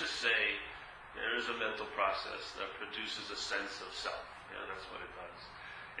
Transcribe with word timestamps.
just 0.00 0.16
say 0.24 0.56
there 1.12 1.36
is 1.36 1.52
a 1.52 1.56
mental 1.60 1.84
process 1.92 2.56
that 2.56 2.72
produces 2.80 3.28
a 3.28 3.36
sense 3.36 3.84
of 3.84 3.92
self. 3.92 4.24
Yeah, 4.48 4.64
that's 4.64 4.88
what 4.88 5.04
it 5.04 5.12
does. 5.12 5.40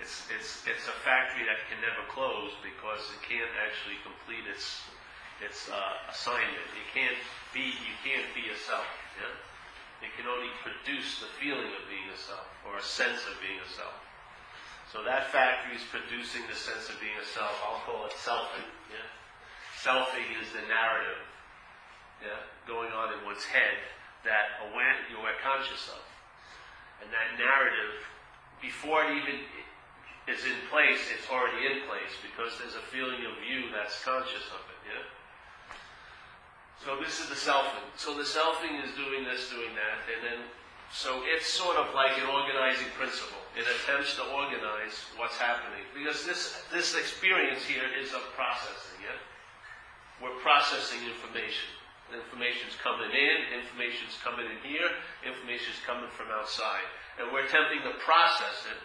It's, 0.00 0.16
it's, 0.32 0.64
it's 0.64 0.88
a 0.88 0.96
factory 1.04 1.44
that 1.44 1.60
can 1.68 1.76
never 1.84 2.00
close 2.08 2.56
because 2.64 3.04
it 3.12 3.20
can't 3.20 3.52
actually 3.60 4.00
complete 4.00 4.48
its, 4.48 4.88
its 5.44 5.68
uh, 5.68 6.08
assignment. 6.08 6.64
You 6.72 6.86
can't 6.96 7.20
be, 7.52 7.76
you 7.76 7.94
can't 8.00 8.24
be 8.32 8.48
a 8.48 8.56
self. 8.64 8.88
Yeah? 9.20 10.08
It 10.08 10.16
can 10.16 10.24
only 10.24 10.48
produce 10.64 11.20
the 11.20 11.28
feeling 11.36 11.68
of 11.76 11.84
being 11.84 12.08
a 12.08 12.16
self 12.16 12.48
or 12.64 12.80
a 12.80 12.86
sense 12.86 13.20
of 13.28 13.36
being 13.44 13.60
a 13.60 13.68
self. 13.68 13.92
So 14.88 15.04
that 15.04 15.28
factory 15.28 15.76
is 15.76 15.84
producing 15.92 16.48
the 16.48 16.56
sense 16.56 16.88
of 16.88 16.96
being 17.04 17.20
a 17.20 17.28
self. 17.36 17.52
I'll 17.68 17.84
call 17.84 18.08
it 18.08 18.16
selfing. 18.16 18.64
Yeah? 18.88 19.04
Selfing 19.76 20.32
is 20.40 20.48
the 20.56 20.64
narrative 20.64 21.20
yeah, 22.20 22.44
going 22.68 22.92
on 22.92 23.12
in 23.12 23.20
one's 23.24 23.44
head 23.44 23.80
that 24.24 24.60
aware, 24.68 24.96
you 25.08 25.16
are 25.16 25.32
aware 25.32 25.40
conscious 25.40 25.88
of. 25.88 26.04
And 27.00 27.08
that 27.08 27.40
narrative, 27.40 27.96
before 28.60 29.08
it 29.08 29.16
even 29.16 29.40
is 30.28 30.44
in 30.44 30.60
place, 30.68 31.00
it's 31.08 31.26
already 31.32 31.64
in 31.64 31.88
place 31.88 32.12
because 32.20 32.60
there's 32.60 32.76
a 32.76 32.84
feeling 32.92 33.24
of 33.24 33.40
you 33.40 33.72
that's 33.72 33.96
conscious 34.04 34.44
of 34.52 34.60
it. 34.68 34.80
Yeah? 34.84 35.04
So 36.84 37.00
this 37.00 37.20
is 37.20 37.32
the 37.32 37.40
selfing. 37.40 37.84
So 37.96 38.12
the 38.16 38.28
selfing 38.28 38.84
is 38.84 38.92
doing 38.96 39.24
this, 39.24 39.48
doing 39.48 39.72
that, 39.76 40.04
and 40.12 40.20
then 40.20 40.40
so 40.92 41.22
it's 41.22 41.46
sort 41.46 41.76
of 41.76 41.94
like 41.94 42.18
an 42.18 42.26
organizing 42.26 42.90
principle. 42.98 43.38
It 43.54 43.62
attempts 43.62 44.16
to 44.16 44.26
organize 44.26 45.06
what's 45.16 45.38
happening 45.38 45.86
because 45.94 46.26
this 46.26 46.58
this 46.72 46.96
experience 46.98 47.62
here 47.62 47.86
is 47.94 48.12
of 48.12 48.26
processing. 48.34 48.98
Yeah, 48.98 49.18
we're 50.18 50.34
processing 50.42 50.98
information. 51.06 51.79
Information's 52.10 52.74
coming 52.82 53.10
in, 53.10 53.36
information's 53.54 54.18
coming 54.22 54.46
in 54.46 54.58
here, 54.66 54.90
information's 55.22 55.78
coming 55.86 56.10
from 56.12 56.28
outside, 56.34 56.86
and 57.18 57.30
we're 57.30 57.46
attempting 57.46 57.82
to 57.86 57.94
process 58.02 58.66
it. 58.68 58.80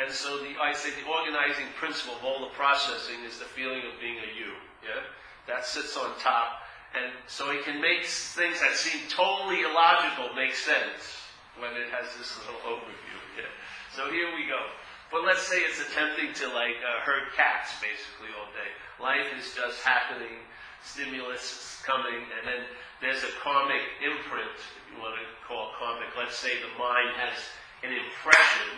And 0.00 0.08
so 0.08 0.40
the 0.40 0.56
I 0.56 0.72
say 0.72 0.88
the 0.96 1.04
organizing 1.04 1.68
principle 1.76 2.16
of 2.16 2.24
all 2.24 2.40
the 2.40 2.54
processing 2.56 3.20
is 3.28 3.36
the 3.36 3.48
feeling 3.52 3.84
of 3.84 4.00
being 4.00 4.16
a 4.24 4.30
you. 4.32 4.56
Yeah, 4.80 5.04
that 5.46 5.68
sits 5.68 5.96
on 6.00 6.16
top 6.18 6.62
and 6.92 7.08
so 7.26 7.50
it 7.50 7.64
can 7.64 7.80
make 7.80 8.04
things 8.04 8.60
that 8.60 8.76
seem 8.76 9.00
totally 9.08 9.64
illogical 9.64 10.28
make 10.36 10.52
sense 10.52 11.24
when 11.56 11.72
it 11.72 11.88
has 11.88 12.04
this 12.20 12.36
little 12.44 12.60
overview. 12.68 13.18
Yeah. 13.36 13.48
So 13.96 14.12
here 14.12 14.28
we 14.36 14.44
go. 14.44 14.60
But 15.08 15.24
let's 15.24 15.44
say 15.44 15.60
it's 15.64 15.80
attempting 15.80 16.32
to 16.44 16.52
like 16.52 16.76
uh, 16.80 17.04
herd 17.04 17.32
cats 17.36 17.72
basically 17.80 18.32
all 18.36 18.48
day. 18.52 18.68
Life 19.00 19.28
is 19.36 19.56
just 19.56 19.80
happening, 19.84 20.44
stimulus 20.84 21.80
coming, 21.86 22.26
and 22.38 22.42
then 22.46 22.62
there's 23.00 23.22
a 23.24 23.32
karmic 23.42 23.82
imprint, 24.02 24.54
if 24.54 24.84
you 24.90 24.98
want 25.02 25.18
to 25.18 25.26
call 25.46 25.74
karmic. 25.78 26.10
Let's 26.14 26.38
say 26.38 26.58
the 26.62 26.74
mind 26.78 27.14
has 27.18 27.38
an 27.82 27.90
impression, 27.90 28.70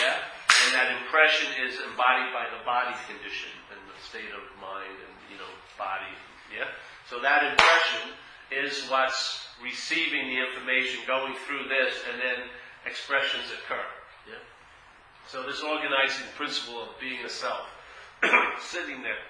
yeah, 0.00 0.20
and 0.20 0.68
that 0.76 0.88
impression 1.00 1.52
is 1.64 1.80
embodied 1.80 2.32
by 2.32 2.48
the 2.52 2.60
body 2.64 2.96
condition 3.08 3.52
and 3.72 3.80
the 3.88 3.96
state 4.00 4.32
of 4.32 4.44
mind 4.60 4.96
and 5.00 5.14
you 5.32 5.36
know 5.40 5.52
body, 5.76 6.12
yeah. 6.52 6.68
So 7.08 7.20
that 7.20 7.44
impression 7.44 8.16
is 8.52 8.88
what's 8.88 9.44
receiving 9.62 10.28
the 10.28 10.38
information, 10.40 11.00
going 11.06 11.34
through 11.46 11.68
this, 11.68 11.94
and 12.10 12.20
then 12.20 12.48
expressions 12.86 13.44
occur. 13.52 13.84
Yeah? 14.28 14.40
So 15.28 15.42
this 15.42 15.62
organizing 15.62 16.26
principle 16.36 16.82
of 16.82 16.88
being 17.00 17.24
a 17.24 17.28
self, 17.28 17.66
sitting 18.60 19.02
there. 19.02 19.24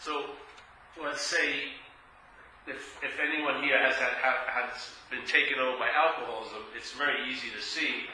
So 0.00 0.34
let's 1.02 1.22
say 1.22 1.78
if, 2.66 2.98
if 3.00 3.16
anyone 3.16 3.62
here 3.64 3.78
has, 3.80 3.96
had, 3.96 4.14
has 4.20 4.92
been 5.10 5.24
taken 5.24 5.58
over 5.58 5.78
by 5.78 5.88
alcoholism, 5.88 6.68
it's 6.76 6.92
very 6.92 7.30
easy 7.30 7.48
to 7.54 7.62
see 7.62 8.04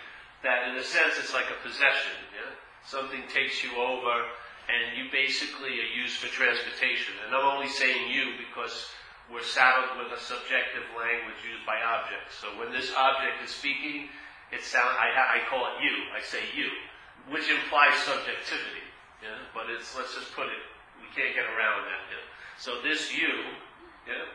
that 0.47 0.69
in 0.69 0.77
a 0.77 0.85
sense 0.85 1.19
it's 1.19 1.35
like 1.35 1.49
a 1.51 1.59
possession. 1.65 2.15
Yeah? 2.31 2.53
Something 2.85 3.25
takes 3.33 3.65
you 3.65 3.75
over 3.81 4.29
and 4.69 4.97
you 4.97 5.11
basically 5.11 5.77
are 5.81 5.93
used 5.93 6.21
for 6.21 6.29
transportation. 6.33 7.17
And 7.25 7.35
I'm 7.35 7.45
only 7.45 7.69
saying 7.69 8.13
you 8.13 8.37
because 8.41 8.89
we're 9.33 9.45
saddled 9.45 9.97
with 10.01 10.13
a 10.13 10.21
subjective 10.21 10.85
language 10.93 11.41
used 11.45 11.65
by 11.65 11.81
objects. 11.81 12.37
So 12.39 12.53
when 12.61 12.73
this 12.73 12.93
object 12.93 13.41
is 13.45 13.53
speaking, 13.53 14.13
it 14.53 14.61
sound, 14.63 14.93
I, 15.01 15.41
I 15.41 15.49
call 15.49 15.65
it 15.73 15.81
you. 15.81 16.13
I 16.13 16.21
say 16.21 16.45
you, 16.53 16.69
which 17.33 17.49
implies 17.49 17.97
subjectivity. 18.05 18.85
Yeah? 19.25 19.41
But 19.57 19.73
it's, 19.73 19.97
let's 19.97 20.13
just 20.13 20.33
put 20.37 20.49
it, 20.49 20.63
we 21.01 21.09
can't 21.17 21.33
get 21.33 21.49
around 21.49 21.89
that. 21.89 22.05
Yeah? 22.13 22.24
So 22.59 22.81
this 22.83 23.13
you, 23.13 23.29
yeah, 24.07 24.29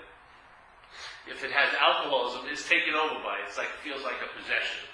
if 1.30 1.44
it 1.44 1.52
has 1.52 1.70
alcoholism, 1.78 2.50
it's 2.50 2.68
taken 2.68 2.98
over 2.98 3.22
by 3.22 3.40
it. 3.40 3.48
It's 3.48 3.58
like, 3.58 3.70
it 3.70 3.82
feels 3.86 4.04
like 4.04 4.20
a 4.20 4.30
possession. 4.34 4.90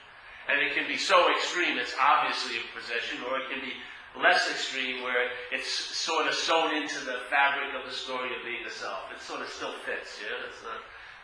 And 0.52 0.62
it 0.62 0.78
can 0.78 0.86
be 0.86 1.00
so 1.00 1.32
extreme, 1.34 1.80
it's 1.82 1.96
obviously 1.98 2.62
a 2.62 2.66
possession, 2.76 3.24
or 3.26 3.42
it 3.42 3.50
can 3.50 3.66
be 3.66 3.74
less 4.14 4.46
extreme 4.52 5.02
where 5.02 5.32
it's 5.52 5.68
sort 5.68 6.28
of 6.28 6.36
sewn 6.38 6.76
into 6.76 7.02
the 7.02 7.26
fabric 7.34 7.74
of 7.74 7.84
the 7.84 7.96
story 7.96 8.30
of 8.36 8.46
being 8.46 8.62
the 8.62 8.72
self. 8.72 9.10
It 9.10 9.20
sort 9.20 9.42
of 9.42 9.50
still 9.50 9.74
fits, 9.84 10.22
yeah? 10.22 10.46
It's 10.46 10.62
not, 10.62 10.80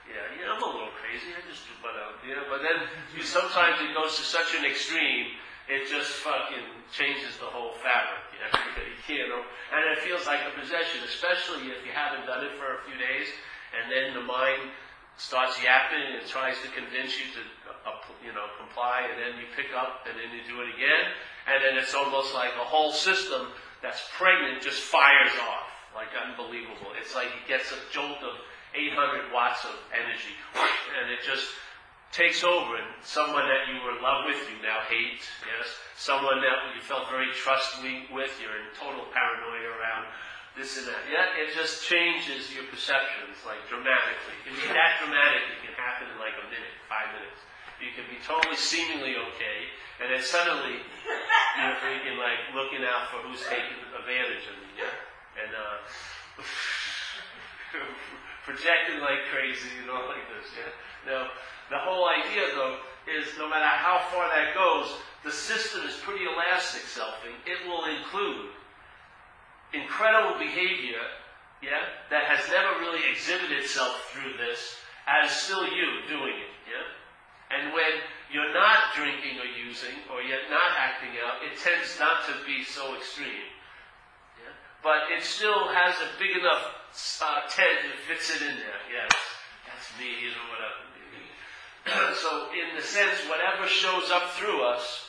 yeah, 0.09 0.25
yeah, 0.35 0.57
I'm 0.57 0.63
a 0.63 0.66
little 0.66 0.95
crazy, 0.97 1.31
I 1.38 1.39
just, 1.45 1.69
but, 1.85 1.94
uh, 1.94 2.18
yeah, 2.25 2.44
but 2.50 2.66
then 2.66 2.81
you, 3.13 3.22
sometimes 3.22 3.78
it 3.79 3.94
goes 3.94 4.18
to 4.18 4.25
such 4.25 4.57
an 4.57 4.66
extreme, 4.66 5.38
it 5.72 5.88
just 5.88 6.20
fucking 6.20 6.68
changes 6.92 7.40
the 7.40 7.48
whole 7.48 7.72
fabric, 7.80 8.28
you 9.08 9.24
know? 9.32 9.40
And 9.72 9.88
it 9.96 10.04
feels 10.04 10.28
like 10.28 10.44
a 10.44 10.52
possession, 10.59 11.00
especially 11.08 11.72
if 11.72 11.80
you 11.88 11.96
haven't 11.96 12.28
done 12.28 12.44
it 12.44 12.59
for 12.59 12.76
a 12.76 12.80
few 12.84 13.00
days, 13.00 13.32
and 13.72 13.88
then 13.88 14.12
the 14.12 14.26
mind 14.28 14.68
starts 15.16 15.56
yapping 15.64 16.20
and 16.20 16.28
tries 16.28 16.60
to 16.60 16.68
convince 16.76 17.16
you 17.16 17.31
to, 17.40 17.42
uh, 17.88 18.04
you 18.20 18.36
know, 18.36 18.52
comply, 18.60 19.08
and 19.08 19.16
then 19.16 19.40
you 19.40 19.48
pick 19.56 19.72
up, 19.72 20.04
and 20.12 20.20
then 20.20 20.28
you 20.36 20.44
do 20.44 20.60
it 20.60 20.76
again, 20.76 21.16
and 21.48 21.64
then 21.64 21.80
it's 21.80 21.96
almost 21.96 22.36
like 22.36 22.52
a 22.60 22.68
whole 22.68 22.92
system 22.92 23.56
that's 23.80 24.04
pregnant 24.20 24.60
just 24.60 24.84
fires 24.84 25.34
off. 25.48 25.72
Like 25.96 26.12
unbelievable. 26.16 26.96
It's 26.96 27.16
like 27.16 27.28
it 27.36 27.48
gets 27.48 27.72
a 27.72 27.80
jolt 27.92 28.24
of 28.24 28.40
800 28.72 29.31
watts 29.36 29.68
of 29.68 29.76
energy. 29.92 30.36
And 30.56 31.12
it 31.12 31.20
just 31.20 31.52
takes 32.12 32.44
over. 32.44 32.76
And 32.76 32.88
someone 33.02 33.48
that 33.48 33.72
you 33.72 33.80
were 33.84 33.98
in 33.98 34.04
love 34.04 34.28
with, 34.28 34.40
you 34.52 34.60
now 34.64 34.84
hate. 34.88 35.24
Yes. 35.48 35.68
Someone 35.96 36.44
that 36.44 36.76
you 36.76 36.84
felt 36.84 37.10
very 37.10 37.32
trustworthy 37.34 38.08
with, 38.12 38.36
you're 38.40 38.56
in 38.56 38.68
total 38.76 39.08
paranoia 39.12 39.72
around 39.80 40.08
this 40.56 40.76
and 40.76 40.88
that. 40.88 41.08
Yeah, 41.08 41.40
it 41.40 41.56
just 41.56 41.88
changes 41.88 42.52
your 42.52 42.68
perceptions 42.68 43.40
like 43.48 43.64
dramatically. 43.72 44.36
It 44.44 44.52
can 44.52 44.56
be 44.60 44.68
that 44.76 45.00
dramatic, 45.00 45.48
it 45.48 45.60
can 45.64 45.76
happen 45.80 46.12
in 46.12 46.20
like 46.20 46.36
a 46.36 46.44
minute, 46.52 46.76
five 46.92 47.08
minutes. 47.16 47.40
You 47.80 47.96
can 47.96 48.06
be 48.12 48.20
totally 48.22 48.60
seemingly 48.60 49.18
okay, 49.18 49.60
and 50.04 50.14
then 50.14 50.22
suddenly 50.22 50.86
you're 50.86 51.82
thinking 51.82 52.20
like 52.20 52.54
looking 52.54 52.86
out 52.86 53.10
for 53.10 53.26
who's 53.26 53.42
taking 53.48 53.74
advantage 53.90 54.46
of 54.46 54.54
you, 54.60 54.86
yeah? 54.86 55.42
And 55.42 55.50
uh, 55.56 55.78
projecting 58.46 59.02
like 59.02 59.26
crazy, 59.34 59.72
you 59.82 59.90
know, 59.90 60.06
like 60.06 60.30
this, 60.30 60.46
yeah? 60.54 60.70
Now, 61.10 61.34
the 61.72 61.80
whole 61.80 62.06
idea 62.06 62.52
though 62.54 62.78
is 63.08 63.26
no 63.40 63.50
matter 63.50 63.66
how 63.66 64.04
far 64.12 64.28
that 64.30 64.54
goes, 64.54 64.92
the 65.24 65.32
system 65.32 65.82
is 65.88 65.96
pretty 66.04 66.26
elastic 66.28 66.84
selfing. 66.84 67.34
It 67.48 67.66
will 67.66 67.86
include 67.88 68.52
incredible 69.74 70.38
behavior, 70.38 71.02
yeah, 71.64 71.81
that 72.12 72.26
has 72.28 72.44
never 72.52 72.78
really 72.84 73.02
exhibited 73.10 73.64
itself 73.64 74.12
through 74.12 74.36
this 74.38 74.78
as 75.08 75.31
still 75.31 75.64
you 75.66 76.04
doing 76.10 76.36
it, 76.36 76.54
yeah? 76.68 76.86
And 77.52 77.74
when 77.74 78.04
you're 78.31 78.54
not 78.54 78.96
drinking 78.96 79.40
or 79.40 79.48
using, 79.48 79.96
or 80.12 80.22
you're 80.22 80.48
not 80.50 80.72
acting 80.78 81.16
out, 81.20 81.44
it 81.44 81.60
tends 81.60 82.00
not 82.00 82.24
to 82.28 82.34
be 82.48 82.63
so 82.63 82.95
extreme. 82.95 83.50
Yeah? 84.40 84.56
But 84.84 85.12
it 85.12 85.24
still 85.24 85.68
has 85.68 85.95
a 86.00 86.10
big 86.16 86.38
enough 86.40 86.63
uh, 87.19 87.44
tent 87.51 87.92
that 87.92 88.00
fits 88.07 88.31
it 88.31 88.42
in 88.42 88.56
there. 88.56 88.81
Yes, 88.88 89.12
that's 89.68 89.92
me, 90.00 90.16
you 90.24 90.31
know, 90.31 90.48
whatever. 90.48 90.91
So, 91.88 92.48
in 92.54 92.75
the 92.75 92.83
sense, 92.83 93.18
whatever 93.28 93.68
shows 93.68 94.12
up 94.12 94.31
through 94.31 94.63
us, 94.63 95.07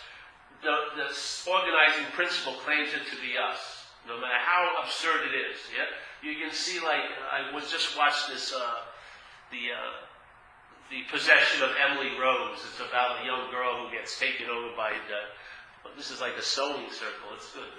the, 0.62 0.74
the 0.96 1.50
organizing 1.50 2.06
principle 2.12 2.54
claims 2.64 2.90
it 2.94 3.04
to 3.10 3.16
be 3.20 3.34
us, 3.36 3.86
no 4.06 4.16
matter 4.16 4.40
how 4.40 4.82
absurd 4.82 5.28
it 5.28 5.34
is. 5.34 5.58
Yeah, 5.74 5.90
you 6.22 6.38
can 6.38 6.54
see, 6.54 6.80
like, 6.80 7.04
I 7.30 7.52
was 7.54 7.70
just 7.70 7.96
watched 7.96 8.28
this, 8.28 8.52
uh, 8.52 8.84
the. 9.50 9.72
Uh, 9.72 10.08
the 10.92 11.02
possession 11.10 11.62
of 11.64 11.70
Emily 11.80 12.10
Rose. 12.20 12.60
It's 12.68 12.80
about 12.80 13.22
a 13.22 13.24
young 13.24 13.50
girl 13.50 13.80
who 13.80 13.90
gets 13.96 14.20
taken 14.20 14.50
over 14.50 14.76
by 14.76 14.92
the. 15.08 15.32
Well, 15.82 15.94
this 15.96 16.10
is 16.10 16.20
like 16.20 16.36
a 16.36 16.42
sewing 16.42 16.90
circle. 16.90 17.32
It's 17.34 17.50
good. 17.52 17.64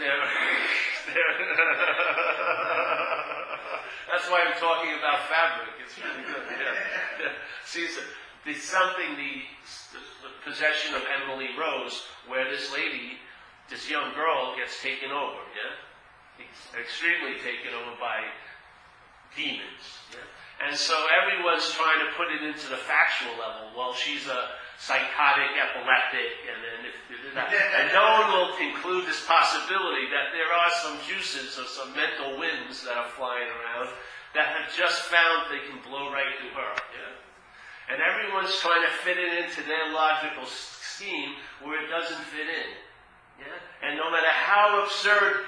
They're, 0.00 0.18
they're 1.14 1.24
That's 4.10 4.28
why 4.32 4.40
I'm 4.48 4.56
talking 4.56 4.96
about 4.96 5.28
fabric. 5.28 5.76
It's 5.84 5.96
really 6.00 6.24
good. 6.24 6.44
Yeah. 6.48 7.32
See, 7.64 7.84
it's, 7.84 8.00
there's 8.44 8.64
something 8.64 9.16
the, 9.20 9.44
the 10.24 10.32
possession 10.48 10.96
of 10.96 11.02
Emily 11.04 11.52
Rose, 11.60 12.08
where 12.26 12.48
this 12.48 12.72
lady, 12.72 13.20
this 13.68 13.90
young 13.90 14.14
girl, 14.14 14.56
gets 14.56 14.80
taken 14.82 15.12
over. 15.12 15.44
Yeah, 15.52 15.76
extremely 16.80 17.36
taken 17.44 17.76
over 17.76 17.92
by 18.00 18.24
demons. 19.36 19.84
Yeah? 20.12 20.66
And 20.66 20.76
so 20.76 20.96
everyone's 21.12 21.70
trying 21.70 22.00
to 22.00 22.10
put 22.16 22.32
it 22.32 22.42
into 22.42 22.68
the 22.70 22.80
factual 22.80 23.36
level. 23.38 23.70
Well, 23.76 23.92
she's 23.94 24.26
a 24.26 24.56
psychotic, 24.78 25.50
epileptic, 25.58 26.30
and 26.46 26.58
then 26.62 26.78
if, 26.86 26.96
and 27.34 27.90
no 27.90 28.22
one 28.22 28.28
will 28.30 28.50
include 28.62 29.04
this 29.10 29.20
possibility 29.26 30.06
that 30.14 30.30
there 30.30 30.48
are 30.48 30.70
some 30.80 30.96
juices 31.02 31.58
or 31.58 31.66
some 31.66 31.90
mental 31.98 32.38
winds 32.38 32.86
that 32.86 32.94
are 32.94 33.10
flying 33.18 33.50
around 33.50 33.90
that 34.38 34.54
have 34.54 34.70
just 34.70 35.10
found 35.10 35.50
they 35.50 35.66
can 35.66 35.82
blow 35.82 36.14
right 36.14 36.30
through 36.38 36.54
her. 36.54 36.72
Yeah? 36.94 37.90
And 37.90 37.98
everyone's 37.98 38.54
trying 38.62 38.86
to 38.86 38.92
fit 39.02 39.18
it 39.18 39.44
into 39.44 39.66
their 39.66 39.90
logical 39.90 40.46
scheme 40.46 41.34
where 41.62 41.82
it 41.82 41.90
doesn't 41.90 42.22
fit 42.30 42.46
in. 42.46 42.70
Yeah? 43.42 43.58
And 43.82 43.98
no 43.98 44.10
matter 44.14 44.30
how 44.30 44.84
absurd 44.86 45.42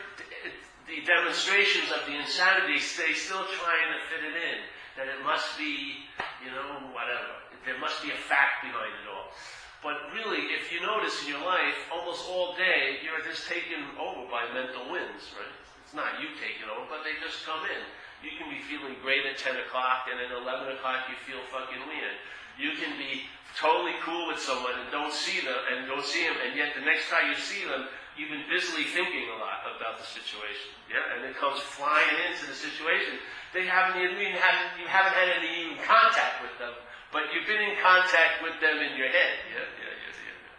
the 0.90 1.06
demonstrations 1.06 1.94
of 1.94 2.02
the 2.06 2.18
insanity, 2.18 2.82
they're 2.82 3.14
still 3.14 3.46
trying 3.46 3.88
to 3.94 3.98
fit 4.10 4.26
it 4.26 4.34
in 4.34 4.58
that 4.98 5.06
it 5.06 5.22
must 5.22 5.54
be, 5.54 6.02
you 6.42 6.50
know, 6.50 6.90
whatever. 6.90 7.49
There 7.64 7.78
must 7.78 8.02
be 8.02 8.10
a 8.10 8.20
fact 8.20 8.64
behind 8.64 8.92
it 9.04 9.06
all. 9.08 9.32
But 9.80 10.12
really, 10.12 10.52
if 10.52 10.68
you 10.68 10.84
notice 10.84 11.24
in 11.24 11.32
your 11.32 11.44
life, 11.44 11.88
almost 11.88 12.28
all 12.28 12.52
day, 12.52 13.00
you're 13.00 13.24
just 13.24 13.48
taken 13.48 13.80
over 13.96 14.28
by 14.28 14.44
mental 14.52 14.92
winds, 14.92 15.32
right? 15.36 15.56
It's 15.80 15.96
not 15.96 16.20
you 16.20 16.36
taking 16.36 16.68
over, 16.68 16.84
but 16.86 17.00
they 17.00 17.16
just 17.18 17.42
come 17.48 17.64
in. 17.64 17.82
You 18.20 18.36
can 18.36 18.52
be 18.52 18.60
feeling 18.68 19.00
great 19.00 19.24
at 19.24 19.40
10 19.40 19.56
o'clock, 19.64 20.04
and 20.12 20.20
at 20.20 20.28
11 20.28 20.76
o'clock 20.76 21.08
you 21.08 21.16
feel 21.24 21.40
fucking 21.48 21.80
weird. 21.88 22.16
You 22.60 22.76
can 22.76 23.00
be 23.00 23.24
totally 23.56 23.96
cool 24.04 24.28
with 24.28 24.36
someone 24.36 24.76
and 24.76 24.92
don't 24.92 25.16
see 25.16 25.40
them, 25.40 25.56
and 25.72 25.88
don't 25.88 26.04
see 26.04 26.28
them, 26.28 26.36
and 26.44 26.52
yet 26.52 26.76
the 26.76 26.84
next 26.84 27.08
time 27.08 27.32
you 27.32 27.38
see 27.40 27.64
them, 27.64 27.88
you've 28.20 28.28
been 28.28 28.44
busily 28.52 28.84
thinking 28.84 29.32
a 29.32 29.38
lot 29.40 29.64
about 29.64 29.96
the 29.96 30.04
situation. 30.04 30.76
Yeah, 30.92 31.00
and 31.16 31.24
it 31.24 31.40
comes 31.40 31.56
flying 31.64 32.20
into 32.28 32.44
the 32.44 32.54
situation. 32.54 33.16
They 33.56 33.64
haven't 33.64 33.96
even 33.96 34.36
had, 34.36 34.76
you 34.76 34.84
haven't 34.84 35.16
had 35.16 35.40
any 35.40 35.64
even 35.64 35.80
contact 35.80 36.44
with 36.44 36.52
them, 36.60 36.76
but 37.12 37.30
you've 37.34 37.46
been 37.46 37.62
in 37.62 37.76
contact 37.82 38.42
with 38.42 38.54
them 38.62 38.78
in 38.78 38.96
your 38.96 39.10
head. 39.10 39.34
Yeah, 39.50 39.66
yeah, 39.82 39.94
yeah, 39.94 40.14
yeah. 40.14 40.50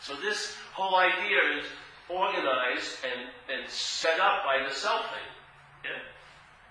So 0.00 0.14
this 0.22 0.56
whole 0.72 0.96
idea 0.96 1.38
is 1.58 1.66
organized 2.10 3.02
and, 3.06 3.30
and 3.50 3.68
set 3.70 4.18
up 4.18 4.42
by 4.46 4.62
the 4.62 4.74
selfing. 4.74 5.28
Yeah? 5.82 6.02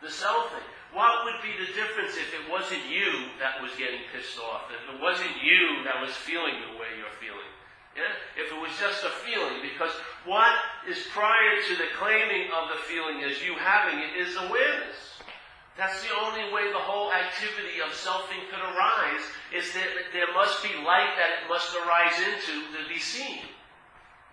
The 0.01 0.11
selfing. 0.11 0.63
What 0.91 1.23
would 1.27 1.39
be 1.43 1.53
the 1.53 1.69
difference 1.75 2.17
if 2.17 2.33
it 2.33 2.49
wasn't 2.49 2.81
you 2.89 3.29
that 3.37 3.61
was 3.61 3.71
getting 3.77 4.01
pissed 4.09 4.39
off? 4.39 4.71
If 4.73 4.81
it 4.89 4.97
wasn't 4.97 5.35
you 5.43 5.83
that 5.85 6.01
was 6.01 6.11
feeling 6.15 6.57
the 6.65 6.79
way 6.79 6.89
you're 6.97 7.13
feeling? 7.21 7.51
Yeah? 7.93 8.15
If 8.39 8.51
it 8.51 8.59
was 8.59 8.71
just 8.79 9.03
a 9.03 9.13
feeling, 9.21 9.61
because 9.61 9.91
what 10.25 10.55
is 10.87 10.97
prior 11.11 11.59
to 11.59 11.73
the 11.75 11.91
claiming 11.99 12.49
of 12.55 12.71
the 12.71 12.79
feeling 12.87 13.23
as 13.23 13.43
you 13.43 13.55
having 13.59 13.99
it 13.99 14.15
is 14.17 14.35
awareness. 14.35 15.08
That's 15.79 16.03
the 16.03 16.11
only 16.11 16.51
way 16.51 16.67
the 16.75 16.83
whole 16.83 17.07
activity 17.07 17.79
of 17.79 17.95
selfing 17.95 18.43
could 18.51 18.59
arise, 18.59 19.23
is 19.55 19.71
that 19.71 20.11
there 20.11 20.27
must 20.35 20.59
be 20.59 20.75
light 20.83 21.15
that 21.15 21.39
it 21.39 21.47
must 21.47 21.71
arise 21.71 22.19
into 22.19 22.67
to 22.75 22.83
be 22.91 22.99
seen. 22.99 23.47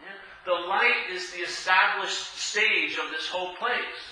Yeah? 0.02 0.18
The 0.42 0.58
light 0.66 1.06
is 1.14 1.30
the 1.30 1.46
established 1.46 2.34
stage 2.34 2.98
of 2.98 3.14
this 3.14 3.30
whole 3.30 3.54
place. 3.62 4.02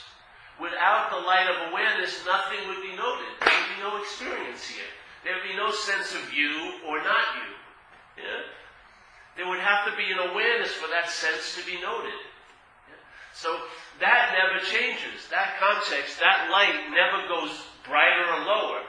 Without 0.62 1.10
the 1.10 1.26
light 1.26 1.50
of 1.50 1.74
awareness, 1.74 2.22
nothing 2.22 2.70
would 2.70 2.78
be 2.86 2.94
noted. 2.94 3.34
There 3.42 3.50
would 3.50 3.74
be 3.74 3.82
no 3.82 3.98
experience 3.98 4.70
here. 4.70 4.86
There 5.26 5.34
would 5.34 5.50
be 5.50 5.58
no 5.58 5.74
sense 5.74 6.14
of 6.14 6.30
you 6.30 6.78
or 6.86 7.02
not 7.02 7.34
you. 7.34 8.22
Yeah? 8.22 8.46
There 9.34 9.48
would 9.50 9.58
have 9.58 9.90
to 9.90 9.96
be 9.98 10.06
an 10.14 10.30
awareness 10.30 10.70
for 10.70 10.86
that 10.86 11.10
sense 11.10 11.58
to 11.58 11.66
be 11.66 11.82
noted. 11.82 12.14
Yeah? 12.86 13.02
So 13.34 13.58
that 14.00 14.34
never 14.34 14.58
changes. 14.64 15.28
That 15.30 15.58
context, 15.60 16.18
that 16.20 16.50
light 16.50 16.90
never 16.90 17.28
goes 17.28 17.50
brighter 17.86 18.26
or 18.34 18.44
lower. 18.44 18.80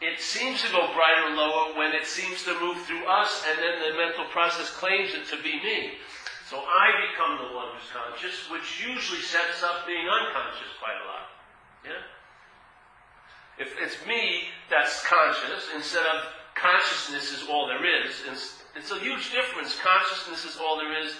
It 0.00 0.20
seems 0.20 0.62
to 0.62 0.72
go 0.72 0.92
brighter 0.92 1.32
or 1.32 1.36
lower 1.36 1.76
when 1.76 1.92
it 1.92 2.06
seems 2.06 2.44
to 2.44 2.58
move 2.60 2.80
through 2.82 3.04
us 3.04 3.44
and 3.48 3.58
then 3.58 3.80
the 3.80 3.96
mental 3.96 4.24
process 4.32 4.70
claims 4.70 5.12
it 5.12 5.28
to 5.28 5.42
be 5.42 5.60
me. 5.60 6.00
So 6.48 6.58
I 6.58 6.90
become 7.12 7.38
the 7.46 7.54
one 7.54 7.68
who's 7.76 7.88
conscious, 7.92 8.50
which 8.50 8.82
usually 8.82 9.20
sets 9.20 9.62
up 9.62 9.86
being 9.86 10.08
unconscious 10.08 10.72
quite 10.80 10.98
a 10.98 11.06
lot. 11.06 11.26
Yeah? 11.84 12.02
If 13.60 13.76
it's 13.78 14.04
me 14.06 14.48
that's 14.68 15.04
conscious, 15.06 15.68
instead 15.76 16.04
of 16.06 16.24
consciousness 16.56 17.30
is 17.30 17.48
all 17.48 17.68
there 17.68 17.84
is, 17.84 18.22
it's 18.74 18.90
a 18.90 18.98
huge 18.98 19.30
difference. 19.32 19.76
Consciousness 19.78 20.44
is 20.44 20.58
all 20.60 20.76
there 20.76 20.98
is 21.04 21.12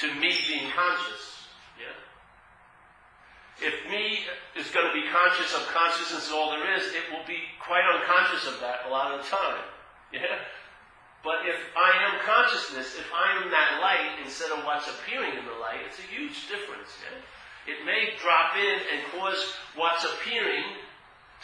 to 0.00 0.14
me 0.14 0.32
being 0.48 0.70
conscious. 0.70 1.29
If 3.60 3.84
me 3.92 4.24
is 4.56 4.72
going 4.72 4.88
to 4.88 4.96
be 4.96 5.04
conscious 5.12 5.52
of 5.52 5.68
consciousness 5.68 6.32
all 6.32 6.50
there 6.50 6.74
is, 6.76 6.96
it 6.96 7.04
will 7.12 7.24
be 7.28 7.44
quite 7.60 7.84
unconscious 7.84 8.48
of 8.48 8.60
that 8.60 8.88
a 8.88 8.90
lot 8.90 9.12
of 9.12 9.22
the 9.22 9.28
time. 9.28 9.64
Yeah? 10.10 10.42
But 11.22 11.46
if 11.46 11.54
I 11.78 11.94
am 12.02 12.18
consciousness, 12.26 12.98
if 12.98 13.06
I 13.14 13.38
am 13.38 13.46
that 13.54 13.78
light 13.78 14.18
instead 14.24 14.50
of 14.50 14.64
what's 14.64 14.90
appearing 14.90 15.38
in 15.38 15.46
the 15.46 15.54
light, 15.62 15.86
it's 15.86 16.02
a 16.02 16.10
huge 16.10 16.48
difference. 16.50 16.90
Yeah? 16.98 17.14
It 17.70 17.86
may 17.86 18.18
drop 18.18 18.56
in 18.58 18.78
and 18.90 19.06
cause 19.14 19.38
what's 19.76 20.02
appearing 20.02 20.64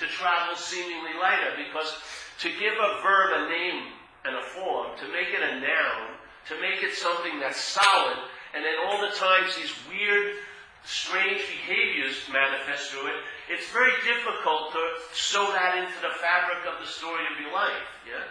to 0.00 0.06
travel 0.06 0.56
seemingly 0.56 1.14
lighter 1.20 1.54
because 1.62 1.94
to 2.40 2.48
give 2.58 2.74
a 2.74 3.00
verb 3.06 3.38
a 3.38 3.48
name 3.48 3.94
and 4.24 4.34
a 4.34 4.42
form, 4.42 4.98
to 4.98 5.06
make 5.12 5.28
it 5.30 5.42
a 5.42 5.60
noun, 5.60 6.18
to 6.48 6.60
make 6.60 6.82
it 6.82 6.94
something 6.94 7.38
that's 7.38 7.60
solid, 7.60 8.18
and 8.54 8.64
then 8.64 8.74
all 8.86 9.00
the 9.00 9.14
times 9.14 9.56
these 9.56 9.72
weird 9.88 10.34
strange 10.86 11.42
behaviors 11.50 12.14
manifest 12.30 12.94
through 12.94 13.10
it, 13.10 13.18
it's 13.50 13.66
very 13.74 13.92
difficult 14.06 14.70
to 14.70 14.82
sew 15.10 15.50
that 15.50 15.74
into 15.82 15.98
the 15.98 16.14
fabric 16.22 16.62
of 16.62 16.78
the 16.78 16.86
story 16.86 17.26
of 17.26 17.34
your 17.42 17.50
life. 17.50 17.86
Yeah? 18.06 18.22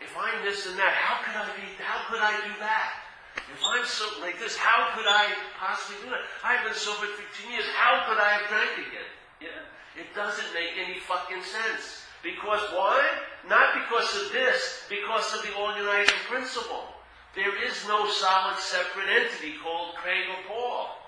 If 0.00 0.16
I'm 0.16 0.40
this 0.40 0.64
and 0.64 0.80
that, 0.80 0.96
how 0.96 1.20
could 1.20 1.36
I 1.36 1.44
be, 1.52 1.68
how 1.76 2.08
could 2.08 2.24
I 2.24 2.32
do 2.48 2.52
that? 2.64 3.04
If 3.52 3.60
I'm 3.60 3.84
something 3.84 4.24
like 4.24 4.40
this, 4.40 4.56
how 4.56 4.96
could 4.96 5.04
I 5.04 5.28
possibly 5.60 6.00
do 6.00 6.08
that? 6.16 6.24
I've 6.40 6.64
been 6.64 6.74
sober 6.74 7.12
15 7.12 7.52
years, 7.52 7.68
how 7.76 8.08
could 8.08 8.16
I 8.16 8.40
have 8.40 8.48
drank 8.48 8.72
again? 8.80 9.12
Yeah? 9.44 10.00
It 10.00 10.08
doesn't 10.16 10.52
make 10.56 10.80
any 10.80 11.00
fucking 11.04 11.44
sense. 11.44 12.08
Because 12.24 12.64
why? 12.72 13.04
Not 13.48 13.76
because 13.76 14.08
of 14.16 14.32
this, 14.32 14.88
because 14.88 15.28
of 15.36 15.44
the 15.44 15.52
organizing 15.60 16.24
principle. 16.24 16.96
There 17.36 17.52
is 17.68 17.76
no 17.86 18.08
solid 18.08 18.56
separate 18.56 19.12
entity 19.12 19.60
called 19.60 19.94
Craig 20.00 20.24
or 20.32 20.40
Paul 20.48 21.05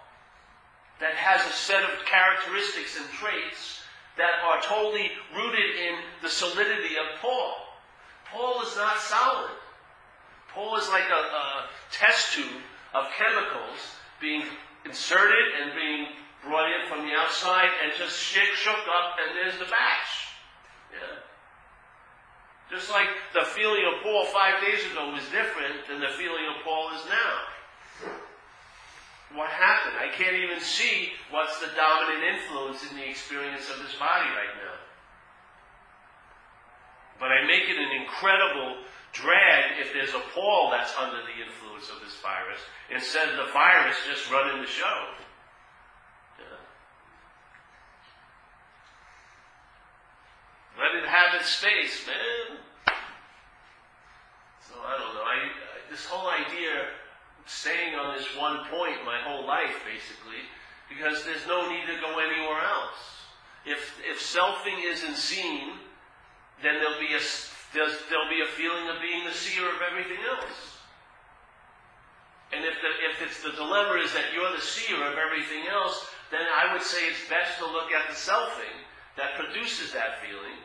that 1.01 1.15
has 1.15 1.41
a 1.47 1.55
set 1.55 1.85
of 1.85 2.05
characteristics 2.05 2.99
and 2.99 3.07
traits 3.11 3.83
that 4.17 4.43
are 4.43 4.61
totally 4.63 5.11
rooted 5.35 5.79
in 5.79 5.95
the 6.23 6.29
solidity 6.29 6.99
of 6.99 7.21
Paul. 7.21 7.55
Paul 8.33 8.63
is 8.63 8.75
not 8.77 8.99
solid. 8.99 9.55
Paul 10.53 10.77
is 10.77 10.89
like 10.89 11.07
a, 11.07 11.23
a 11.23 11.69
test 11.93 12.35
tube 12.35 12.63
of 12.95 13.07
chemicals 13.17 13.79
being 14.21 14.43
inserted 14.85 15.55
and 15.63 15.73
being 15.75 16.07
brought 16.43 16.67
in 16.67 16.89
from 16.89 17.07
the 17.07 17.15
outside 17.15 17.71
and 17.83 17.93
just 17.97 18.19
shook 18.19 18.85
up, 18.91 19.17
and 19.23 19.37
there's 19.37 19.59
the 19.59 19.71
batch. 19.71 20.13
Yeah. 20.93 21.23
Just 22.71 22.91
like 22.91 23.09
the 23.35 23.47
feeling 23.55 23.85
of 23.87 24.03
Paul 24.03 24.27
five 24.27 24.61
days 24.61 24.85
ago 24.91 25.13
was 25.13 25.25
different 25.31 25.87
than 25.89 26.01
the 26.01 26.13
feeling 26.19 26.45
of 26.53 26.65
Paul 26.65 26.91
is 26.95 27.05
now. 27.07 27.35
I 30.09 30.17
can't 30.17 30.37
even 30.37 30.61
see 30.61 31.13
what's 31.31 31.61
the 31.61 31.69
dominant 31.77 32.25
influence 32.25 32.81
in 32.89 32.97
the 32.97 33.09
experience 33.09 33.69
of 33.69 33.77
this 33.85 33.95
body 34.01 34.25
right 34.33 34.57
now. 34.57 34.77
But 37.21 37.29
I 37.29 37.45
make 37.47 37.69
it 37.69 37.77
an 37.77 37.93
incredible 38.01 38.85
drag 39.13 39.77
if 39.81 39.93
there's 39.93 40.15
a 40.15 40.23
Paul 40.33 40.71
that's 40.71 40.95
under 40.97 41.21
the 41.21 41.37
influence 41.45 41.91
of 41.93 42.01
this 42.01 42.17
virus, 42.23 42.61
instead 42.89 43.29
of 43.29 43.37
the 43.37 43.53
virus 43.53 43.97
just 44.09 44.31
running 44.31 44.63
the 44.63 44.69
show. 44.69 45.05
Let 50.79 50.95
it 51.03 51.09
have 51.09 51.35
its 51.41 51.49
space, 51.51 52.07
man. 52.07 52.59
So 54.63 54.79
I 54.87 54.97
don't 54.97 55.13
know. 55.13 55.27
I, 55.27 55.51
this 55.91 56.07
whole 56.07 56.31
idea 56.31 56.87
staying 57.49 57.97
on 57.97 58.17
this 58.17 58.29
one 58.37 58.69
point 58.69 59.01
my 59.05 59.19
whole 59.25 59.47
life, 59.47 59.81
basically, 59.89 60.45
because 60.89 61.25
there's 61.25 61.47
no 61.49 61.69
need 61.69 61.89
to 61.89 61.97
go 62.01 62.21
anywhere 62.21 62.61
else. 62.61 63.01
If, 63.65 64.01
if 64.05 64.21
selfing 64.21 64.85
isn't 64.85 65.17
seen, 65.17 65.81
then 66.63 66.77
there'll 66.81 67.01
be 67.01 67.17
a, 67.17 67.23
there'll 67.75 68.33
be 68.33 68.45
a 68.45 68.53
feeling 68.53 68.89
of 68.89 69.01
being 69.01 69.25
the 69.25 69.33
seer 69.33 69.65
of 69.65 69.81
everything 69.81 70.21
else. 70.29 70.79
And 72.53 72.65
if, 72.65 72.77
the, 72.81 72.93
if 73.13 73.17
it's 73.29 73.41
the 73.45 73.53
dilemma 73.53 74.01
is 74.01 74.13
that 74.15 74.33
you're 74.33 74.53
the 74.53 74.65
seer 74.65 74.97
of 75.05 75.21
everything 75.21 75.69
else, 75.69 76.09
then 76.31 76.45
I 76.49 76.73
would 76.73 76.85
say 76.85 77.05
it's 77.09 77.29
best 77.29 77.61
to 77.61 77.67
look 77.69 77.93
at 77.93 78.09
the 78.09 78.17
selfing 78.17 78.77
that 79.17 79.37
produces 79.37 79.93
that 79.93 80.21
feeling. 80.25 80.57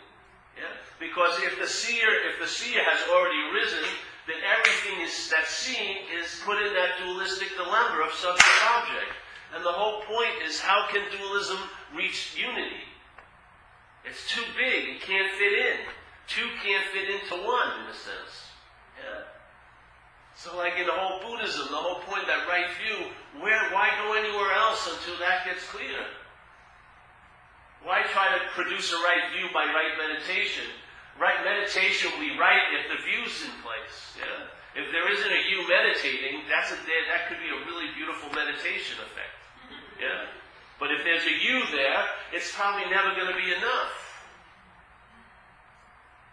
Yeah? 0.55 0.71
Because 0.99 1.39
if 1.43 1.59
the 1.59 1.67
seer, 1.67 2.07
if 2.31 2.39
the 2.39 2.47
seer 2.47 2.79
has 2.79 3.03
already 3.11 3.41
risen, 3.51 3.83
that 4.27 4.39
everything 4.39 5.03
is, 5.03 5.11
that's 5.29 5.51
seen 5.51 6.07
is 6.15 6.39
put 6.45 6.61
in 6.61 6.73
that 6.73 6.99
dualistic 7.03 7.49
dilemma 7.55 8.07
of 8.07 8.13
subject 8.13 8.59
object. 8.79 9.11
And 9.55 9.65
the 9.65 9.71
whole 9.71 10.01
point 10.03 10.41
is 10.45 10.59
how 10.59 10.87
can 10.89 11.03
dualism 11.11 11.59
reach 11.95 12.35
unity? 12.39 12.87
It's 14.05 14.27
too 14.27 14.43
big. 14.57 14.95
It 14.95 15.01
can't 15.01 15.31
fit 15.37 15.53
in. 15.53 15.77
Two 16.27 16.47
can't 16.63 16.85
fit 16.91 17.09
into 17.09 17.35
one, 17.45 17.83
in 17.83 17.91
a 17.91 17.93
sense. 17.93 18.33
Yeah. 18.99 19.27
So, 20.35 20.57
like 20.57 20.79
in 20.79 20.87
the 20.87 20.95
whole 20.95 21.19
Buddhism, 21.21 21.67
the 21.69 21.77
whole 21.77 22.01
point 22.03 22.25
that 22.27 22.47
right 22.47 22.67
view, 22.79 23.11
where, 23.39 23.69
why 23.71 23.91
go 24.03 24.17
anywhere 24.17 24.51
else 24.51 24.87
until 24.87 25.19
that 25.19 25.45
gets 25.45 25.63
clear? 25.67 26.03
Why 27.83 28.03
try 28.11 28.31
to 28.31 28.39
produce 28.55 28.91
a 28.91 28.95
right 28.95 29.31
view 29.35 29.47
by 29.53 29.67
right 29.67 29.93
meditation? 29.99 30.63
Right 31.19 31.37
meditation 31.45 32.09
will 32.11 32.25
be 32.25 32.33
right 32.37 32.73
if 32.73 32.89
the 32.89 32.99
view's 33.05 33.45
in 33.45 33.53
place. 33.61 34.17
Yeah. 34.17 34.49
If 34.73 34.89
there 34.89 35.05
isn't 35.05 35.29
a 35.29 35.41
you 35.45 35.61
meditating, 35.69 36.49
that's 36.49 36.73
a, 36.73 36.77
that 36.81 37.29
could 37.29 37.37
be 37.37 37.53
a 37.53 37.59
really 37.69 37.93
beautiful 37.93 38.33
meditation 38.33 38.97
effect. 38.97 39.37
Yeah. 40.01 40.25
But 40.81 40.89
if 40.89 41.05
there's 41.05 41.23
a 41.23 41.35
you 41.37 41.61
there, 41.69 42.01
it's 42.33 42.49
probably 42.51 42.89
never 42.89 43.13
going 43.13 43.29
to 43.29 43.37
be 43.37 43.53
enough. 43.53 43.93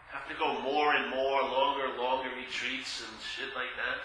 Have 0.08 0.26
to 0.32 0.34
go 0.40 0.58
more 0.64 0.96
and 0.96 1.10
more, 1.10 1.42
longer, 1.44 1.92
longer 2.00 2.32
retreats 2.34 3.04
and 3.04 3.12
shit 3.20 3.54
like 3.54 3.70
that. 3.76 4.00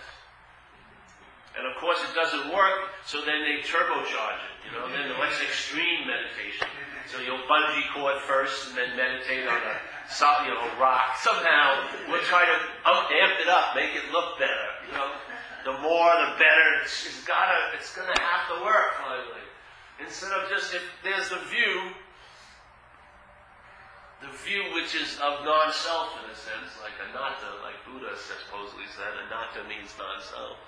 And 1.58 1.64
of 1.68 1.80
course 1.80 2.00
it 2.04 2.12
doesn't 2.12 2.52
work, 2.52 2.92
so 3.08 3.24
then 3.24 3.40
they 3.48 3.64
turbocharge 3.64 4.42
it, 4.44 4.56
you 4.68 4.72
know, 4.76 4.92
then 4.92 5.08
the 5.08 5.16
less 5.16 5.40
extreme 5.40 6.04
meditation. 6.04 6.68
So 7.08 7.22
you'll 7.24 7.48
bungee 7.48 7.88
cord 7.96 8.20
first 8.28 8.68
and 8.68 8.76
then 8.76 8.98
meditate 8.98 9.48
on 9.48 9.62
a 9.64 9.76
you 10.44 10.54
know, 10.54 10.68
rock. 10.80 11.18
Somehow 11.18 11.88
we'll 12.10 12.22
try 12.28 12.44
to 12.46 12.58
amp 12.86 13.40
it 13.40 13.48
up, 13.48 13.76
make 13.76 13.96
it 13.96 14.12
look 14.12 14.38
better, 14.38 14.70
you 14.86 14.94
know. 14.94 15.10
The 15.66 15.74
more 15.82 16.12
the 16.22 16.38
better. 16.38 16.68
It's, 16.84 17.08
it's 17.08 17.26
gotta 17.26 17.74
it's 17.74 17.96
gonna 17.96 18.14
have 18.22 18.46
to 18.54 18.62
work 18.62 19.02
finally. 19.02 19.42
Instead 19.98 20.32
of 20.34 20.50
just 20.50 20.76
if 20.76 20.84
there's 21.02 21.30
the 21.30 21.42
view, 21.50 21.90
the 24.22 24.30
view 24.46 24.62
which 24.78 24.94
is 24.94 25.18
of 25.26 25.42
non-self 25.42 26.14
in 26.22 26.30
a 26.30 26.38
sense, 26.38 26.78
like 26.86 26.94
anatta, 27.02 27.66
like 27.66 27.82
Buddha 27.82 28.14
supposedly 28.14 28.86
said, 28.94 29.10
anatta 29.26 29.66
means 29.66 29.90
non-self 29.98 30.62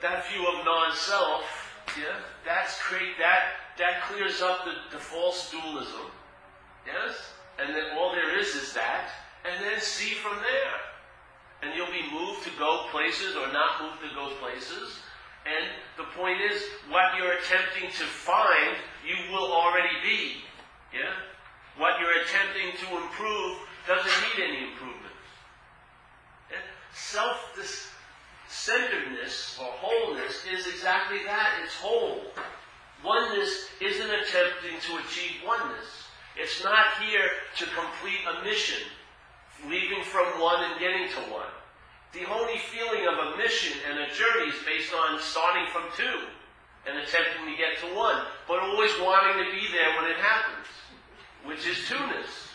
that 0.00 0.28
view 0.30 0.46
of 0.46 0.64
non-self, 0.64 1.44
yeah, 1.98 2.20
that's 2.44 2.78
create 2.78 3.18
that 3.18 3.58
that 3.78 4.02
clears 4.02 4.42
up 4.42 4.64
the, 4.64 4.74
the 4.96 5.02
false 5.02 5.50
dualism. 5.50 6.10
Yes? 6.86 7.14
And 7.58 7.74
then 7.74 7.96
all 7.96 8.12
there 8.12 8.38
is 8.38 8.54
is 8.54 8.72
that, 8.74 9.08
and 9.44 9.64
then 9.64 9.80
see 9.80 10.14
from 10.14 10.36
there. 10.36 10.76
And 11.62 11.76
you'll 11.76 11.86
be 11.86 12.06
moved 12.12 12.44
to 12.44 12.50
go 12.58 12.86
places 12.90 13.34
or 13.36 13.52
not 13.52 13.82
moved 13.82 14.02
to 14.02 14.14
go 14.14 14.34
places. 14.40 14.98
And 15.46 15.70
the 15.96 16.04
point 16.16 16.40
is, 16.40 16.62
what 16.88 17.16
you're 17.16 17.32
attempting 17.32 17.90
to 17.90 18.04
find, 18.04 18.76
you 19.06 19.32
will 19.32 19.50
already 19.52 19.94
be. 20.04 20.42
Yeah? 20.92 21.14
What 21.78 22.00
you're 22.00 22.22
attempting 22.22 22.78
to 22.86 23.02
improve 23.02 23.58
doesn't 23.86 24.12
need 24.22 24.44
any 24.44 24.70
improvement. 24.70 25.14
Yeah? 26.50 26.58
Self, 26.94 27.54
this 27.56 27.88
centeredness 28.48 29.58
or 29.60 29.66
wholeness 29.66 30.37
is 30.52 30.66
exactly 30.66 31.18
that. 31.24 31.60
It's 31.64 31.74
whole. 31.74 32.22
Oneness 33.04 33.68
isn't 33.80 34.10
attempting 34.10 34.80
to 34.80 34.96
achieve 35.04 35.42
oneness. 35.46 35.86
It's 36.36 36.62
not 36.64 37.02
here 37.02 37.30
to 37.58 37.64
complete 37.66 38.22
a 38.26 38.44
mission, 38.44 38.82
leaving 39.68 40.02
from 40.04 40.40
one 40.40 40.64
and 40.64 40.78
getting 40.80 41.08
to 41.08 41.32
one. 41.32 41.50
The 42.12 42.24
only 42.30 42.58
feeling 42.70 43.06
of 43.06 43.18
a 43.18 43.36
mission 43.36 43.78
and 43.88 43.98
a 43.98 44.06
journey 44.14 44.50
is 44.50 44.64
based 44.64 44.92
on 44.94 45.20
starting 45.20 45.66
from 45.72 45.84
two 45.96 46.26
and 46.86 46.98
attempting 46.98 47.44
to 47.44 47.56
get 47.56 47.78
to 47.80 47.94
one, 47.94 48.22
but 48.46 48.60
always 48.60 48.90
wanting 49.00 49.44
to 49.44 49.50
be 49.50 49.66
there 49.72 50.00
when 50.00 50.10
it 50.10 50.16
happens, 50.16 50.66
which 51.44 51.66
is 51.66 51.86
two-ness. 51.86 52.47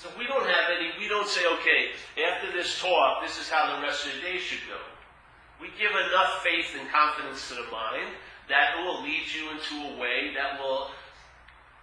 So 0.00 0.08
we 0.16 0.24
don't 0.24 0.48
have 0.48 0.72
any, 0.72 0.96
we 0.96 1.12
don't 1.12 1.28
say, 1.28 1.44
okay, 1.60 1.92
after 2.24 2.48
this 2.56 2.80
talk, 2.80 3.20
this 3.20 3.36
is 3.36 3.52
how 3.52 3.76
the 3.76 3.84
rest 3.84 4.06
of 4.08 4.16
the 4.16 4.24
day 4.24 4.38
should 4.40 4.64
go. 4.64 4.80
We 5.60 5.68
give 5.76 5.92
enough 5.92 6.40
faith 6.40 6.72
and 6.72 6.88
confidence 6.88 7.52
to 7.52 7.60
the 7.60 7.68
mind 7.68 8.08
that 8.48 8.80
it 8.80 8.80
will 8.80 9.04
lead 9.04 9.28
you 9.28 9.52
into 9.52 9.92
a 9.92 10.00
way 10.00 10.32
that 10.32 10.56
will 10.56 10.88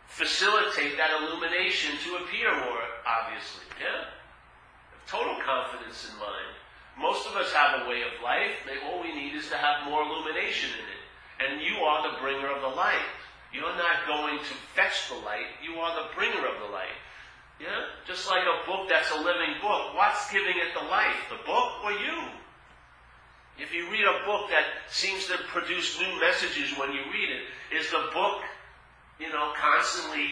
facilitate 0.09 0.97
that 0.97 1.13
illumination 1.21 1.93
to 2.09 2.25
appear 2.25 2.50
more 2.57 2.81
obviously. 3.05 3.69
Yeah? 3.77 4.09
Total 5.05 5.38
confidence 5.45 6.09
in 6.09 6.17
mind. 6.17 6.57
Most 6.97 7.29
of 7.29 7.38
us 7.38 7.53
have 7.53 7.86
a 7.86 7.89
way 7.89 8.01
of 8.01 8.17
life. 8.25 8.65
All 8.89 9.05
we 9.05 9.13
need 9.13 9.38
is 9.38 9.45
to 9.53 9.57
have 9.62 9.86
more 9.86 10.01
illumination 10.01 10.74
in 10.74 10.86
it. 10.89 11.03
And 11.38 11.62
you 11.62 11.86
are 11.86 12.09
the 12.09 12.17
bringer 12.17 12.50
of 12.50 12.65
the 12.65 12.74
light. 12.74 13.13
You're 13.53 13.77
not 13.77 14.09
going 14.09 14.41
to 14.41 14.53
fetch 14.74 15.05
the 15.07 15.21
light. 15.21 15.53
You 15.62 15.77
are 15.77 15.93
the 16.01 16.09
bringer 16.17 16.41
of 16.41 16.57
the 16.65 16.74
light. 16.74 16.97
Yeah? 17.60 17.90
Just 18.06 18.30
like 18.30 18.46
a 18.46 18.66
book 18.70 18.90
that's 18.90 19.12
a 19.12 19.18
living 19.18 19.58
book. 19.62 19.96
What's 19.96 20.30
giving 20.32 20.58
it 20.58 20.74
the 20.78 20.86
life? 20.86 21.18
The 21.30 21.42
book 21.46 21.84
or 21.84 21.92
you? 21.92 22.30
If 23.58 23.74
you 23.74 23.90
read 23.90 24.06
a 24.06 24.26
book 24.26 24.50
that 24.54 24.86
seems 24.90 25.26
to 25.28 25.38
produce 25.50 25.98
new 26.00 26.14
messages 26.22 26.78
when 26.78 26.94
you 26.94 27.02
read 27.10 27.30
it, 27.34 27.50
is 27.74 27.90
the 27.90 28.14
book, 28.14 28.46
you 29.20 29.34
know, 29.34 29.52
constantly 29.58 30.30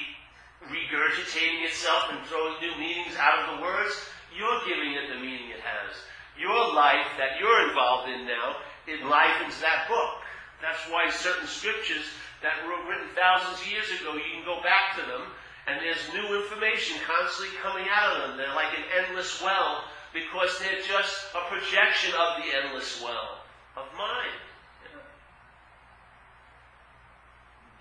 regurgitating 0.70 1.66
itself 1.66 2.14
and 2.14 2.22
throwing 2.30 2.62
new 2.62 2.78
meanings 2.78 3.18
out 3.18 3.42
of 3.42 3.58
the 3.58 3.64
words? 3.66 3.94
You're 4.30 4.62
giving 4.70 4.94
it 4.94 5.10
the 5.10 5.18
meaning 5.18 5.50
it 5.50 5.66
has. 5.66 5.98
Your 6.38 6.74
life 6.76 7.10
that 7.18 7.42
you're 7.42 7.70
involved 7.70 8.14
in 8.14 8.30
now 8.30 8.62
enlivens 8.86 9.58
that 9.62 9.90
book. 9.90 10.22
That's 10.62 10.86
why 10.94 11.10
certain 11.10 11.48
scriptures 11.48 12.06
that 12.46 12.62
were 12.62 12.78
written 12.86 13.10
thousands 13.18 13.58
of 13.58 13.72
years 13.72 13.90
ago, 13.90 14.14
you 14.14 14.30
can 14.38 14.46
go 14.46 14.62
back 14.62 14.94
to 15.00 15.04
them 15.10 15.34
and 15.68 15.82
there's 15.82 16.14
new 16.14 16.42
information 16.42 16.98
constantly 17.06 17.56
coming 17.62 17.86
out 17.90 18.16
of 18.16 18.30
them. 18.30 18.38
They're 18.38 18.56
like 18.56 18.78
an 18.78 18.86
endless 19.06 19.42
well 19.42 19.86
because 20.14 20.58
they're 20.60 20.82
just 20.86 21.28
a 21.34 21.50
projection 21.50 22.14
of 22.14 22.44
the 22.44 22.48
endless 22.56 23.02
well 23.04 23.42
of 23.76 23.86
mind. 23.98 24.40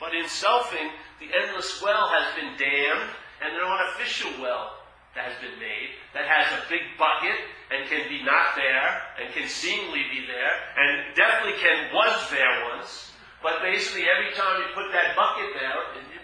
But 0.00 0.14
in 0.14 0.24
selfing, 0.24 0.90
the 1.20 1.30
endless 1.32 1.80
well 1.80 2.08
has 2.08 2.34
been 2.34 2.58
dammed, 2.58 3.10
and 3.40 3.56
an 3.56 3.62
artificial 3.62 4.32
well 4.40 4.84
that 5.14 5.30
has 5.30 5.38
been 5.38 5.58
made 5.62 5.94
that 6.14 6.26
has 6.26 6.50
a 6.58 6.66
big 6.66 6.82
bucket 6.98 7.38
and 7.70 7.86
can 7.86 8.06
be 8.10 8.22
not 8.26 8.54
there 8.58 9.02
and 9.18 9.30
can 9.34 9.46
seemingly 9.46 10.06
be 10.10 10.26
there 10.26 10.54
and 10.74 11.14
definitely 11.14 11.58
can 11.58 11.90
was 11.94 12.14
there 12.30 12.66
once. 12.74 13.14
But 13.42 13.60
basically, 13.62 14.08
every 14.08 14.32
time 14.34 14.62
you 14.62 14.66
put 14.74 14.90
that 14.90 15.14
bucket 15.14 15.52
there, 15.54 15.76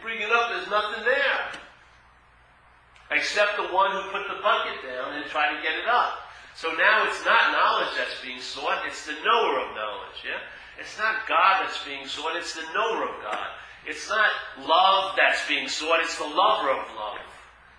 bring 0.03 0.21
it 0.21 0.31
up, 0.31 0.51
there's 0.51 0.69
nothing 0.69 1.05
there. 1.05 1.61
Except 3.11 3.57
the 3.57 3.69
one 3.75 3.91
who 3.91 4.03
put 4.11 4.27
the 4.29 4.39
bucket 4.43 4.83
down 4.87 5.15
and 5.15 5.27
tried 5.27 5.57
to 5.57 5.63
get 5.63 5.75
it 5.75 5.89
up. 5.89 6.31
So 6.55 6.71
now 6.75 7.07
it's 7.09 7.25
not 7.25 7.53
knowledge 7.53 7.95
that's 7.97 8.21
being 8.23 8.41
sought, 8.41 8.87
it's 8.87 9.07
the 9.07 9.15
knower 9.25 9.67
of 9.67 9.75
knowledge, 9.75 10.19
yeah? 10.25 10.43
It's 10.79 10.99
not 10.99 11.27
God 11.29 11.65
that's 11.65 11.83
being 11.85 12.07
sought, 12.07 12.37
it's 12.37 12.55
the 12.55 12.67
knower 12.75 13.05
of 13.05 13.23
God. 13.23 13.49
It's 13.87 14.09
not 14.09 14.31
love 14.61 15.17
that's 15.17 15.47
being 15.49 15.69
sought, 15.69 16.01
it's 16.01 16.19
the 16.19 16.25
lover 16.25 16.71
of 16.71 16.85
love. 16.97 17.19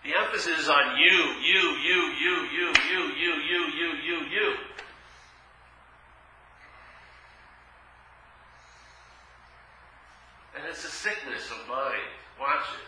The 0.04 0.18
emphasis 0.18 0.66
is 0.66 0.70
on 0.70 0.98
you, 0.98 1.18
you, 1.46 1.62
you, 1.78 2.00
you, 2.18 2.36
you, 2.50 2.68
you, 2.90 3.02
you, 3.16 3.34
you, 3.38 3.62
you, 3.70 3.90
you, 4.02 4.18
you. 4.30 4.54
And 10.62 10.70
it's 10.70 10.86
a 10.86 10.94
sickness 10.94 11.50
of 11.50 11.66
mind. 11.66 12.06
Watch 12.38 12.70
it. 12.78 12.86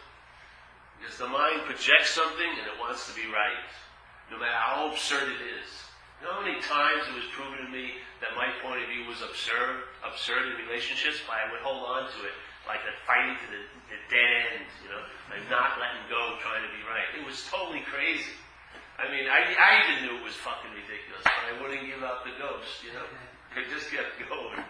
Because 1.02 1.18
the 1.18 1.26
mind 1.26 1.66
projects 1.66 2.14
something 2.14 2.54
and 2.54 2.70
it 2.70 2.78
wants 2.78 3.10
to 3.10 3.18
be 3.18 3.26
right. 3.34 3.66
No 4.30 4.38
matter 4.38 4.54
how 4.54 4.94
absurd 4.94 5.26
it 5.26 5.42
is. 5.42 5.66
You 6.22 6.30
know 6.30 6.38
how 6.38 6.46
many 6.46 6.62
times 6.62 7.10
it 7.10 7.18
was 7.18 7.26
proven 7.34 7.66
to 7.66 7.70
me 7.74 7.98
that 8.22 8.38
my 8.38 8.54
point 8.62 8.86
of 8.86 8.88
view 8.94 9.10
was 9.10 9.26
absurd, 9.26 9.90
absurd 10.06 10.54
in 10.54 10.62
relationships, 10.70 11.18
but 11.26 11.34
I 11.34 11.50
would 11.50 11.66
hold 11.66 11.82
on 11.82 12.14
to 12.14 12.20
it 12.30 12.38
like 12.70 12.86
a 12.86 12.94
fighting 13.10 13.42
to 13.42 13.48
the, 13.50 13.62
the 13.90 14.00
dead 14.08 14.32
end, 14.54 14.70
you 14.86 14.94
know, 14.94 15.04
like 15.34 15.44
not 15.50 15.76
letting 15.82 16.06
go, 16.08 16.38
trying 16.40 16.64
to 16.64 16.72
be 16.72 16.80
right. 16.88 17.10
It 17.18 17.26
was 17.26 17.42
totally 17.50 17.84
crazy. 17.90 18.38
I 19.02 19.10
mean, 19.10 19.26
I, 19.26 19.50
I 19.52 19.70
even 19.84 20.06
knew 20.06 20.14
it 20.22 20.24
was 20.24 20.38
fucking 20.38 20.72
ridiculous, 20.72 21.26
but 21.26 21.44
I 21.50 21.58
wouldn't 21.58 21.90
give 21.90 22.06
up 22.06 22.22
the 22.24 22.38
ghost, 22.38 22.86
you 22.86 22.94
know. 22.94 23.04
I 23.58 23.66
just 23.68 23.90
kept 23.90 24.16
going. 24.30 24.62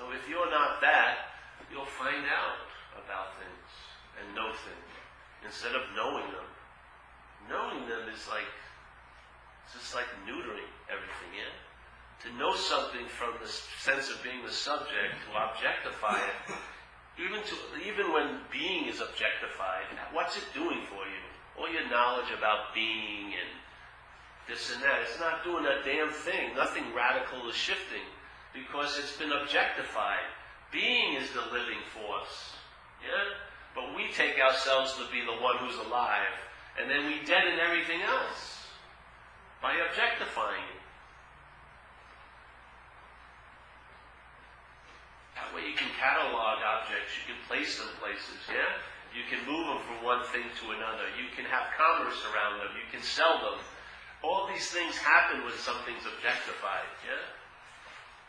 So 0.00 0.08
if 0.16 0.24
you're 0.32 0.48
not 0.48 0.80
that, 0.80 1.36
you'll 1.68 1.84
find 1.84 2.24
out 2.24 2.56
about 2.96 3.36
things 3.36 3.68
and 4.16 4.32
know 4.32 4.48
things 4.64 4.90
instead 5.44 5.76
of 5.76 5.82
knowing 5.92 6.24
them. 6.32 6.48
Knowing 7.52 7.84
them 7.84 8.08
is 8.08 8.24
like 8.24 8.48
it's 9.68 9.76
just 9.76 9.94
like 9.94 10.08
neutering 10.24 10.72
everything 10.88 11.36
in. 11.36 11.52
To 12.24 12.28
know 12.40 12.56
something 12.56 13.04
from 13.12 13.36
the 13.44 13.48
sense 13.48 14.08
of 14.08 14.22
being 14.24 14.40
the 14.40 14.52
subject, 14.52 15.20
to 15.24 15.30
objectify 15.36 16.16
it, 16.16 16.56
even 17.20 17.44
to 17.44 17.54
even 17.84 18.12
when 18.12 18.40
being 18.48 18.88
is 18.88 19.04
objectified, 19.04 19.84
what's 20.16 20.36
it 20.36 20.48
doing 20.54 20.80
for 20.88 21.04
you? 21.04 21.22
All 21.60 21.68
your 21.68 21.88
knowledge 21.92 22.32
about 22.32 22.72
being 22.72 23.36
and 23.36 23.50
this 24.48 24.72
and 24.72 24.82
that. 24.82 25.02
It's 25.02 25.18
not 25.20 25.44
doing 25.44 25.64
a 25.66 25.82
damn 25.84 26.10
thing. 26.10 26.54
Nothing 26.56 26.84
radical 26.94 27.48
is 27.48 27.54
shifting 27.54 28.04
because 28.52 28.98
it's 28.98 29.16
been 29.16 29.32
objectified. 29.32 30.26
Being 30.72 31.14
is 31.14 31.30
the 31.32 31.44
living 31.52 31.82
force. 31.94 32.54
Yeah? 33.02 33.34
But 33.74 33.94
we 33.96 34.10
take 34.12 34.38
ourselves 34.38 34.94
to 34.98 35.04
be 35.12 35.22
the 35.22 35.38
one 35.42 35.56
who's 35.58 35.78
alive, 35.86 36.34
and 36.78 36.90
then 36.90 37.06
we 37.06 37.22
deaden 37.22 37.58
everything 37.58 38.02
else 38.02 38.66
by 39.62 39.74
objectifying 39.88 40.66
it. 40.66 40.82
That 45.38 45.54
way 45.54 45.70
you 45.70 45.76
can 45.76 45.90
catalog 45.94 46.58
objects, 46.60 47.14
you 47.14 47.24
can 47.30 47.38
place 47.46 47.78
them 47.78 47.88
places, 48.02 48.42
yeah? 48.50 48.82
You 49.10 49.26
can 49.26 49.42
move 49.42 49.66
them 49.66 49.82
from 49.82 50.06
one 50.06 50.22
thing 50.30 50.46
to 50.46 50.64
another. 50.70 51.10
You 51.18 51.26
can 51.34 51.42
have 51.50 51.74
commerce 51.74 52.18
around 52.30 52.62
them. 52.62 52.70
You 52.78 52.86
can 52.94 53.02
sell 53.02 53.42
them. 53.42 53.58
All 54.22 54.46
these 54.46 54.68
things 54.68 54.96
happen 54.96 55.44
when 55.44 55.56
something's 55.56 56.04
objectified, 56.04 56.88
yeah? 57.04 57.24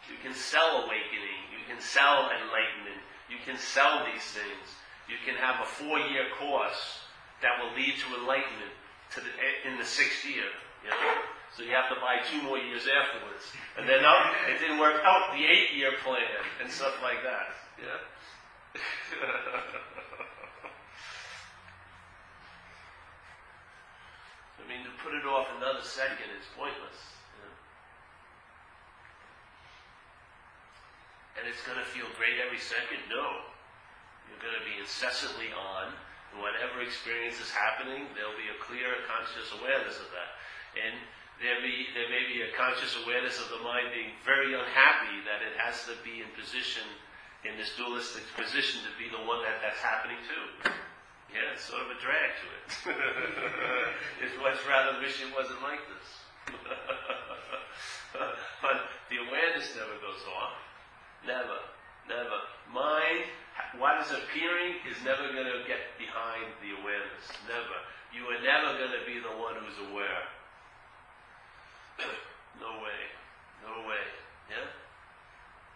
You 0.08 0.16
can 0.24 0.34
sell 0.34 0.84
awakening. 0.88 1.40
You 1.52 1.62
can 1.68 1.80
sell 1.80 2.32
enlightenment. 2.32 3.04
You 3.30 3.38
can 3.46 3.58
sell 3.58 4.04
these 4.08 4.24
things. 4.32 4.68
You 5.08 5.20
can 5.26 5.36
have 5.36 5.60
a 5.60 5.68
four-year 5.68 6.32
course 6.40 7.04
that 7.42 7.60
will 7.60 7.76
lead 7.76 7.96
to 8.00 8.08
enlightenment 8.20 8.72
to 9.16 9.20
the, 9.20 9.28
eh, 9.28 9.68
in 9.72 9.78
the 9.78 9.86
sixth 9.86 10.26
year. 10.26 10.48
Know? 10.88 10.96
So 11.56 11.64
you 11.64 11.72
have 11.72 11.90
to 11.90 12.00
buy 12.00 12.24
two 12.32 12.42
more 12.44 12.58
years 12.58 12.88
afterwards. 12.88 13.44
And 13.78 13.88
then 13.88 14.04
oh, 14.06 14.32
it 14.48 14.60
didn't 14.60 14.80
work 14.80 15.04
out 15.04 15.34
the 15.34 15.46
eight-year 15.46 15.92
plan 16.04 16.22
and 16.62 16.72
stuff 16.72 16.96
like 17.04 17.22
that. 17.24 17.54
Yeah? 17.78 18.00
I 24.60 24.61
mean, 24.72 24.88
to 24.88 24.94
put 25.04 25.12
it 25.12 25.28
off 25.28 25.52
another 25.60 25.84
second 25.84 26.32
is 26.40 26.48
pointless. 26.56 27.00
And 31.36 31.44
it's 31.50 31.60
going 31.68 31.80
to 31.80 31.88
feel 31.92 32.08
great 32.16 32.40
every 32.40 32.60
second? 32.60 33.04
No. 33.12 33.44
You're 34.30 34.40
going 34.40 34.56
to 34.56 34.64
be 34.64 34.80
incessantly 34.80 35.52
on. 35.52 35.92
Whatever 36.40 36.80
experience 36.80 37.44
is 37.44 37.52
happening, 37.52 38.08
there'll 38.16 38.40
be 38.40 38.48
a 38.48 38.60
clear 38.64 39.04
conscious 39.04 39.52
awareness 39.60 40.00
of 40.00 40.08
that. 40.16 40.40
And 40.80 40.96
there, 41.44 41.60
be, 41.60 41.92
there 41.92 42.08
may 42.08 42.24
be 42.32 42.48
a 42.48 42.56
conscious 42.56 42.96
awareness 43.04 43.42
of 43.44 43.52
the 43.52 43.60
mind 43.60 43.92
being 43.92 44.16
very 44.24 44.56
unhappy 44.56 45.20
that 45.28 45.44
it 45.44 45.60
has 45.60 45.84
to 45.92 45.98
be 46.08 46.24
in 46.24 46.30
position, 46.38 46.88
in 47.44 47.60
this 47.60 47.76
dualistic 47.76 48.24
position, 48.38 48.80
to 48.88 48.94
be 48.96 49.12
the 49.12 49.20
one 49.28 49.44
that 49.44 49.60
that's 49.60 49.84
happening 49.84 50.22
to. 50.32 50.72
Yeah, 51.32 51.56
it's 51.56 51.64
sort 51.64 51.88
of 51.88 51.96
a 51.96 51.98
drag 52.04 52.36
to 52.44 52.48
it. 52.52 52.68
it's 54.24 54.36
much 54.44 54.60
rather 54.68 55.00
wish 55.00 55.24
it 55.24 55.32
wasn't 55.32 55.64
like 55.64 55.80
this. 55.88 56.08
but 58.62 58.78
the 59.08 59.24
awareness 59.24 59.72
never 59.80 59.96
goes 60.04 60.20
off. 60.28 60.60
Never. 61.24 61.60
Never. 62.12 62.40
Mind, 62.68 63.32
what 63.80 64.04
is 64.04 64.12
appearing 64.12 64.84
is 64.84 65.00
never 65.08 65.32
going 65.32 65.48
to 65.48 65.64
get 65.64 65.96
behind 65.96 66.52
the 66.60 66.76
awareness. 66.84 67.24
Never. 67.48 67.80
You 68.12 68.28
are 68.28 68.42
never 68.44 68.76
going 68.76 68.92
to 68.92 69.04
be 69.08 69.24
the 69.24 69.32
one 69.32 69.56
who's 69.56 69.80
aware. 69.88 70.28
no 72.60 72.84
way. 72.84 73.00
No 73.64 73.88
way. 73.88 74.04
Yeah? 74.52 74.68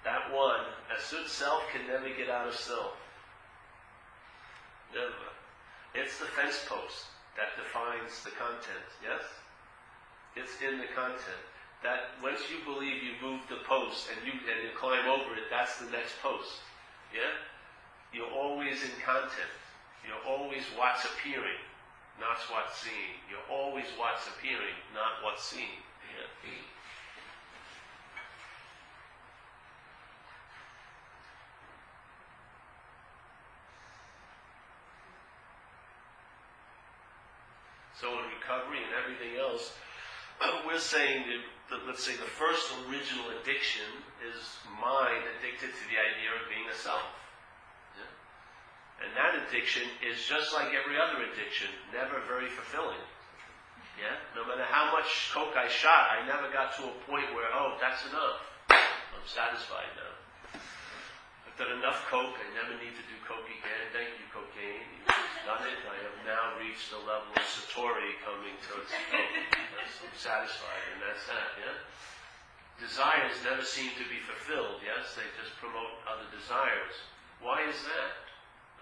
That 0.03 0.35
one, 0.35 0.67
a 0.91 1.00
soon 1.00 1.27
self 1.27 1.63
can 1.71 1.88
never 1.88 2.12
get 2.12 2.29
out 2.29 2.47
of 2.47 2.55
self. 2.55 3.00
It's 5.96 6.20
the 6.20 6.28
fence 6.36 6.60
post 6.68 7.08
that 7.40 7.56
defines 7.56 8.20
the 8.28 8.36
content, 8.36 8.84
yes? 9.00 9.24
It's 10.36 10.60
in 10.60 10.84
the 10.84 10.92
content. 10.92 11.44
That 11.84 12.20
once 12.20 12.51
you 12.51 12.60
believe 12.68 13.00
you 13.00 13.16
move 13.24 13.40
the 13.48 13.64
post 13.64 14.12
and 14.12 14.20
you 14.27 14.36
and 14.36 14.60
you 14.60 14.75
climb 14.75 15.08
over 15.08 15.40
it, 15.40 15.48
that's 15.48 15.79
the 15.79 15.88
next 15.92 16.20
post. 16.20 16.60
Yeah? 17.16 17.40
You're 18.12 18.31
always 18.31 18.84
in 18.84 18.92
content. 19.00 19.55
You're 20.03 20.24
always 20.27 20.68
what's 20.75 21.05
appearing, 21.05 21.64
not 22.20 22.44
what's 22.51 22.75
seen. 22.84 23.16
You're 23.31 23.48
always 23.48 23.88
what's 23.96 24.27
appearing, 24.27 24.75
not 24.92 25.24
what's 25.24 25.44
seen. 25.44 25.79
Yeah? 26.12 26.27
So 38.05 38.12
in 38.12 38.27
recovery 38.27 38.84
and 38.84 38.92
everything 38.92 39.40
else, 39.40 39.72
saying 40.83 41.24
that, 41.29 41.44
that, 41.72 41.81
let's 41.88 42.03
say 42.03 42.14
the 42.18 42.27
first 42.27 42.72
original 42.88 43.31
addiction 43.40 43.88
is 44.25 44.42
mind 44.81 45.24
addicted 45.38 45.72
to 45.72 45.83
the 45.88 45.98
idea 45.98 46.33
of 46.35 46.50
being 46.50 46.68
a 46.68 46.75
self. 46.75 47.03
And 49.03 49.11
that 49.14 49.35
addiction 49.35 49.83
is 50.00 50.24
just 50.24 50.55
like 50.55 50.72
every 50.72 50.96
other 50.96 51.20
addiction, 51.27 51.68
never 51.92 52.24
very 52.25 52.48
fulfilling. 52.48 53.01
Yeah? 54.00 54.16
No 54.35 54.48
matter 54.48 54.64
how 54.64 54.92
much 54.96 55.31
coke 55.35 55.55
I 55.55 55.68
shot, 55.68 56.16
I 56.16 56.24
never 56.24 56.48
got 56.51 56.75
to 56.79 56.88
a 56.88 56.96
point 57.03 57.27
where, 57.35 57.51
oh, 57.51 57.75
that's 57.79 58.07
enough. 58.07 58.40
I'm 58.72 59.27
satisfied 59.27 59.92
now. 60.00 60.16
I've 61.44 61.55
done 61.59 61.75
enough 61.75 62.07
coke, 62.07 62.40
I 62.40 62.48
never 62.55 62.75
need 62.79 62.96
to 62.96 63.05
do 63.07 63.16
coke 63.27 63.48
again. 63.48 63.83
Thank 63.92 64.16
you, 64.16 64.27
cocaine. 64.31 64.88
You've 64.96 65.44
done 65.44 65.64
it. 65.68 65.79
I 65.88 65.96
have 66.03 66.15
now 66.25 66.57
reached 66.57 66.90
the 66.90 67.00
level 67.05 67.29
of 67.38 67.46
Satori 67.46 68.18
coming 68.25 68.57
towards 68.66 68.90
coke. 69.14 69.38
I'm 69.53 70.18
satisfied, 70.18 70.83
and 70.94 71.00
that's 71.05 71.25
that, 71.29 71.53
yeah? 71.61 71.77
Desires 72.81 73.38
never 73.46 73.64
seem 73.64 73.94
to 73.96 74.05
be 74.09 74.20
fulfilled, 74.25 74.83
yes? 74.83 75.16
They 75.16 75.25
just 75.40 75.55
promote 75.61 75.96
other 76.09 76.27
desires. 76.33 76.98
Why 77.40 77.64
is 77.64 77.77
that? 77.88 78.11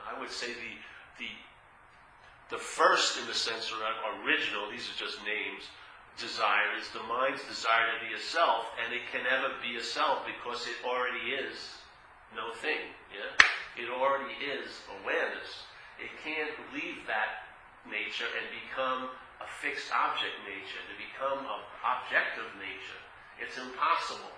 I 0.01 0.17
would 0.17 0.31
say 0.31 0.55
the, 0.55 0.73
the 1.19 1.29
the 2.51 2.59
first, 2.59 3.17
in 3.17 3.25
the 3.25 3.33
sense, 3.33 3.71
or 3.71 3.81
original, 4.21 4.69
these 4.69 4.85
are 4.85 4.99
just 4.99 5.17
names, 5.25 5.65
desire 6.21 6.77
is 6.77 6.85
the 6.93 7.01
mind's 7.09 7.41
desire 7.49 7.89
to 7.89 7.99
be 8.05 8.13
a 8.13 8.19
self, 8.19 8.69
and 8.77 8.93
it 8.93 9.01
can 9.09 9.23
never 9.23 9.57
be 9.57 9.77
a 9.77 9.83
self 9.83 10.21
because 10.27 10.61
it 10.67 10.77
already 10.85 11.33
is 11.33 11.57
no 12.35 12.53
thing. 12.61 12.93
Yeah? 13.09 13.33
It 13.81 13.89
already 13.89 14.37
is 14.37 14.69
awareness. 15.01 15.65
It 16.01 16.11
can't 16.23 16.53
leave 16.73 17.05
that 17.07 17.49
nature 17.85 18.29
and 18.29 18.45
become 18.51 19.11
a 19.41 19.47
fixed 19.59 19.91
object 19.91 20.33
nature, 20.47 20.81
to 20.87 20.95
become 20.95 21.43
an 21.43 21.61
objective 21.83 22.47
nature. 22.57 23.01
It's 23.41 23.57
impossible. 23.59 24.31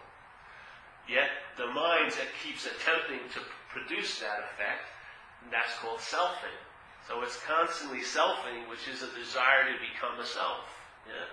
Yet 1.05 1.29
the 1.57 1.69
mind 1.69 2.11
that 2.17 2.33
keeps 2.41 2.65
attempting 2.65 3.21
to 3.37 3.41
produce 3.69 4.19
that 4.19 4.41
effect, 4.49 4.89
that's 5.51 5.77
called 5.77 6.01
selfing. 6.01 6.57
So 7.05 7.21
it's 7.21 7.37
constantly 7.45 8.01
selfing, 8.01 8.65
which 8.65 8.89
is 8.89 9.05
a 9.05 9.13
desire 9.13 9.69
to 9.69 9.77
become 9.77 10.17
a 10.17 10.25
self. 10.25 10.65
Yeah? 11.05 11.29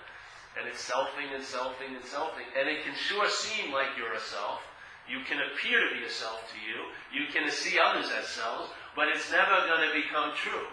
And 0.60 0.68
it's 0.68 0.84
selfing 0.84 1.32
and 1.32 1.40
selfing 1.40 1.96
and 1.96 2.04
selfing. 2.04 2.44
And 2.52 2.68
it 2.68 2.84
can 2.84 2.94
sure 2.94 3.28
seem 3.30 3.72
like 3.72 3.96
you're 3.96 4.12
a 4.12 4.20
self. 4.20 4.60
You 5.08 5.24
can 5.26 5.38
appear 5.42 5.80
to 5.80 5.94
be 5.94 6.04
a 6.04 6.10
self 6.10 6.40
to 6.52 6.58
you. 6.62 6.90
You 7.10 7.26
can 7.32 7.50
see 7.50 7.78
others 7.78 8.10
as 8.10 8.28
selves, 8.28 8.70
but 8.94 9.08
it's 9.08 9.30
never 9.30 9.66
going 9.66 9.86
to 9.88 9.92
become 9.94 10.32
true. 10.36 10.66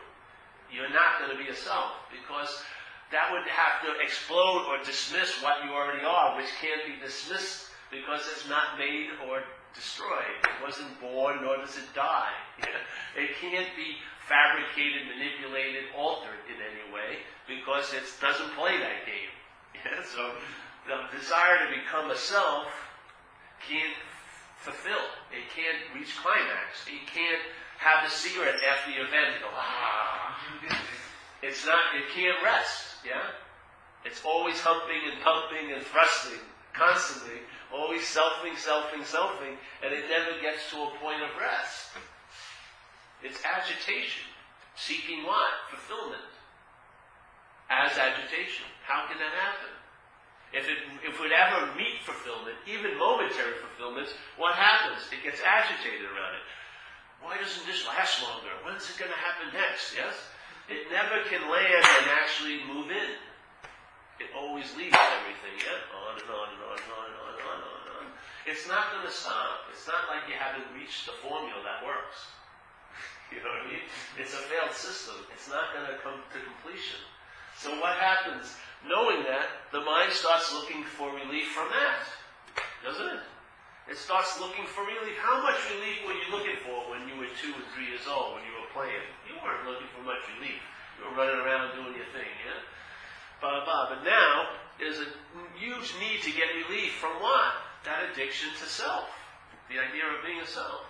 You're 0.71 0.93
not 0.93 1.17
going 1.19 1.33
to 1.33 1.39
be 1.41 1.49
a 1.49 1.55
self 1.55 1.97
because 2.13 2.61
that 3.11 3.33
would 3.33 3.47
have 3.49 3.81
to 3.85 3.99
explode 4.05 4.69
or 4.69 4.77
dismiss 4.85 5.41
what 5.41 5.65
you 5.65 5.71
already 5.71 6.05
are, 6.05 6.37
which 6.37 6.49
can't 6.61 6.85
be 6.85 7.01
dismissed 7.01 7.73
because 7.89 8.21
it's 8.31 8.47
not 8.47 8.77
made 8.77 9.09
or 9.25 9.41
destroyed. 9.73 10.37
It 10.45 10.61
wasn't 10.63 10.93
born, 11.01 11.41
nor 11.41 11.57
does 11.57 11.77
it 11.77 11.89
die. 11.95 12.33
It 13.17 13.35
can't 13.41 13.67
be 13.75 13.97
fabricated, 14.29 15.09
manipulated, 15.09 15.89
altered 15.97 16.39
in 16.45 16.61
any 16.61 16.93
way 16.93 17.25
because 17.49 17.91
it 17.91 18.05
doesn't 18.21 18.53
play 18.53 18.77
that 18.77 19.05
game. 19.09 19.33
So 20.13 20.35
the 20.87 21.09
desire 21.17 21.65
to 21.65 21.73
become 21.73 22.11
a 22.11 22.15
self 22.15 22.67
can't 23.67 23.97
fulfill. 24.61 25.03
It 25.31 25.47
can't 25.55 25.79
reach 25.95 26.15
climax. 26.17 26.85
It 26.87 27.07
can't 27.07 27.41
have 27.79 28.07
a 28.07 28.11
cigarette 28.11 28.59
after 28.59 28.91
the 28.91 28.99
event 28.99 29.39
and 29.39 29.41
go, 29.43 29.49
ah. 29.53 30.35
It's 31.41 31.65
not, 31.65 31.95
it 31.95 32.11
can't 32.13 32.37
rest. 32.43 32.99
Yeah? 33.07 33.31
It's 34.03 34.23
always 34.25 34.59
humping 34.59 34.99
and 35.11 35.21
pumping 35.23 35.71
and 35.71 35.83
thrusting 35.83 36.43
constantly, 36.73 37.39
always 37.73 38.01
selfing, 38.01 38.55
selfing, 38.55 39.03
selfing, 39.03 39.55
and 39.83 39.93
it 39.93 40.05
never 40.07 40.39
gets 40.41 40.69
to 40.71 40.77
a 40.77 40.91
point 41.01 41.21
of 41.21 41.29
rest. 41.39 41.95
It's 43.23 43.39
agitation. 43.43 44.27
Seeking 44.75 45.23
what? 45.23 45.51
Fulfillment. 45.69 46.23
As 47.69 47.97
agitation. 47.97 48.65
How 48.87 49.07
can 49.07 49.19
that 49.19 49.35
happen? 49.35 49.78
If 50.49 50.65
it, 50.65 50.81
if 51.05 51.13
it 51.21 51.29
ever 51.29 51.69
meet 51.77 52.01
fulfillment, 52.01 52.57
even 52.65 52.97
momentary 52.97 53.61
fulfillments, 53.61 54.17
what 54.41 54.57
happens? 54.57 55.05
It 55.13 55.21
gets 55.21 55.45
agitated 55.45 56.09
around 56.09 56.41
it. 56.41 56.45
Why 57.21 57.37
doesn't 57.37 57.69
this 57.69 57.85
last 57.85 58.23
longer? 58.25 58.49
When's 58.65 58.89
it 58.89 58.97
going 58.97 59.13
to 59.13 59.21
happen 59.21 59.53
next? 59.53 59.93
Yes? 59.93 60.15
It 60.65 60.89
never 60.89 61.21
can 61.29 61.45
land 61.45 61.85
and 61.85 62.07
actually 62.17 62.65
move 62.65 62.89
in. 62.89 63.13
It 64.17 64.33
always 64.33 64.73
leaves 64.73 64.97
everything, 64.97 65.55
yeah? 65.61 65.79
On 65.95 66.17
and 66.17 66.29
on 66.29 66.47
and 66.53 66.61
on 66.65 66.77
and 66.81 66.91
on 66.97 67.05
and 67.07 67.17
on 67.17 67.31
and 67.37 67.45
on 67.45 67.79
and 67.85 67.93
on. 68.01 68.05
It's 68.49 68.65
not 68.65 68.89
going 68.89 69.05
to 69.05 69.13
stop. 69.13 69.69
It's 69.69 69.85
not 69.85 70.09
like 70.09 70.25
you 70.25 70.33
haven't 70.33 70.65
reached 70.73 71.05
the 71.05 71.15
formula 71.21 71.61
that 71.61 71.85
works. 71.85 72.25
you 73.31 73.39
know 73.45 73.53
what 73.53 73.69
I 73.69 73.79
mean? 73.79 73.85
It's 74.17 74.33
a 74.33 74.41
failed 74.49 74.73
system. 74.73 75.21
It's 75.29 75.45
not 75.45 75.71
going 75.77 75.85
to 75.87 75.95
come 76.01 76.19
to 76.19 76.39
completion. 76.41 76.99
So 77.57 77.75
what 77.77 77.95
happens? 78.01 78.57
Knowing 78.87 79.23
that, 79.27 79.67
the 79.71 79.81
mind 79.81 80.11
starts 80.11 80.53
looking 80.53 80.83
for 80.83 81.11
relief 81.11 81.51
from 81.51 81.67
that. 81.69 82.03
Doesn't 82.83 83.07
it? 83.07 83.23
It 83.91 83.97
starts 83.97 84.39
looking 84.39 84.69
for 84.69 84.85
relief. 84.85 85.17
How 85.19 85.41
much 85.41 85.59
relief 85.73 86.05
were 86.05 86.15
you 86.15 86.27
looking 86.31 86.61
for 86.63 86.93
when 86.93 87.09
you 87.09 87.17
were 87.17 87.27
two 87.41 87.51
or 87.51 87.65
three 87.73 87.89
years 87.89 88.05
old, 88.07 88.39
when 88.39 88.45
you 88.45 88.53
were 88.55 88.69
playing? 88.71 89.07
You 89.27 89.35
weren't 89.41 89.65
looking 89.65 89.89
for 89.91 90.05
much 90.05 90.21
relief. 90.37 90.61
You 90.95 91.09
were 91.09 91.15
running 91.17 91.41
around 91.41 91.75
doing 91.75 91.97
your 91.97 92.07
thing, 92.13 92.29
yeah? 92.45 92.61
blah, 93.41 93.63
blah. 93.63 93.89
But 93.89 94.03
now, 94.03 94.59
there's 94.77 94.99
a 94.99 95.07
huge 95.57 95.95
need 95.99 96.21
to 96.23 96.31
get 96.31 96.51
relief 96.67 96.99
from 96.99 97.19
what? 97.19 97.53
That 97.85 98.11
addiction 98.11 98.49
to 98.59 98.65
self. 98.67 99.07
The 99.71 99.79
idea 99.79 100.07
of 100.11 100.23
being 100.25 100.39
a 100.39 100.47
self. 100.47 100.88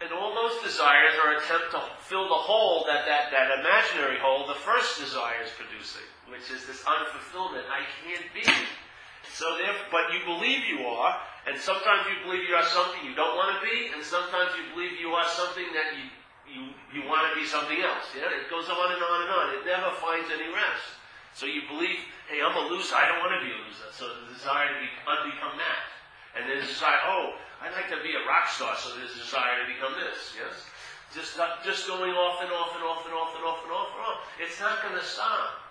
And 0.00 0.12
all 0.12 0.36
those 0.36 0.60
desires 0.60 1.16
are 1.24 1.40
attempt 1.40 1.72
to 1.72 1.80
fill 2.04 2.28
the 2.28 2.42
hole 2.44 2.84
that, 2.84 3.08
that, 3.08 3.32
that 3.32 3.48
imaginary 3.60 4.20
hole 4.20 4.44
the 4.44 4.60
first 4.60 5.00
desire 5.00 5.40
is 5.40 5.48
producing, 5.56 6.04
which 6.28 6.52
is 6.52 6.68
this 6.68 6.84
unfulfillment. 6.84 7.64
I 7.72 7.88
can't 8.04 8.28
be. 8.36 8.44
So 9.32 9.48
but 9.92 10.12
you 10.12 10.20
believe 10.24 10.68
you 10.68 10.84
are, 10.84 11.16
and 11.48 11.56
sometimes 11.56 12.08
you 12.08 12.16
believe 12.24 12.48
you 12.48 12.56
are 12.56 12.68
something 12.68 13.04
you 13.04 13.16
don't 13.16 13.36
want 13.36 13.56
to 13.56 13.60
be, 13.64 13.92
and 13.92 14.04
sometimes 14.04 14.52
you 14.56 14.64
believe 14.76 15.00
you 15.00 15.16
are 15.16 15.28
something 15.32 15.66
that 15.72 15.96
you, 15.96 16.04
you, 16.44 16.62
you 16.92 17.00
want 17.08 17.28
to 17.28 17.32
be 17.32 17.44
something 17.48 17.80
else. 17.80 18.12
Yeah? 18.12 18.32
It 18.32 18.52
goes 18.52 18.68
on 18.68 18.88
and 18.92 19.00
on 19.00 19.18
and 19.24 19.32
on. 19.32 19.46
It 19.56 19.64
never 19.64 19.96
finds 19.96 20.28
any 20.28 20.48
rest. 20.52 20.96
So 21.36 21.44
you 21.44 21.64
believe, 21.68 22.00
hey, 22.28 22.40
I'm 22.40 22.56
a 22.56 22.64
loser. 22.68 22.96
I 22.96 23.12
don't 23.12 23.20
want 23.20 23.36
to 23.36 23.44
be 23.44 23.52
a 23.52 23.60
loser. 23.60 23.88
So 23.92 24.08
the 24.08 24.32
desire 24.32 24.72
to 24.72 24.76
be, 24.80 24.88
unbecome 25.04 25.56
that. 25.60 25.95
And 26.36 26.44
then 26.44 26.60
the 26.60 26.68
desire, 26.68 27.00
oh, 27.08 27.32
I'd 27.64 27.72
like 27.72 27.88
to 27.88 27.98
be 28.04 28.12
a 28.12 28.22
rock 28.28 28.52
star. 28.52 28.76
So 28.76 28.92
there's 29.00 29.16
a 29.16 29.24
desire 29.24 29.64
to 29.64 29.66
become 29.66 29.96
this. 29.96 30.36
Yes? 30.36 30.68
Just, 31.16 31.40
not, 31.40 31.64
just 31.64 31.88
going 31.88 32.12
off 32.12 32.44
and 32.44 32.52
off 32.52 32.76
and 32.76 32.84
off 32.84 33.08
and 33.08 33.14
off 33.16 33.32
and 33.32 33.44
off 33.44 33.60
and 33.64 33.72
off 33.72 33.90
and 33.96 34.02
off. 34.04 34.18
It's 34.36 34.60
not 34.60 34.84
going 34.84 34.94
to 34.94 35.04
stop. 35.04 35.64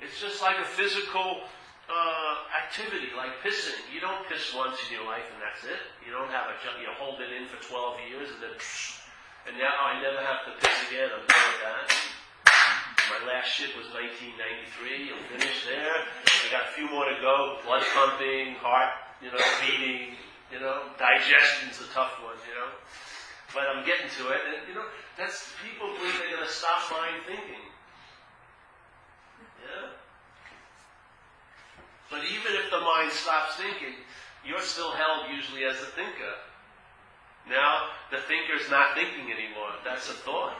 It's 0.00 0.20
just 0.20 0.44
like 0.44 0.60
a 0.60 0.68
physical 0.76 1.44
uh, 1.88 2.34
activity, 2.52 3.12
like 3.16 3.40
pissing. 3.40 3.76
You 3.88 4.04
don't 4.04 4.20
piss 4.28 4.52
once 4.52 4.76
in 4.84 5.00
your 5.00 5.04
life 5.08 5.24
and 5.32 5.40
that's 5.40 5.64
it. 5.64 5.80
You 6.04 6.12
don't 6.12 6.28
have 6.28 6.52
a 6.52 6.56
you 6.80 6.88
hold 7.00 7.20
it 7.24 7.32
in 7.32 7.48
for 7.48 7.60
12 7.60 8.08
years 8.08 8.28
and 8.32 8.40
then, 8.40 8.54
and 9.48 9.56
now 9.56 9.72
I 9.80 10.00
never 10.00 10.20
have 10.20 10.44
to 10.44 10.52
piss 10.60 10.76
again. 10.92 11.08
I'm 11.08 11.24
done 11.24 11.46
with 11.52 11.62
that. 11.64 11.88
My 13.10 13.20
last 13.26 13.50
shit 13.50 13.74
was 13.74 13.90
1993. 13.90 15.08
You'll 15.08 15.24
finish 15.28 15.66
there. 15.66 16.04
I 16.04 16.46
got 16.52 16.70
a 16.70 16.72
few 16.78 16.86
more 16.88 17.08
to 17.10 17.18
go. 17.18 17.58
Blood 17.66 17.82
pumping, 17.90 18.54
heart, 18.62 18.94
you 19.22 19.30
know, 19.30 19.38
meaning, 19.60 20.16
You 20.50 20.58
know, 20.58 20.90
digestion's 20.98 21.78
a 21.78 21.86
tough 21.94 22.18
one. 22.24 22.34
You 22.48 22.54
know, 22.58 22.70
but 23.54 23.68
I'm 23.70 23.86
getting 23.86 24.10
to 24.18 24.30
it. 24.34 24.40
And 24.48 24.68
you 24.68 24.74
know, 24.74 24.86
that's 25.16 25.52
people 25.62 25.86
believe 25.94 26.18
they're 26.18 26.36
going 26.36 26.46
to 26.46 26.52
stop 26.52 26.90
mind 26.90 27.22
thinking. 27.26 27.62
Yeah. 29.62 29.86
But 32.10 32.24
even 32.24 32.56
if 32.58 32.70
the 32.70 32.80
mind 32.80 33.12
stops 33.12 33.56
thinking, 33.56 33.94
you're 34.44 34.64
still 34.64 34.92
held 34.92 35.30
usually 35.30 35.64
as 35.64 35.80
a 35.82 35.86
thinker. 35.94 36.34
Now, 37.48 37.88
the 38.10 38.18
thinker's 38.18 38.68
not 38.70 38.94
thinking 38.94 39.30
anymore. 39.30 39.72
That's 39.84 40.08
a 40.08 40.14
thought. 40.14 40.56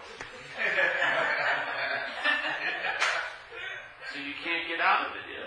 so 4.13 4.19
you 4.21 4.35
can't 4.45 4.69
get 4.69 4.81
out 4.81 5.07
of 5.07 5.13
it, 5.17 5.23
yeah? 5.33 5.40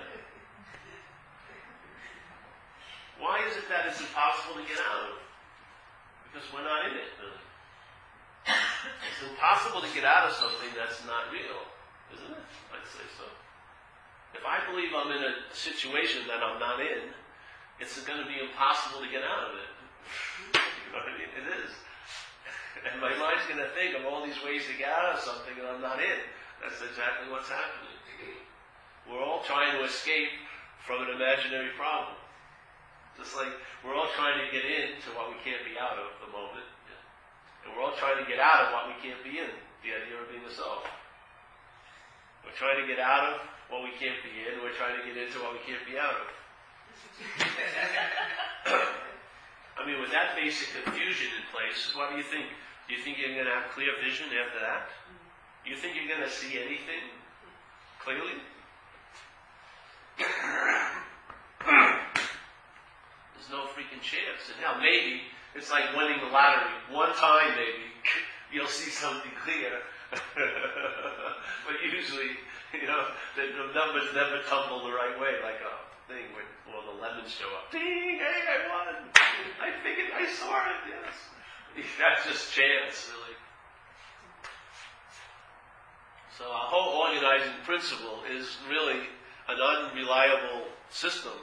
Why 3.23 3.39
is 3.47 3.55
it 3.55 3.71
that 3.71 3.87
it's 3.87 4.03
impossible 4.03 4.59
to 4.59 4.67
get 4.67 4.83
out 4.83 5.15
of? 5.15 5.23
Because 6.27 6.43
we're 6.51 6.67
not 6.67 6.91
in 6.91 6.99
it, 6.99 7.07
really. 7.23 7.43
It's 8.43 9.23
impossible 9.23 9.79
to 9.79 9.87
get 9.95 10.03
out 10.03 10.27
of 10.27 10.35
something 10.35 10.67
that's 10.75 10.99
not 11.07 11.31
real, 11.31 11.63
isn't 12.11 12.35
it? 12.35 12.43
I'd 12.75 12.83
say 12.83 13.07
so. 13.15 13.23
If 14.35 14.43
I 14.43 14.59
believe 14.67 14.91
I'm 14.91 15.07
in 15.15 15.23
a 15.23 15.39
situation 15.55 16.27
that 16.27 16.43
I'm 16.43 16.59
not 16.59 16.83
in, 16.83 17.15
it's 17.79 17.95
going 18.03 18.19
to 18.19 18.27
be 18.27 18.43
impossible 18.43 18.99
to 18.99 19.07
get 19.07 19.23
out 19.23 19.47
of 19.47 19.55
it. 19.55 19.71
you 20.83 20.91
know 20.91 20.99
what 20.99 21.07
I 21.07 21.15
mean? 21.15 21.31
It 21.31 21.47
is. 21.63 21.71
And 22.83 22.99
my 22.99 23.15
mind's 23.15 23.47
going 23.47 23.63
to 23.63 23.71
think 23.71 23.95
of 23.95 24.03
all 24.03 24.19
these 24.19 24.43
ways 24.43 24.67
to 24.67 24.75
get 24.75 24.91
out 24.91 25.15
of 25.15 25.23
something 25.23 25.55
that 25.63 25.71
I'm 25.71 25.79
not 25.79 26.03
in. 26.03 26.19
That's 26.59 26.83
exactly 26.83 27.31
what's 27.31 27.47
happening. 27.47 27.95
We're 29.07 29.23
all 29.23 29.47
trying 29.47 29.79
to 29.79 29.87
escape 29.87 30.35
from 30.83 31.07
an 31.07 31.15
imaginary 31.15 31.71
problem. 31.79 32.19
Just 33.17 33.37
like 33.37 33.53
we're 33.85 33.93
all 33.93 34.09
trying 34.17 34.41
to 34.41 34.47
get 34.49 34.65
into 34.65 35.13
what 35.13 35.29
we 35.29 35.37
can't 35.45 35.61
be 35.61 35.77
out 35.77 36.01
of 36.01 36.17
the 36.23 36.29
moment. 36.33 36.65
And 37.63 37.75
we're 37.75 37.83
all 37.83 37.95
trying 37.95 38.17
to 38.19 38.27
get 38.27 38.39
out 38.39 38.67
of 38.67 38.73
what 38.73 38.89
we 38.89 38.95
can't 38.99 39.21
be 39.23 39.37
in. 39.39 39.51
The 39.85 39.91
idea 39.93 40.17
of 40.19 40.27
being 40.31 40.43
a 40.43 40.51
self. 40.51 40.87
We're 42.43 42.55
trying 42.57 42.79
to 42.81 42.87
get 42.87 42.99
out 42.99 43.33
of 43.33 43.39
what 43.69 43.83
we 43.83 43.91
can't 43.95 44.19
be 44.23 44.31
in. 44.43 44.59
We're 44.59 44.75
trying 44.75 44.99
to 44.99 45.03
get 45.05 45.15
into 45.15 45.39
what 45.39 45.53
we 45.53 45.61
can't 45.63 45.83
be 45.87 45.95
out 45.95 46.15
of. 46.15 46.27
I 49.79 49.85
mean, 49.85 49.99
with 49.99 50.11
that 50.11 50.35
basic 50.35 50.69
confusion 50.83 51.27
in 51.35 51.43
place, 51.51 51.95
what 51.95 52.11
do 52.11 52.17
you 52.17 52.23
think? 52.23 52.45
Do 52.87 52.95
you 52.95 53.01
think 53.01 53.17
you're 53.17 53.33
going 53.33 53.45
to 53.47 53.51
have 53.51 53.71
clear 53.71 53.91
vision 54.03 54.27
after 54.27 54.59
that? 54.59 54.89
Do 55.63 55.71
you 55.71 55.77
think 55.77 55.95
you're 55.95 56.07
going 56.07 56.23
to 56.23 56.29
see 56.29 56.59
anything 56.59 57.03
clearly? 57.99 58.39
No 63.53 63.69
freaking 63.69 64.01
chance. 64.01 64.49
And 64.49 64.57
now 64.65 64.81
maybe 64.81 65.21
it's 65.53 65.69
like 65.69 65.93
winning 65.93 66.17
the 66.25 66.33
lottery. 66.33 66.73
One 66.89 67.13
time 67.13 67.53
maybe 67.53 67.85
you'll 68.51 68.65
see 68.65 68.89
something 68.89 69.29
clear. 69.45 69.77
but 70.09 71.77
usually, 71.85 72.33
you 72.73 72.89
know, 72.89 73.13
the, 73.37 73.53
numbers 73.77 74.09
never 74.17 74.41
tumble 74.49 74.81
the 74.89 74.93
right 74.93 75.13
way 75.21 75.37
like 75.45 75.61
a 75.61 75.73
thing 76.09 76.33
when 76.33 76.49
well, 76.65 76.81
the 76.81 76.97
lemons 76.97 77.29
show 77.29 77.45
up. 77.53 77.69
Ding! 77.69 78.17
Hey, 78.17 78.41
I 78.49 78.57
won! 78.73 79.05
I 79.61 79.69
figured 79.85 80.09
I 80.17 80.25
saw 80.33 80.57
it, 80.73 80.81
yes. 80.89 81.13
That's 82.01 82.25
just 82.25 82.53
chance, 82.53 83.05
really. 83.13 83.37
So 86.37 86.45
our 86.45 86.65
whole 86.73 87.05
organizing 87.05 87.53
principle 87.65 88.25
is 88.33 88.57
really 88.67 88.97
an 89.47 89.57
unreliable 89.61 90.65
system. 90.89 91.37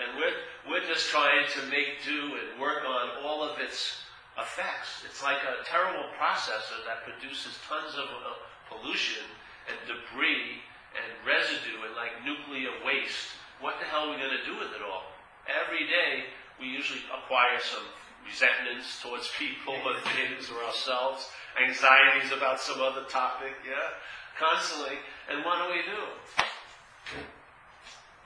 And 0.00 0.16
we're, 0.16 0.36
we're 0.64 0.86
just 0.88 1.12
trying 1.12 1.44
to 1.60 1.60
make 1.68 2.00
do 2.04 2.40
and 2.40 2.56
work 2.56 2.84
on 2.88 3.20
all 3.20 3.44
of 3.44 3.60
its 3.60 4.00
effects. 4.40 5.04
It's 5.04 5.22
like 5.22 5.44
a 5.44 5.60
terrible 5.68 6.08
processor 6.16 6.80
that 6.88 7.04
produces 7.04 7.60
tons 7.68 7.94
of 8.00 8.08
uh, 8.08 8.40
pollution 8.72 9.28
and 9.68 9.76
debris 9.84 10.64
and 10.96 11.08
residue 11.22 11.84
and 11.84 11.92
like 11.94 12.16
nuclear 12.24 12.72
waste. 12.80 13.36
What 13.60 13.76
the 13.76 13.86
hell 13.86 14.08
are 14.08 14.16
we 14.16 14.18
going 14.18 14.32
to 14.32 14.48
do 14.48 14.56
with 14.56 14.72
it 14.72 14.80
all? 14.80 15.12
Every 15.44 15.84
day 15.84 16.32
we 16.56 16.72
usually 16.72 17.04
acquire 17.12 17.60
some 17.60 17.84
resentments 18.24 19.04
towards 19.04 19.28
people 19.36 19.76
or 19.84 20.00
things 20.16 20.48
or 20.48 20.64
ourselves, 20.64 21.28
anxieties 21.60 22.32
about 22.32 22.60
some 22.60 22.80
other 22.80 23.04
topic, 23.04 23.52
yeah? 23.68 24.00
Constantly. 24.40 24.96
And 25.28 25.44
what 25.44 25.60
do 25.60 25.76
we 25.76 25.84
do? 25.84 26.00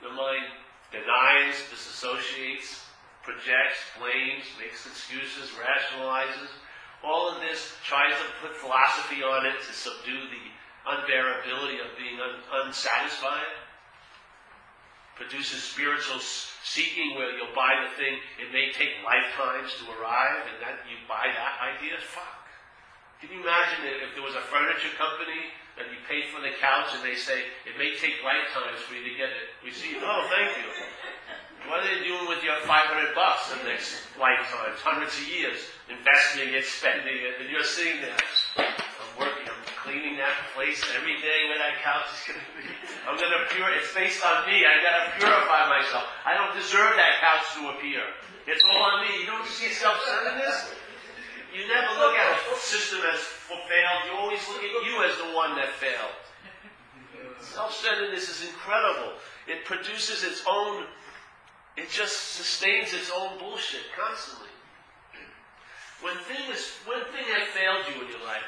The 0.03 0.11
mind 0.15 0.64
denies, 0.95 1.59
disassociates, 1.67 2.87
projects, 3.23 3.81
blames, 3.99 4.45
makes 4.59 4.85
excuses, 4.85 5.51
rationalizes. 5.59 6.47
All 7.03 7.27
of 7.29 7.41
this 7.41 7.75
tries 7.83 8.13
to 8.13 8.27
put 8.41 8.55
philosophy 8.55 9.21
on 9.21 9.45
it 9.45 9.59
to 9.67 9.73
subdue 9.73 10.29
the 10.31 10.45
unbearability 10.87 11.81
of 11.81 11.97
being 11.97 12.21
un- 12.21 12.65
unsatisfied. 12.65 13.51
Produces 15.15 15.63
spiritual 15.63 16.19
seeking 16.19 17.15
where 17.15 17.31
you'll 17.31 17.55
buy 17.55 17.87
the 17.87 17.95
thing, 17.95 18.19
it 18.39 18.51
may 18.51 18.71
take 18.71 18.99
lifetimes 19.03 19.73
to 19.79 19.85
arrive, 19.95 20.43
and 20.51 20.61
that 20.61 20.83
you 20.89 20.97
buy 21.07 21.31
that 21.33 21.61
idea. 21.61 21.97
Fuck. 22.01 22.44
Can 23.25 23.41
you 23.41 23.41
imagine 23.41 23.89
if 24.05 24.13
there 24.13 24.21
was 24.21 24.37
a 24.37 24.45
furniture 24.53 24.93
company 25.01 25.49
that 25.81 25.89
you 25.89 25.97
pay 26.05 26.29
for 26.29 26.45
the 26.45 26.53
couch 26.61 26.93
and 26.93 27.01
they 27.01 27.17
say 27.17 27.49
it 27.65 27.73
may 27.73 27.97
take 27.97 28.21
lifetimes 28.21 28.77
for 28.85 28.93
you 28.93 29.01
to 29.01 29.13
get 29.17 29.33
it? 29.33 29.49
We 29.65 29.73
see, 29.73 29.97
oh, 29.97 30.29
thank 30.29 30.53
you. 30.61 30.69
What 31.65 31.81
are 31.81 31.89
they 31.89 32.05
doing 32.05 32.29
with 32.29 32.45
your 32.45 32.61
500 32.69 33.17
bucks 33.17 33.49
in 33.49 33.65
the 33.65 33.73
next 33.73 34.05
lifetime? 34.21 34.77
Hundreds 34.77 35.17
of 35.17 35.25
years 35.25 35.57
investing 35.89 36.53
it, 36.53 36.69
spending 36.69 37.17
it, 37.17 37.41
and 37.41 37.49
you're 37.49 37.65
sitting 37.65 37.97
there. 37.97 38.21
I'm 38.61 39.09
working, 39.17 39.49
I'm 39.49 39.65
cleaning 39.81 40.21
that 40.21 40.53
place 40.53 40.85
every 40.93 41.17
day 41.17 41.49
where 41.49 41.57
that 41.65 41.81
couch 41.81 42.05
is 42.13 42.29
going 42.29 42.45
to 42.45 42.51
be. 42.61 42.69
I'm 43.09 43.17
going 43.17 43.33
to 43.33 43.49
pure. 43.57 43.73
It's 43.73 43.89
based 43.89 44.21
on 44.21 44.45
me. 44.45 44.61
I 44.69 44.85
got 44.85 44.93
to 45.01 45.05
purify 45.17 45.65
myself. 45.65 46.05
I 46.29 46.37
don't 46.37 46.53
deserve 46.53 46.93
that 46.93 47.25
couch 47.25 47.57
to 47.57 47.73
appear. 47.73 48.05
It's 48.45 48.61
all 48.69 48.85
on 48.85 49.01
me. 49.01 49.17
You 49.17 49.25
don't 49.25 49.49
see 49.49 49.73
self-centeredness. 49.73 50.84
You 51.55 51.63
never 51.71 51.87
look 52.03 52.15
at 52.19 52.35
a 52.35 52.59
system 52.59 52.99
as 53.07 53.19
failed. 53.47 54.01
You 54.11 54.19
always 54.19 54.43
look 54.51 54.59
at 54.59 54.75
you 54.83 55.03
as 55.07 55.15
the 55.17 55.31
one 55.31 55.55
that 55.55 55.71
failed. 55.79 56.19
Self-centeredness 57.39 58.27
is 58.27 58.49
incredible. 58.49 59.13
It 59.47 59.63
produces 59.63 60.23
its 60.23 60.43
own, 60.49 60.83
it 61.77 61.89
just 61.89 62.35
sustains 62.35 62.93
its 62.93 63.09
own 63.15 63.39
bullshit 63.39 63.87
constantly. 63.95 64.51
When 66.03 66.17
things, 66.27 66.75
when 66.83 66.99
thing 67.15 67.23
has 67.31 67.47
failed 67.55 67.87
you 67.87 68.03
in 68.03 68.11
your 68.11 68.25
life, 68.27 68.43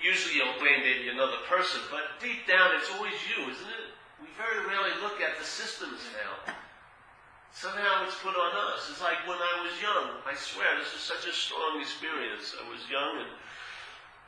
usually 0.00 0.40
you'll 0.40 0.56
blame 0.56 0.80
maybe 0.80 1.12
another 1.12 1.44
person, 1.44 1.84
but 1.92 2.16
deep 2.16 2.48
down 2.48 2.72
it's 2.72 2.88
always 2.96 3.14
you, 3.28 3.44
isn't 3.44 3.72
it? 3.76 3.92
We 4.24 4.32
very 4.40 4.64
rarely 4.64 4.96
look 5.04 5.20
at 5.20 5.36
the 5.36 5.44
system's 5.44 6.00
failed. 6.16 6.56
Somehow 7.52 8.08
it's 8.08 8.16
put 8.24 8.32
on 8.32 8.52
us. 8.72 8.88
It's 8.88 9.04
like 9.04 9.28
when 9.28 9.36
I 9.36 9.54
was 9.60 9.76
young. 9.76 10.18
I 10.24 10.32
swear, 10.32 10.80
this 10.80 10.92
was 10.96 11.04
such 11.04 11.28
a 11.28 11.34
strong 11.36 11.78
experience. 11.84 12.56
I 12.56 12.64
was 12.64 12.80
young 12.88 13.20
and 13.20 13.32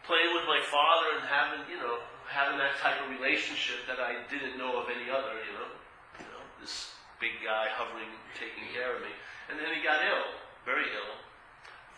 playing 0.05 0.37
with 0.37 0.45
my 0.45 0.61
father 0.69 1.17
and 1.17 1.25
having, 1.25 1.65
you 1.73 1.81
know, 1.81 2.05
having 2.29 2.61
that 2.61 2.77
type 2.85 3.01
of 3.01 3.09
relationship 3.09 3.89
that 3.89 3.97
I 3.97 4.29
didn't 4.29 4.61
know 4.61 4.77
of 4.77 4.93
any 4.93 5.09
other, 5.09 5.41
you 5.41 5.57
know. 5.57 5.73
You 6.21 6.29
know, 6.37 6.45
this 6.61 6.93
big 7.17 7.41
guy 7.41 7.73
hovering, 7.73 8.13
taking 8.37 8.69
care 8.77 8.93
of 8.93 9.01
me. 9.01 9.13
And 9.49 9.57
then 9.57 9.73
he 9.73 9.81
got 9.81 10.05
ill, 10.05 10.37
very 10.69 10.89
ill, 10.93 11.17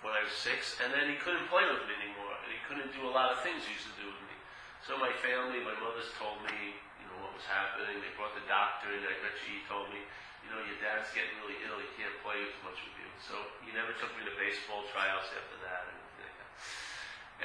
when 0.07 0.15
I 0.15 0.23
was 0.23 0.35
six, 0.35 0.79
and 0.79 0.95
then 0.95 1.11
he 1.11 1.19
couldn't 1.19 1.51
play 1.51 1.67
with 1.67 1.83
me 1.91 1.95
anymore, 1.99 2.39
and 2.47 2.51
he 2.55 2.63
couldn't 2.71 2.95
do 2.95 3.07
a 3.07 3.13
lot 3.13 3.35
of 3.35 3.43
things 3.43 3.67
he 3.67 3.75
used 3.75 3.91
to 3.91 3.99
do 3.99 4.07
with 4.07 4.23
me. 4.31 4.37
So 4.87 4.95
my 4.99 5.11
family, 5.19 5.59
my 5.63 5.75
mother's 5.83 6.11
told 6.15 6.39
me, 6.47 6.79
you 7.03 7.07
know, 7.11 7.19
what 7.27 7.35
was 7.35 7.47
happening. 7.47 7.99
They 7.99 8.15
brought 8.15 8.35
the 8.39 8.47
doctor 8.47 8.95
in. 8.95 9.03
I 9.03 9.19
bet 9.19 9.35
she 9.43 9.67
told 9.67 9.91
me, 9.91 10.07
you 10.47 10.55
know, 10.55 10.63
your 10.63 10.79
dad's 10.79 11.11
getting 11.11 11.35
really 11.43 11.59
ill. 11.67 11.83
He 11.83 11.91
can't 11.99 12.15
play 12.23 12.39
as 12.39 12.55
much 12.63 12.79
with 12.79 12.95
you. 12.95 13.11
So 13.27 13.35
he 13.67 13.75
never 13.75 13.91
took 13.99 14.15
me 14.15 14.23
to 14.23 14.35
baseball 14.39 14.87
tryouts 14.95 15.27
after 15.35 15.59
that. 15.67 15.91
And, 15.91 15.99
like 16.23 16.37
that. 16.39 16.51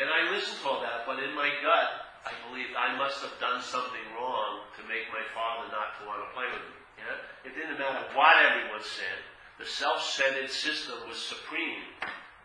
and 0.06 0.08
I 0.14 0.22
listened 0.30 0.62
to 0.62 0.66
all 0.70 0.86
that, 0.86 1.10
but 1.10 1.18
in 1.18 1.34
my 1.34 1.50
gut, 1.66 2.12
I 2.30 2.38
believed 2.46 2.78
I 2.78 2.94
must 3.02 3.26
have 3.26 3.34
done 3.42 3.66
something 3.66 4.06
wrong 4.14 4.70
to 4.78 4.82
make 4.86 5.10
my 5.10 5.26
father 5.34 5.74
not 5.74 5.98
to 5.98 6.06
want 6.06 6.22
to 6.22 6.30
play 6.38 6.46
with 6.54 6.62
me. 6.70 6.78
Yeah? 7.02 7.50
It 7.50 7.58
didn't 7.58 7.82
matter 7.82 8.06
what 8.14 8.38
everyone 8.46 8.86
said. 8.86 9.18
The 9.58 9.66
self-centered 9.66 10.54
system 10.54 11.02
was 11.10 11.18
supreme. 11.18 11.82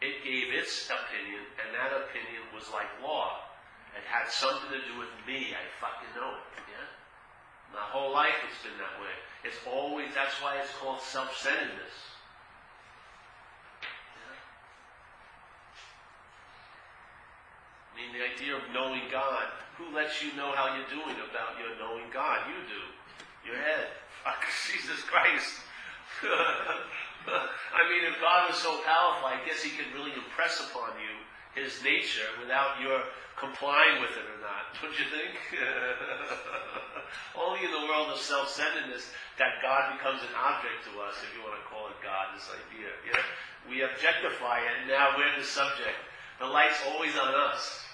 It 0.00 0.24
gave 0.24 0.52
its 0.52 0.88
opinion, 0.88 1.44
and 1.60 1.76
that 1.76 1.92
opinion 1.92 2.48
was 2.56 2.72
like 2.72 2.88
law. 3.04 3.52
It 3.96 4.04
had 4.08 4.28
something 4.32 4.72
to 4.72 4.80
do 4.80 4.96
with 4.96 5.12
me. 5.28 5.52
I 5.52 5.64
fucking 5.80 6.12
know 6.16 6.40
it. 6.40 6.44
Yeah? 6.68 6.95
My 7.72 7.82
whole 7.82 8.12
life 8.12 8.36
it's 8.46 8.62
been 8.62 8.76
that 8.78 9.00
way. 9.00 9.14
It's 9.44 9.58
always, 9.66 10.10
that's 10.14 10.34
why 10.42 10.58
it's 10.58 10.72
called 10.80 11.00
self-centeredness. 11.00 11.96
I 17.90 17.92
mean, 17.94 18.12
the 18.12 18.24
idea 18.26 18.56
of 18.56 18.62
knowing 18.74 19.08
God. 19.10 19.48
Who 19.78 19.92
lets 19.94 20.24
you 20.24 20.32
know 20.36 20.52
how 20.56 20.72
you're 20.76 20.88
doing 20.88 21.16
about 21.20 21.60
your 21.60 21.76
knowing 21.76 22.08
God? 22.12 22.48
You 22.48 22.60
do. 22.64 22.82
Your 23.44 23.60
head. 23.60 23.92
Fuck, 24.24 24.44
Jesus 24.72 25.00
Christ. 25.04 25.60
I 26.24 27.82
mean, 27.88 28.08
if 28.08 28.20
God 28.20 28.48
was 28.48 28.58
so 28.58 28.80
powerful, 28.84 29.28
I 29.28 29.40
guess 29.44 29.62
he 29.62 29.70
could 29.76 29.92
really 29.92 30.12
impress 30.16 30.60
upon 30.60 30.96
you 30.96 31.25
his 31.56 31.80
nature 31.80 32.28
without 32.38 32.78
your 32.84 33.00
complying 33.40 34.00
with 34.00 34.12
it 34.12 34.24
or 34.28 34.40
not. 34.44 34.76
Don't 34.80 34.96
you 34.96 35.08
think? 35.08 35.32
Only 37.36 37.64
in 37.64 37.72
the 37.72 37.84
world 37.88 38.12
of 38.12 38.20
self-centeredness 38.20 39.12
that 39.40 39.60
God 39.60 39.96
becomes 39.96 40.24
an 40.24 40.32
object 40.36 40.88
to 40.88 41.00
us, 41.04 41.16
if 41.20 41.32
you 41.36 41.44
want 41.44 41.56
to 41.56 41.64
call 41.68 41.88
it 41.92 41.96
God, 42.00 42.32
this 42.32 42.48
idea. 42.48 42.88
Yeah? 43.04 43.20
We 43.68 43.84
objectify 43.84 44.64
it, 44.64 44.72
and 44.80 44.88
now 44.88 45.16
we're 45.16 45.32
the 45.36 45.44
subject. 45.44 45.96
The 46.40 46.48
light's 46.48 46.80
always 46.92 47.12
on 47.16 47.32
us. 47.52 47.84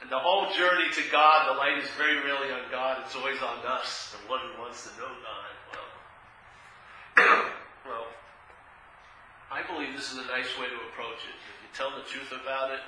And 0.00 0.12
the 0.12 0.20
whole 0.20 0.52
journey 0.52 0.88
to 0.92 1.02
God, 1.12 1.48
the 1.48 1.56
light 1.56 1.80
is 1.80 1.88
very 1.96 2.20
rarely 2.20 2.52
on 2.52 2.68
God, 2.70 3.00
it's 3.04 3.16
always 3.16 3.40
on 3.40 3.64
us, 3.64 4.12
the 4.12 4.20
one 4.28 4.40
who 4.44 4.60
wants 4.60 4.84
to 4.84 4.92
know 5.00 5.08
God. 5.08 5.52
Well, 5.72 5.88
well, 7.88 8.06
I 9.56 9.64
believe 9.64 9.96
this 9.96 10.12
is 10.12 10.20
a 10.20 10.28
nice 10.28 10.52
way 10.60 10.68
to 10.68 10.78
approach 10.92 11.24
it. 11.24 11.32
If 11.32 11.56
you 11.64 11.72
tell 11.72 11.88
the 11.96 12.04
truth 12.04 12.28
about 12.28 12.76
it, 12.76 12.84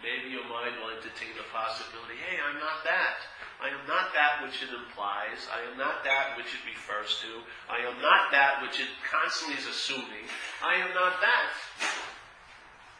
maybe 0.00 0.32
your 0.32 0.48
mind 0.48 0.80
will 0.80 0.88
entertain 0.88 1.36
the 1.36 1.44
possibility, 1.52 2.16
hey, 2.16 2.40
I'm 2.40 2.56
not 2.56 2.80
that. 2.88 3.20
I 3.60 3.68
am 3.68 3.84
not 3.84 4.16
that 4.16 4.40
which 4.40 4.64
it 4.64 4.72
implies. 4.72 5.44
I 5.52 5.60
am 5.68 5.76
not 5.76 6.08
that 6.08 6.40
which 6.40 6.56
it 6.56 6.64
refers 6.64 7.20
to. 7.20 7.44
I 7.68 7.84
am 7.84 8.00
not 8.00 8.32
that 8.32 8.64
which 8.64 8.80
it 8.80 8.88
constantly 9.04 9.60
is 9.60 9.68
assuming. 9.68 10.24
I 10.64 10.80
am 10.80 10.96
not 10.96 11.20
that. 11.20 11.52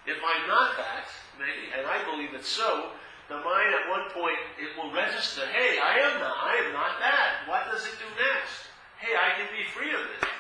If 0.05 0.21
I'm 0.21 0.45
not 0.45 0.77
that, 0.77 1.09
maybe, 1.41 1.73
and 1.73 1.89
I 1.89 2.05
believe 2.05 2.37
it's 2.37 2.53
so, 2.53 2.93
the 3.33 3.41
mind 3.41 3.73
at 3.73 3.89
one 3.89 4.13
point 4.13 4.37
it 4.61 4.77
will 4.77 4.93
register, 4.93 5.49
hey, 5.49 5.81
I 5.81 6.05
am 6.05 6.21
not, 6.21 6.37
I 6.37 6.69
am 6.69 6.71
not 6.77 7.01
that. 7.01 7.49
What 7.49 7.65
does 7.73 7.81
it 7.89 7.97
do 7.97 8.09
next? 8.13 8.69
Hey, 9.01 9.17
I 9.17 9.41
can 9.41 9.49
be 9.57 9.65
free 9.73 9.97
of 9.97 10.05
it. 10.05 10.36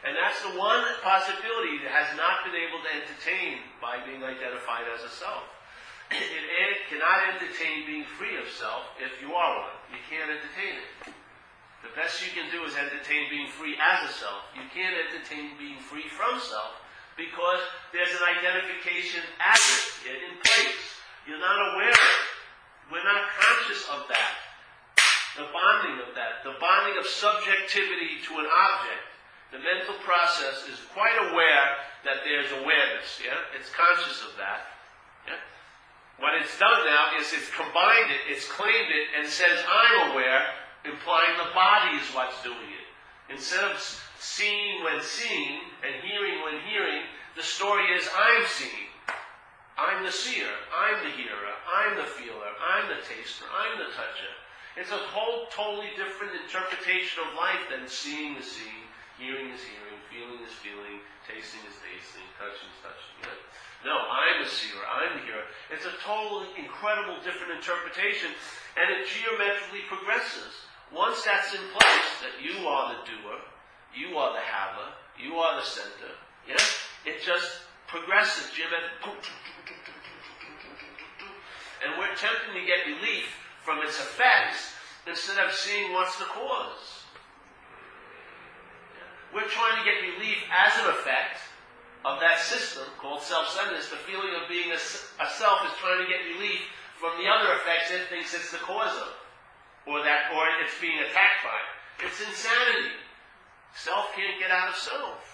And 0.00 0.16
that's 0.16 0.40
the 0.42 0.56
one 0.56 0.80
possibility 1.04 1.76
that 1.84 1.92
has 1.92 2.16
not 2.16 2.42
been 2.44 2.56
able 2.56 2.80
to 2.80 2.90
entertain 2.90 3.60
by 3.84 4.00
being 4.04 4.24
identified 4.24 4.88
as 4.88 5.04
a 5.04 5.12
self 5.12 5.44
it 6.10 6.90
cannot 6.90 7.38
entertain 7.38 7.86
being 7.86 8.04
free 8.18 8.34
of 8.38 8.50
self 8.50 8.82
if 8.98 9.14
you 9.22 9.34
are 9.34 9.58
one. 9.62 9.78
You 9.94 10.02
can't 10.10 10.30
entertain 10.30 10.82
it. 10.82 11.14
The 11.86 11.92
best 11.94 12.20
you 12.20 12.30
can 12.34 12.50
do 12.50 12.66
is 12.66 12.74
entertain 12.74 13.30
being 13.30 13.48
free 13.48 13.78
as 13.78 14.10
a 14.10 14.12
self. 14.12 14.42
You 14.58 14.66
can't 14.74 14.94
entertain 14.94 15.54
being 15.56 15.78
free 15.78 16.06
from 16.10 16.38
self 16.42 16.82
because 17.14 17.62
there's 17.94 18.10
an 18.10 18.26
identification 18.26 19.22
as 19.38 19.62
it 20.04 20.18
in 20.18 20.34
place. 20.42 20.86
You're 21.26 21.40
not 21.40 21.74
aware 21.74 21.94
of 21.94 22.02
it. 22.02 22.26
We're 22.90 23.06
not 23.06 23.30
conscious 23.38 23.86
of 23.86 24.10
that. 24.10 24.34
The 25.38 25.46
bonding 25.54 26.02
of 26.02 26.10
that, 26.18 26.42
the 26.42 26.58
bonding 26.58 26.98
of 26.98 27.06
subjectivity 27.06 28.18
to 28.26 28.42
an 28.42 28.48
object. 28.50 29.09
The 29.50 29.58
mental 29.58 29.98
process 30.06 30.70
is 30.70 30.78
quite 30.94 31.18
aware 31.30 31.66
that 32.06 32.22
there's 32.22 32.50
awareness, 32.62 33.18
yeah? 33.18 33.34
It's 33.58 33.68
conscious 33.74 34.22
of 34.22 34.38
that. 34.38 34.70
Yeah? 35.26 35.42
What 36.22 36.38
it's 36.38 36.54
done 36.58 36.86
now 36.86 37.18
is 37.18 37.34
it's 37.34 37.50
combined 37.50 38.14
it, 38.14 38.22
it's 38.30 38.46
claimed 38.46 38.90
it, 38.90 39.06
and 39.18 39.26
says, 39.26 39.58
I'm 39.66 40.12
aware, 40.12 40.54
implying 40.86 41.34
the 41.36 41.50
body 41.50 41.98
is 41.98 42.06
what's 42.14 42.38
doing 42.46 42.70
it. 42.70 42.88
Instead 43.34 43.64
of 43.64 43.74
seeing 44.18 44.84
when 44.84 45.02
seeing 45.02 45.66
and 45.82 45.98
hearing 46.02 46.42
when 46.46 46.62
hearing, 46.70 47.02
the 47.36 47.42
story 47.42 47.84
is, 47.94 48.06
I'm 48.14 48.46
seeing. 48.46 48.90
I'm 49.80 50.04
the 50.04 50.12
seer. 50.12 50.50
I'm 50.76 51.02
the 51.02 51.10
hearer. 51.10 51.54
I'm 51.64 51.96
the 51.96 52.04
feeler. 52.04 52.52
I'm 52.60 52.88
the 52.88 53.00
taster. 53.00 53.48
I'm 53.48 53.78
the 53.78 53.88
toucher. 53.96 54.34
It's 54.76 54.92
a 54.92 55.06
whole 55.10 55.46
totally 55.50 55.90
different 55.96 56.36
interpretation 56.36 57.24
of 57.24 57.34
life 57.34 57.64
than 57.70 57.88
seeing 57.88 58.34
the 58.36 58.42
seeing, 58.42 58.86
hearing 59.20 59.52
is 59.52 59.60
hearing, 59.60 60.00
feeling 60.08 60.40
is 60.40 60.56
feeling, 60.64 61.04
tasting 61.28 61.60
is 61.68 61.76
tasting, 61.84 62.24
touching 62.40 62.72
is 62.72 62.80
touching. 62.80 63.20
No, 63.84 63.92
I'm 63.92 64.40
a 64.40 64.48
seer, 64.48 64.80
I'm 64.80 65.20
the 65.20 65.24
hearer. 65.28 65.44
It's 65.68 65.84
a 65.84 65.92
totally 66.00 66.48
incredible 66.56 67.20
different 67.20 67.52
interpretation, 67.52 68.32
and 68.80 68.88
it 68.88 69.04
geometrically 69.04 69.84
progresses. 69.92 70.64
Once 70.88 71.20
that's 71.22 71.52
in 71.52 71.64
place, 71.76 72.12
that 72.24 72.40
you 72.40 72.64
are 72.64 72.96
the 72.96 73.00
doer, 73.04 73.38
you 73.92 74.16
are 74.16 74.32
the 74.32 74.42
haver, 74.42 74.88
you 75.20 75.36
are 75.36 75.60
the 75.60 75.66
center, 75.68 76.16
yeah? 76.48 76.60
It 77.04 77.20
just 77.20 77.68
progresses 77.86 78.52
geometrically. 78.56 79.20
And 81.84 81.96
we're 81.96 82.12
attempting 82.12 82.56
to 82.56 82.64
get 82.68 82.84
relief 82.84 83.32
from 83.64 83.80
its 83.80 84.00
effects 84.00 84.72
instead 85.06 85.44
of 85.44 85.52
seeing 85.52 85.92
what's 85.92 86.18
the 86.18 86.24
cause. 86.24 86.99
We're 89.30 89.46
trying 89.46 89.78
to 89.78 89.84
get 89.86 90.02
relief 90.02 90.42
as 90.50 90.74
an 90.82 90.90
effect 90.90 91.38
of 92.04 92.18
that 92.18 92.40
system 92.40 92.84
called 92.98 93.22
self-centeredness, 93.22 93.90
the 93.90 94.02
feeling 94.08 94.34
of 94.34 94.48
being 94.48 94.72
a, 94.72 94.80
a, 94.80 95.28
self 95.38 95.62
is 95.68 95.76
trying 95.78 96.02
to 96.02 96.08
get 96.10 96.26
relief 96.34 96.66
from 96.98 97.14
the 97.20 97.28
other 97.28 97.54
effects 97.60 97.92
it 97.92 98.08
thinks 98.08 98.34
it's 98.34 98.50
the 98.50 98.58
cause 98.58 98.96
of, 98.96 99.12
or 99.86 100.02
that, 100.02 100.32
or 100.34 100.48
it's 100.64 100.74
being 100.80 100.98
attacked 100.98 101.44
by. 101.44 101.60
It's 102.02 102.18
insanity. 102.18 102.96
Self 103.76 104.10
can't 104.16 104.40
get 104.40 104.50
out 104.50 104.70
of 104.70 104.76
self. 104.76 105.29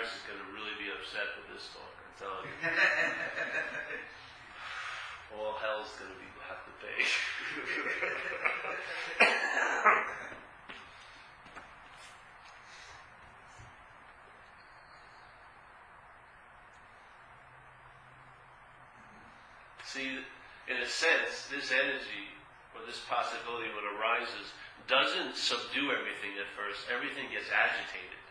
Virus 0.00 0.16
is 0.16 0.24
going 0.24 0.40
to 0.40 0.48
really 0.56 0.72
be 0.80 0.88
upset 0.88 1.28
with 1.36 1.52
this 1.52 1.68
talk. 1.76 1.92
I'm 1.92 2.16
telling 2.16 2.48
you. 2.48 2.56
All 5.36 5.60
hell's 5.60 5.92
going 6.00 6.08
to 6.08 6.16
be 6.16 6.24
have 6.48 6.64
to 6.64 6.72
pay. 6.80 7.04
See, 19.84 20.24
in 20.70 20.76
a 20.80 20.86
sense, 20.88 21.48
this 21.52 21.70
energy 21.72 22.28
or 22.74 22.80
this 22.86 23.00
possibility 23.04 23.68
when 23.74 23.84
it 23.84 23.92
arises, 24.00 24.52
doesn't 24.88 25.36
subdue 25.36 25.92
everything 25.92 26.38
at 26.40 26.46
first. 26.56 26.88
Everything 26.88 27.28
gets 27.30 27.50
agitated 27.52 28.08
in 28.08 28.14
a 28.16 28.16
way. 28.16 28.29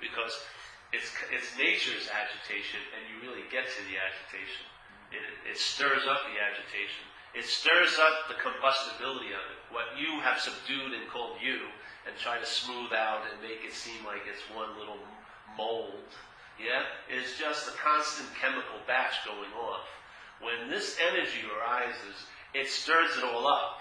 Because 0.00 0.32
it's, 0.90 1.12
it's 1.30 1.54
nature's 1.54 2.10
agitation, 2.10 2.82
and 2.96 3.06
you 3.06 3.22
really 3.22 3.46
get 3.52 3.68
to 3.68 3.82
the 3.86 4.00
agitation. 4.00 4.66
It, 5.14 5.22
it 5.46 5.58
stirs 5.60 6.08
up 6.08 6.26
the 6.26 6.40
agitation. 6.40 7.04
It 7.30 7.46
stirs 7.46 7.94
up 8.02 8.26
the 8.26 8.40
combustibility 8.42 9.30
of 9.30 9.44
it. 9.54 9.60
What 9.70 9.94
you 9.94 10.18
have 10.18 10.42
subdued 10.42 10.90
and 10.96 11.06
called 11.06 11.38
you, 11.38 11.70
and 12.08 12.16
try 12.18 12.42
to 12.42 12.48
smooth 12.48 12.90
out 12.90 13.22
and 13.30 13.38
make 13.38 13.62
it 13.62 13.76
seem 13.76 14.02
like 14.02 14.26
it's 14.26 14.42
one 14.50 14.74
little 14.80 14.98
mold. 15.54 16.10
Yeah? 16.58 16.88
It's 17.06 17.38
just 17.38 17.70
a 17.70 17.74
constant 17.78 18.28
chemical 18.34 18.82
batch 18.86 19.22
going 19.22 19.52
off. 19.54 19.86
When 20.42 20.72
this 20.72 20.96
energy 20.98 21.44
arises, 21.46 22.26
it 22.54 22.66
stirs 22.66 23.14
it 23.16 23.24
all 23.24 23.46
up. 23.46 23.78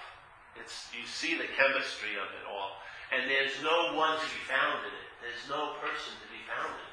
It's, 0.60 0.92
you 0.94 1.08
see 1.08 1.40
the 1.40 1.50
chemistry 1.56 2.20
of 2.20 2.30
it 2.36 2.46
all. 2.46 2.78
And 3.10 3.26
there's 3.30 3.56
no 3.64 3.96
one 3.96 4.20
to 4.20 4.30
be 4.30 4.44
found 4.46 4.86
in 4.86 4.94
it. 4.94 5.09
There's 5.30 5.48
no 5.48 5.78
person 5.78 6.18
to 6.18 6.28
be 6.34 6.42
found 6.50 6.74
in. 6.74 6.90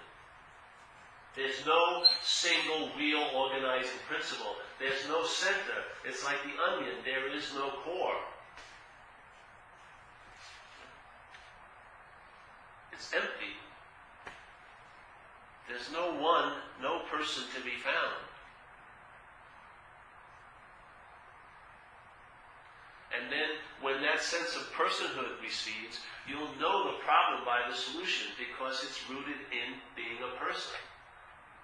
There's 1.37 1.65
no 1.65 2.05
single 2.23 2.91
real 2.99 3.25
organizing 3.35 3.97
principle. 4.07 4.57
There's 4.79 5.09
no 5.09 5.25
center. 5.25 5.89
It's 6.05 6.23
like 6.23 6.37
the 6.45 6.53
onion. 6.61 6.97
There 7.03 7.33
is 7.35 7.55
no 7.55 7.71
core. 7.83 8.21
It's 12.93 13.11
empty. 13.15 13.57
There's 15.69 15.91
no 15.91 16.13
one, 16.21 16.53
no 16.83 17.01
person 17.11 17.45
to 17.57 17.65
be 17.65 17.77
found. 17.81 18.21
And 23.17 23.33
then 23.33 23.49
when 23.81 24.03
that 24.03 24.21
sense 24.37 24.57
of 24.57 24.69
personhood 24.77 25.41
recedes, 25.41 26.05
you'll 26.29 26.53
know 26.61 26.93
the 26.93 27.01
problem 27.01 27.41
by 27.49 27.65
the 27.69 27.77
solution 27.77 28.29
because 28.37 28.85
it's 28.85 29.09
rooted 29.09 29.41
in 29.49 29.81
being 29.97 30.21
a 30.21 30.37
person. 30.37 30.77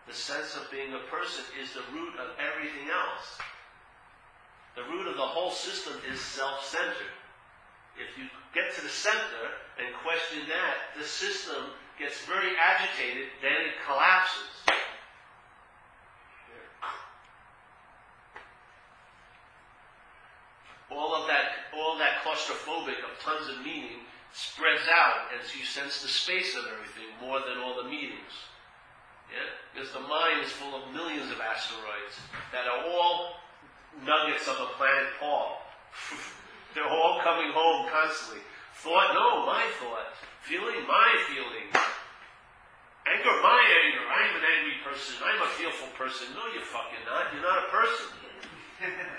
The 0.09 0.15
sense 0.17 0.57
of 0.57 0.71
being 0.71 0.97
a 0.97 1.05
person 1.13 1.45
is 1.61 1.77
the 1.77 1.85
root 1.93 2.17
of 2.17 2.33
everything 2.41 2.89
else. 2.89 3.39
The 4.75 4.89
root 4.89 5.07
of 5.07 5.17
the 5.17 5.29
whole 5.37 5.53
system 5.53 6.01
is 6.11 6.19
self-centered. 6.21 7.13
If 8.01 8.17
you 8.17 8.25
get 8.57 8.73
to 8.75 8.81
the 8.81 8.89
center 8.89 9.45
and 9.77 9.93
question 10.01 10.49
that, 10.49 10.97
the 10.97 11.05
system 11.05 11.77
gets 11.99 12.25
very 12.25 12.57
agitated, 12.57 13.29
then 13.45 13.69
it 13.69 13.77
collapses. 13.85 14.49
All 20.91 21.15
of 21.15 21.27
that, 21.29 21.69
all 21.77 21.99
that 21.99 22.22
claustrophobic 22.33 22.97
of 23.05 23.13
tons 23.21 23.49
of 23.49 23.65
meaning 23.65 24.01
spreads 24.33 24.89
out 24.89 25.29
as 25.37 25.53
you 25.53 25.65
sense 25.65 26.01
the 26.01 26.09
space 26.09 26.57
of 26.57 26.65
everything 26.65 27.13
more 27.21 27.41
than 27.45 27.61
all 27.61 27.77
the 27.77 27.89
meanings. 27.89 28.33
Yeah? 29.29 29.45
Because 29.73 29.93
the 29.93 30.01
mind 30.01 30.41
is 30.41 30.51
full 30.53 30.73
of 30.73 30.93
millions 30.93 31.29
of 31.29 31.41
asteroids 31.41 32.17
that 32.53 32.65
are 32.65 32.89
all 32.89 33.37
nuggets 34.01 34.49
of 34.49 34.57
the 34.57 34.73
planet 34.81 35.13
Paul. 35.21 35.61
They're 36.75 36.89
all 36.89 37.21
coming 37.21 37.53
home 37.53 37.85
constantly. 37.93 38.41
Thought, 38.81 39.13
no, 39.13 39.45
my 39.45 39.69
thought. 39.77 40.17
Feeling, 40.41 40.89
my 40.89 41.09
feeling. 41.29 41.69
Anger, 43.05 43.37
my 43.45 43.61
anger. 43.61 44.05
I'm 44.09 44.33
an 44.41 44.45
angry 44.57 44.81
person. 44.81 45.21
I'm 45.21 45.45
a 45.45 45.51
fearful 45.61 45.93
person. 46.01 46.33
No, 46.33 46.49
you're 46.49 46.65
fucking 46.65 47.05
not. 47.05 47.29
You're 47.37 47.45
not 47.45 47.69
a 47.69 47.71
person. 47.71 48.09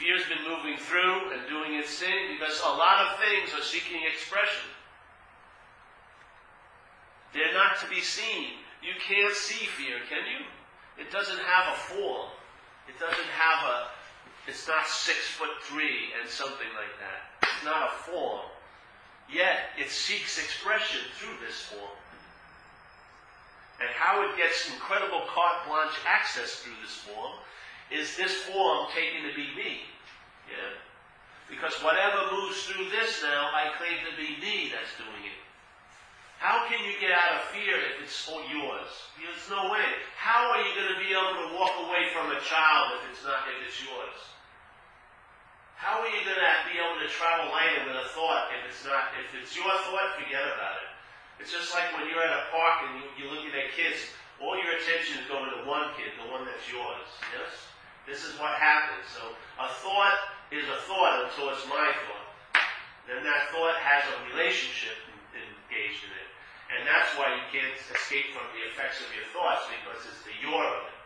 Fear's 0.00 0.24
been 0.32 0.48
moving 0.48 0.80
through 0.80 1.28
and 1.28 1.44
doing 1.44 1.76
its 1.76 1.92
thing 2.00 2.32
because 2.32 2.58
a 2.64 2.72
lot 2.72 3.04
of 3.04 3.20
things 3.20 3.52
are 3.52 3.60
seeking 3.60 4.00
expression. 4.08 4.64
They're 7.34 7.52
not 7.52 7.76
to 7.84 7.86
be 7.92 8.00
seen. 8.00 8.64
You 8.80 8.96
can't 8.96 9.36
see 9.36 9.66
fear, 9.76 10.00
can 10.08 10.24
you? 10.24 10.40
It 10.96 11.12
doesn't 11.12 11.38
have 11.38 11.76
a 11.76 11.76
form. 11.92 12.32
It 12.88 12.98
doesn't 12.98 13.28
have 13.36 13.60
a, 13.68 13.78
it's 14.48 14.66
not 14.66 14.86
six 14.88 15.18
foot 15.36 15.52
three 15.68 16.16
and 16.18 16.26
something 16.26 16.72
like 16.72 16.96
that. 16.96 17.44
It's 17.44 17.64
not 17.66 17.92
a 17.92 18.10
form. 18.10 18.48
Yet 19.28 19.76
it 19.76 19.90
seeks 19.90 20.40
expression 20.40 21.02
through 21.20 21.36
this 21.44 21.60
form. 21.60 22.00
And 23.84 23.90
how 23.92 24.24
it 24.24 24.34
gets 24.38 24.72
incredible 24.72 25.28
carte 25.28 25.68
blanche 25.68 26.00
access 26.08 26.64
through 26.64 26.80
this 26.80 26.96
form 27.04 27.32
is 27.90 28.16
this 28.16 28.46
form 28.46 28.86
taken 28.94 29.26
to 29.26 29.34
be 29.34 29.50
me. 29.58 29.82
Yeah? 30.46 30.78
Because 31.50 31.74
whatever 31.82 32.30
moves 32.30 32.62
through 32.64 32.86
this 32.94 33.22
now, 33.26 33.50
I 33.50 33.74
claim 33.74 33.98
to 34.06 34.14
be 34.14 34.38
me 34.38 34.70
that's 34.70 34.94
doing 34.94 35.26
it. 35.26 35.40
How 36.38 36.64
can 36.70 36.80
you 36.86 36.96
get 36.96 37.12
out 37.12 37.36
of 37.36 37.52
fear 37.52 37.76
if 37.76 38.00
it's 38.00 38.16
all 38.30 38.40
yours? 38.48 38.88
There's 39.18 39.44
no 39.52 39.68
way. 39.68 39.84
How 40.16 40.48
are 40.48 40.62
you 40.64 40.72
going 40.72 40.88
to 40.96 41.00
be 41.02 41.12
able 41.12 41.36
to 41.36 41.52
walk 41.52 41.74
away 41.84 42.08
from 42.16 42.32
a 42.32 42.40
child 42.40 42.96
if 42.96 43.12
it's 43.12 43.20
not 43.26 43.44
if 43.44 43.60
it's 43.60 43.76
yours? 43.82 44.16
How 45.76 46.00
are 46.00 46.08
you 46.08 46.22
going 46.24 46.40
to 46.40 46.56
be 46.70 46.80
able 46.80 46.96
to 46.96 47.08
travel 47.12 47.52
lighter 47.52 47.84
with 47.84 47.98
a 47.98 48.08
thought 48.16 48.48
if 48.56 48.64
it's 48.72 48.84
not 48.88 49.12
if 49.20 49.28
it's 49.36 49.52
your 49.52 49.68
thought? 49.68 50.16
Forget 50.16 50.48
about 50.48 50.80
it. 50.80 50.90
It's 51.44 51.52
just 51.52 51.76
like 51.76 51.92
when 51.92 52.08
you're 52.08 52.24
at 52.24 52.32
a 52.32 52.48
park 52.52 52.88
and 52.88 53.00
you, 53.00 53.04
you 53.16 53.24
look 53.28 53.44
at 53.44 53.76
kids. 53.76 54.12
All 54.40 54.56
your 54.56 54.80
attention 54.80 55.20
is 55.20 55.28
going 55.28 55.44
to 55.44 55.68
one 55.68 55.92
kid, 56.00 56.16
the 56.16 56.28
one 56.32 56.48
that's 56.48 56.64
yours. 56.72 57.04
Yes. 57.36 57.69
This 58.10 58.26
is 58.26 58.34
what 58.42 58.58
happens. 58.58 59.06
So 59.14 59.22
a 59.62 59.70
thought 59.86 60.18
is 60.50 60.66
a 60.66 60.82
thought 60.90 61.30
until 61.30 61.54
it's 61.54 61.62
my 61.70 61.94
thought. 61.94 62.26
Then 63.06 63.22
that 63.22 63.54
thought 63.54 63.78
has 63.78 64.02
a 64.02 64.34
relationship 64.34 64.98
engaged 65.30 66.02
in 66.02 66.10
it. 66.10 66.28
And 66.74 66.82
that's 66.86 67.14
why 67.14 67.30
you 67.38 67.42
can't 67.54 67.74
escape 67.78 68.34
from 68.34 68.50
the 68.50 68.66
effects 68.66 68.98
of 68.98 69.10
your 69.14 69.26
thoughts, 69.30 69.70
because 69.70 70.02
it's 70.10 70.22
the 70.26 70.34
your 70.42 70.58
of 70.58 70.90
it. 70.90 70.98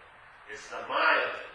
It's 0.49 0.69
the 0.73 0.81
my 0.89 1.13
of 1.29 1.33
it. 1.45 1.53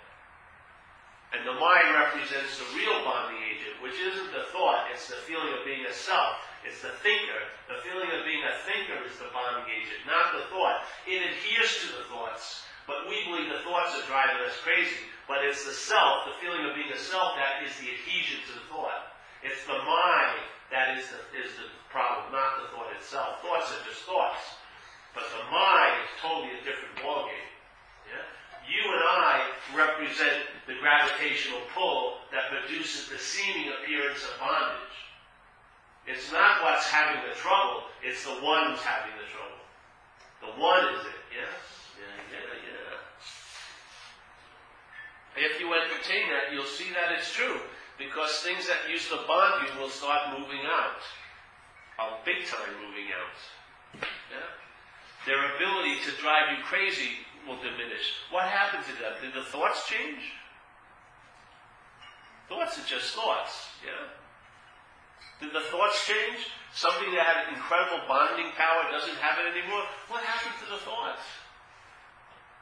And 1.33 1.41
the 1.45 1.57
mind 1.57 1.93
represents 1.93 2.57
the 2.57 2.69
real 2.73 3.05
bonding 3.05 3.37
agent, 3.45 3.77
which 3.85 3.97
isn't 4.01 4.33
the 4.33 4.49
thought, 4.49 4.89
it's 4.89 5.09
the 5.09 5.21
feeling 5.29 5.53
of 5.53 5.61
being 5.61 5.85
a 5.85 5.93
self. 5.93 6.41
It's 6.65 6.81
the 6.81 6.93
thinker. 7.05 7.41
The 7.69 7.81
feeling 7.85 8.09
of 8.09 8.25
being 8.25 8.41
a 8.41 8.57
thinker 8.65 8.97
is 9.05 9.13
the 9.21 9.29
bonding 9.29 9.69
agent, 9.69 10.09
not 10.09 10.33
the 10.33 10.49
thought. 10.49 10.89
It 11.05 11.21
adheres 11.21 11.85
to 11.85 11.87
the 11.98 11.98
believe 13.29 13.53
the 13.53 13.61
thoughts 13.61 13.93
are 13.93 14.05
driving 14.09 14.41
us 14.41 14.57
crazy. 14.65 15.05
But 15.29 15.45
it's 15.45 15.61
the 15.61 15.77
self, 15.77 16.25
the 16.25 16.33
feeling 16.41 16.65
of 16.65 16.73
being 16.73 16.89
a 16.89 16.97
self, 16.97 17.37
that 17.37 17.61
is 17.61 17.69
the 17.77 17.93
adhesion 17.93 18.41
to 18.49 18.51
the 18.57 18.65
thought. 18.73 19.13
It's 19.45 19.61
the 19.69 19.77
mind 19.77 20.41
that 20.73 20.97
is 20.97 21.05
the, 21.13 21.21
is 21.37 21.53
the 21.53 21.69
problem, 21.93 22.33
not 22.33 22.65
the 22.65 22.73
thought 22.73 22.89
itself. 22.97 23.41
Thoughts 23.45 23.69
are 23.69 23.85
just 23.85 24.03
thoughts. 24.09 24.41
But 25.13 25.29
the 25.29 25.45
mind 25.53 26.05
is 26.05 26.11
totally 26.21 26.53
a 26.57 26.61
different 26.65 26.97
ballgame. 27.01 27.49
Yeah? 28.09 28.25
You 28.65 28.81
and 28.89 29.05
I 29.05 29.53
represent 29.73 30.49
the 30.65 30.77
gravitational 30.81 31.61
pull 31.73 32.25
that 32.33 32.49
produces 32.49 33.09
the 33.09 33.17
seeming 33.17 33.73
appearance 33.81 34.21
of 34.25 34.37
bondage. 34.41 34.97
It's 36.05 36.31
not 36.33 36.65
what's 36.65 36.89
having 36.89 37.21
the 37.29 37.37
trouble, 37.37 37.85
it's 38.01 38.25
the 38.25 38.41
one 38.41 38.73
who's 38.73 38.81
having 38.81 39.13
the 39.17 39.29
trouble. 39.29 39.61
The 40.41 40.53
one 40.61 40.93
is 40.93 41.05
it, 41.05 41.21
yes? 41.33 41.53
Yeah, 41.97 42.33
yeah. 42.33 42.79
If 45.39 45.59
you 45.59 45.71
entertain 45.71 46.27
that, 46.35 46.51
you'll 46.51 46.67
see 46.67 46.91
that 46.91 47.15
it's 47.15 47.31
true. 47.31 47.63
Because 47.97 48.43
things 48.43 48.67
that 48.67 48.91
used 48.91 49.07
to 49.09 49.23
bond 49.27 49.63
you 49.63 49.79
will 49.79 49.89
start 49.89 50.35
moving 50.37 50.67
out 50.67 50.99
are 51.99 52.19
big 52.23 52.43
time 52.43 52.75
moving 52.83 53.07
out. 53.15 53.39
Yeah? 54.31 54.51
Their 55.27 55.55
ability 55.55 56.03
to 56.07 56.11
drive 56.19 56.55
you 56.55 56.63
crazy 56.63 57.23
will 57.47 57.59
diminish. 57.59 58.19
What 58.31 58.51
happened 58.51 58.83
to 58.87 58.95
them? 58.99 59.15
Did 59.19 59.35
the 59.35 59.47
thoughts 59.47 59.87
change? 59.87 60.19
Thoughts 62.47 62.79
are 62.79 62.87
just 62.87 63.15
thoughts. 63.15 63.67
Yeah? 63.83 64.11
Did 65.39 65.55
the 65.55 65.63
thoughts 65.71 66.03
change? 66.07 66.51
Something 66.75 67.15
that 67.15 67.23
had 67.23 67.55
incredible 67.55 68.03
bonding 68.07 68.51
power 68.59 68.91
doesn't 68.91 69.15
have 69.23 69.39
it 69.39 69.55
anymore? 69.55 69.87
What 70.11 70.23
happened 70.23 70.55
to 70.63 70.67
the 70.71 70.81
thoughts? 70.83 71.23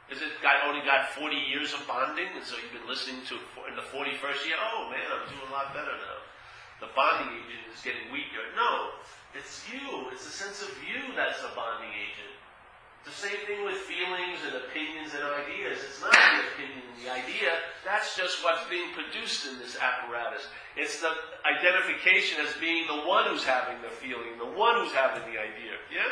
Is 0.08 0.24
it 0.24 0.40
got 0.40 0.64
only 0.64 0.80
got 0.88 1.12
40 1.12 1.36
years 1.36 1.76
of 1.76 1.84
bonding, 1.84 2.32
and 2.32 2.40
so 2.40 2.56
you've 2.56 2.72
been 2.72 2.88
listening 2.88 3.20
to 3.28 3.36
in 3.68 3.76
the 3.76 3.84
41st 3.92 4.40
year? 4.48 4.56
Oh 4.56 4.88
man, 4.88 5.04
I'm 5.04 5.28
doing 5.28 5.44
a 5.44 5.52
lot 5.52 5.76
better 5.76 5.92
now. 5.92 6.18
The 6.80 6.88
bonding 6.96 7.36
agent 7.36 7.68
is 7.68 7.84
getting 7.84 8.08
weaker. 8.08 8.40
No, 8.56 8.96
it's 9.36 9.68
you. 9.68 10.08
It's 10.08 10.24
the 10.24 10.32
sense 10.32 10.64
of 10.64 10.72
you 10.80 11.12
that's 11.12 11.44
the 11.44 11.52
bonding 11.52 11.92
agent. 11.92 12.38
The 13.04 13.12
same 13.12 13.40
thing 13.44 13.64
with 13.64 13.76
feelings 13.84 14.40
and 14.48 14.56
opinions 14.64 15.12
and 15.12 15.24
ideas. 15.24 15.80
It's 15.80 16.00
not 16.00 16.12
the 16.12 16.44
opinion 16.56 16.84
and 16.88 16.96
the 17.00 17.08
idea. 17.08 17.56
That's 17.84 18.16
just 18.16 18.44
what's 18.44 18.64
being 18.68 18.92
produced 18.92 19.48
in 19.48 19.58
this 19.60 19.76
apparatus. 19.80 20.44
It's 20.76 21.00
the 21.00 21.12
identification 21.44 22.44
as 22.44 22.52
being 22.60 22.86
the 22.88 23.08
one 23.08 23.24
who's 23.28 23.44
having 23.44 23.80
the 23.80 23.88
feeling, 23.88 24.36
the 24.36 24.52
one 24.56 24.80
who's 24.80 24.92
having 24.92 25.24
the 25.24 25.40
idea. 25.40 25.76
Yeah? 25.88 26.10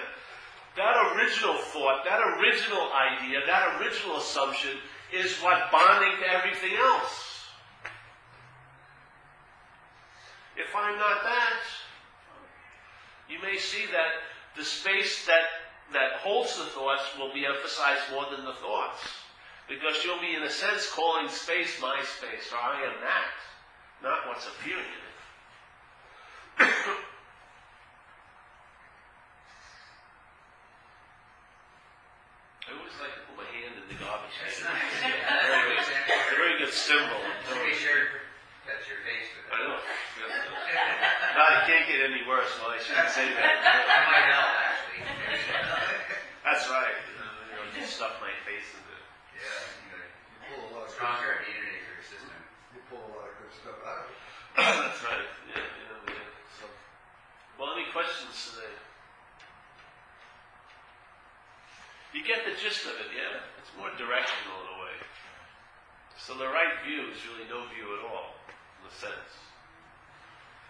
That 0.76 1.16
original 1.16 1.56
thought, 1.72 2.04
that 2.04 2.20
original 2.38 2.88
idea, 2.92 3.40
that 3.46 3.80
original 3.80 4.18
assumption 4.18 4.72
is 5.12 5.36
what 5.38 5.70
bonding 5.72 6.12
to 6.20 6.28
everything 6.28 6.76
else. 6.78 7.32
If 10.56 10.74
I'm 10.76 10.98
not 10.98 11.22
that, 11.22 11.60
you 13.28 13.38
may 13.42 13.56
see 13.58 13.86
that 13.92 14.12
the 14.56 14.64
space 14.64 15.24
that, 15.26 15.44
that 15.92 16.20
holds 16.20 16.56
the 16.58 16.64
thoughts 16.64 17.02
will 17.18 17.32
be 17.32 17.46
emphasized 17.46 18.02
more 18.12 18.26
than 18.34 18.44
the 18.44 18.54
thoughts. 18.54 19.00
Because 19.68 20.04
you'll 20.04 20.20
be, 20.20 20.34
in 20.34 20.42
a 20.42 20.50
sense, 20.50 20.88
calling 20.90 21.28
space 21.28 21.80
my 21.80 21.96
space, 22.04 22.52
or 22.52 22.58
I 22.58 22.82
am 22.86 23.00
that, 23.02 23.34
not 24.02 24.28
what's 24.28 24.46
appearing 24.46 24.84
in 24.84 26.66
it. 26.66 26.72
I 32.66 32.74
always 32.74 32.96
like 32.98 33.14
to 33.14 33.22
put 33.30 33.36
my 33.38 33.48
hand 33.54 33.78
in 33.78 33.86
the 33.86 33.94
garbage 34.02 34.34
That's 34.42 34.58
can. 34.58 34.74
nice. 34.74 35.86
Very 36.34 36.58
good- 36.58 36.68
It's 36.68 36.75
a 36.75 36.75
very 36.86 37.02
good 37.02 37.10
symbol. 37.10 37.20
Pretty 37.50 37.74
sure 37.78 38.22
that's 38.66 38.86
your 38.86 38.98
face 39.06 39.26
I 39.46 39.58
know. 39.62 39.78
No, 39.78 41.42
it 41.54 41.62
can't 41.70 41.86
get 41.86 42.02
any 42.02 42.22
worse. 42.26 42.50
Well, 42.58 42.74
I 42.74 42.78
shouldn't 42.82 43.10
say 43.14 43.30
That 43.30 43.62
that. 43.62 44.02
might 44.10 44.26
help, 44.26 44.50
actually. 44.58 45.02
That's 46.42 46.66
right. 46.70 46.98
You 47.06 47.22
know, 47.22 47.62
you 47.62 47.78
just 47.82 47.94
stuff 47.98 48.18
my 48.22 48.34
face 48.42 48.66
in 48.74 48.82
it. 48.82 49.04
Yeah, 49.38 49.62
you 49.94 50.38
pull 50.50 50.62
a 50.66 50.70
lot 50.74 50.82
of 50.86 50.90
good 50.90 50.98
stronger 50.98 51.30
stuff. 51.38 51.46
immunity 51.46 51.78
for 51.86 51.92
your 51.94 52.06
system. 52.06 52.38
You 52.74 52.80
pull 52.90 53.02
a 53.06 53.12
lot 53.14 53.26
of 53.30 53.34
good 53.38 53.52
stuff 53.54 53.78
out 53.86 54.02
of 54.02 54.10
it. 54.10 54.18
That's 54.58 55.02
right. 55.06 55.26
Yeah, 55.54 55.62
yeah, 55.62 56.10
yeah. 56.10 56.58
So, 56.58 56.64
well, 57.58 57.70
any 57.78 57.86
questions 57.94 58.34
today? 58.50 58.74
You 62.14 62.24
get 62.26 62.42
the 62.48 62.54
gist 62.58 62.82
of 62.88 62.98
it, 62.98 63.10
yeah? 63.14 63.46
It's 63.62 63.70
more 63.78 63.92
directional 63.94 64.56
in 64.64 64.68
a 64.74 64.76
way. 64.82 64.85
So 66.18 66.34
the 66.36 66.48
right 66.48 66.74
view 66.84 67.12
is 67.12 67.20
really 67.28 67.48
no 67.48 67.68
view 67.70 67.86
at 67.96 68.02
all, 68.08 68.34
in 68.80 68.88
a 68.88 68.94
sense. 68.94 69.32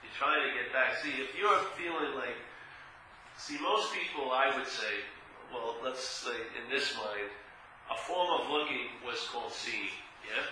You're 0.03 0.19
trying 0.19 0.43
to 0.43 0.53
get 0.55 0.73
back. 0.73 0.99
See, 1.03 1.23
if 1.23 1.33
you're 1.39 1.59
feeling 1.79 2.15
like, 2.15 2.37
see, 3.39 3.59
most 3.63 3.95
people, 3.95 4.31
I 4.31 4.51
would 4.57 4.67
say, 4.67 5.07
well, 5.55 5.77
let's 5.83 6.03
say 6.03 6.37
in 6.59 6.69
this 6.71 6.95
mind, 6.99 7.31
a 7.91 7.97
form 8.07 8.41
of 8.41 8.51
looking 8.51 8.91
was 9.07 9.23
called 9.31 9.53
seeing, 9.53 9.95
yeah? 10.27 10.45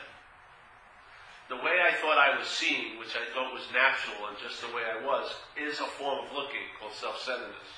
the 1.49 1.57
way 1.57 1.77
I 1.77 1.93
thought 2.01 2.17
I 2.17 2.39
was 2.39 2.49
seeing, 2.49 2.97
which 2.99 3.13
I 3.13 3.29
thought 3.35 3.53
was 3.53 3.69
natural 3.69 4.33
and 4.33 4.37
just 4.41 4.65
the 4.65 4.73
way 4.73 4.81
I 4.89 5.05
was, 5.05 5.29
is 5.61 5.77
a 5.81 5.91
form 6.01 6.25
of 6.25 6.33
looking 6.33 6.65
called 6.81 6.97
self-centeredness. 6.97 7.73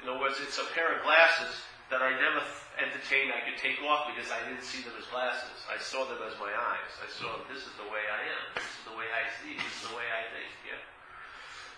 In 0.00 0.08
other 0.08 0.20
words, 0.20 0.40
it's 0.40 0.56
a 0.56 0.66
pair 0.72 0.96
of 0.96 1.04
glasses 1.04 1.60
that 1.92 2.00
I 2.00 2.16
never 2.16 2.40
entertained 2.80 3.36
I 3.36 3.44
could 3.44 3.60
take 3.60 3.76
off 3.84 4.08
because 4.08 4.32
I 4.32 4.40
didn't 4.48 4.64
see 4.64 4.80
them 4.80 4.96
as 4.96 5.04
glasses. 5.12 5.60
I 5.68 5.76
saw 5.76 6.08
them 6.08 6.24
as 6.24 6.32
my 6.40 6.48
eyes. 6.48 6.92
I 7.04 7.08
saw 7.12 7.44
this 7.52 7.68
is 7.68 7.74
the 7.76 7.84
way 7.92 8.00
I 8.08 8.20
am. 8.32 8.44
This 8.56 8.64
is 8.64 8.84
the 8.88 8.96
way 8.96 9.04
I 9.12 9.28
see. 9.44 9.60
This 9.60 9.76
is 9.76 9.92
the 9.92 9.94
way 9.94 10.08
I 10.08 10.24
think. 10.32 10.48
Yeah. 10.64 10.80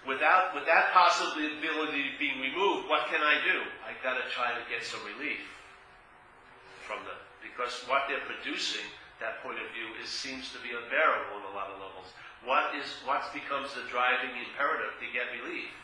Without 0.06 0.54
with 0.54 0.70
that 0.70 0.94
possibility 0.94 2.14
being 2.22 2.38
removed, 2.38 2.86
what 2.86 3.10
can 3.10 3.26
I 3.26 3.42
do? 3.42 3.66
I 3.82 3.98
got 4.06 4.14
to 4.22 4.24
try 4.30 4.54
to 4.54 4.62
get 4.70 4.86
some 4.86 5.02
relief 5.02 5.42
from 6.86 7.02
them 7.10 7.18
because 7.42 7.74
what 7.90 8.06
they're 8.06 8.22
producing 8.22 8.86
that 9.18 9.42
point 9.42 9.58
of 9.58 9.66
view 9.74 9.98
is 9.98 10.06
seems 10.06 10.54
to 10.54 10.62
be 10.62 10.70
unbearable 10.70 11.42
on 11.42 11.44
a 11.50 11.54
lot 11.58 11.74
of 11.74 11.82
levels. 11.82 12.14
What 12.46 12.70
is 12.78 12.86
what 13.02 13.26
becomes 13.34 13.74
the 13.74 13.82
driving 13.90 14.30
imperative 14.30 14.94
to 15.02 15.06
get 15.10 15.26
relief? 15.42 15.74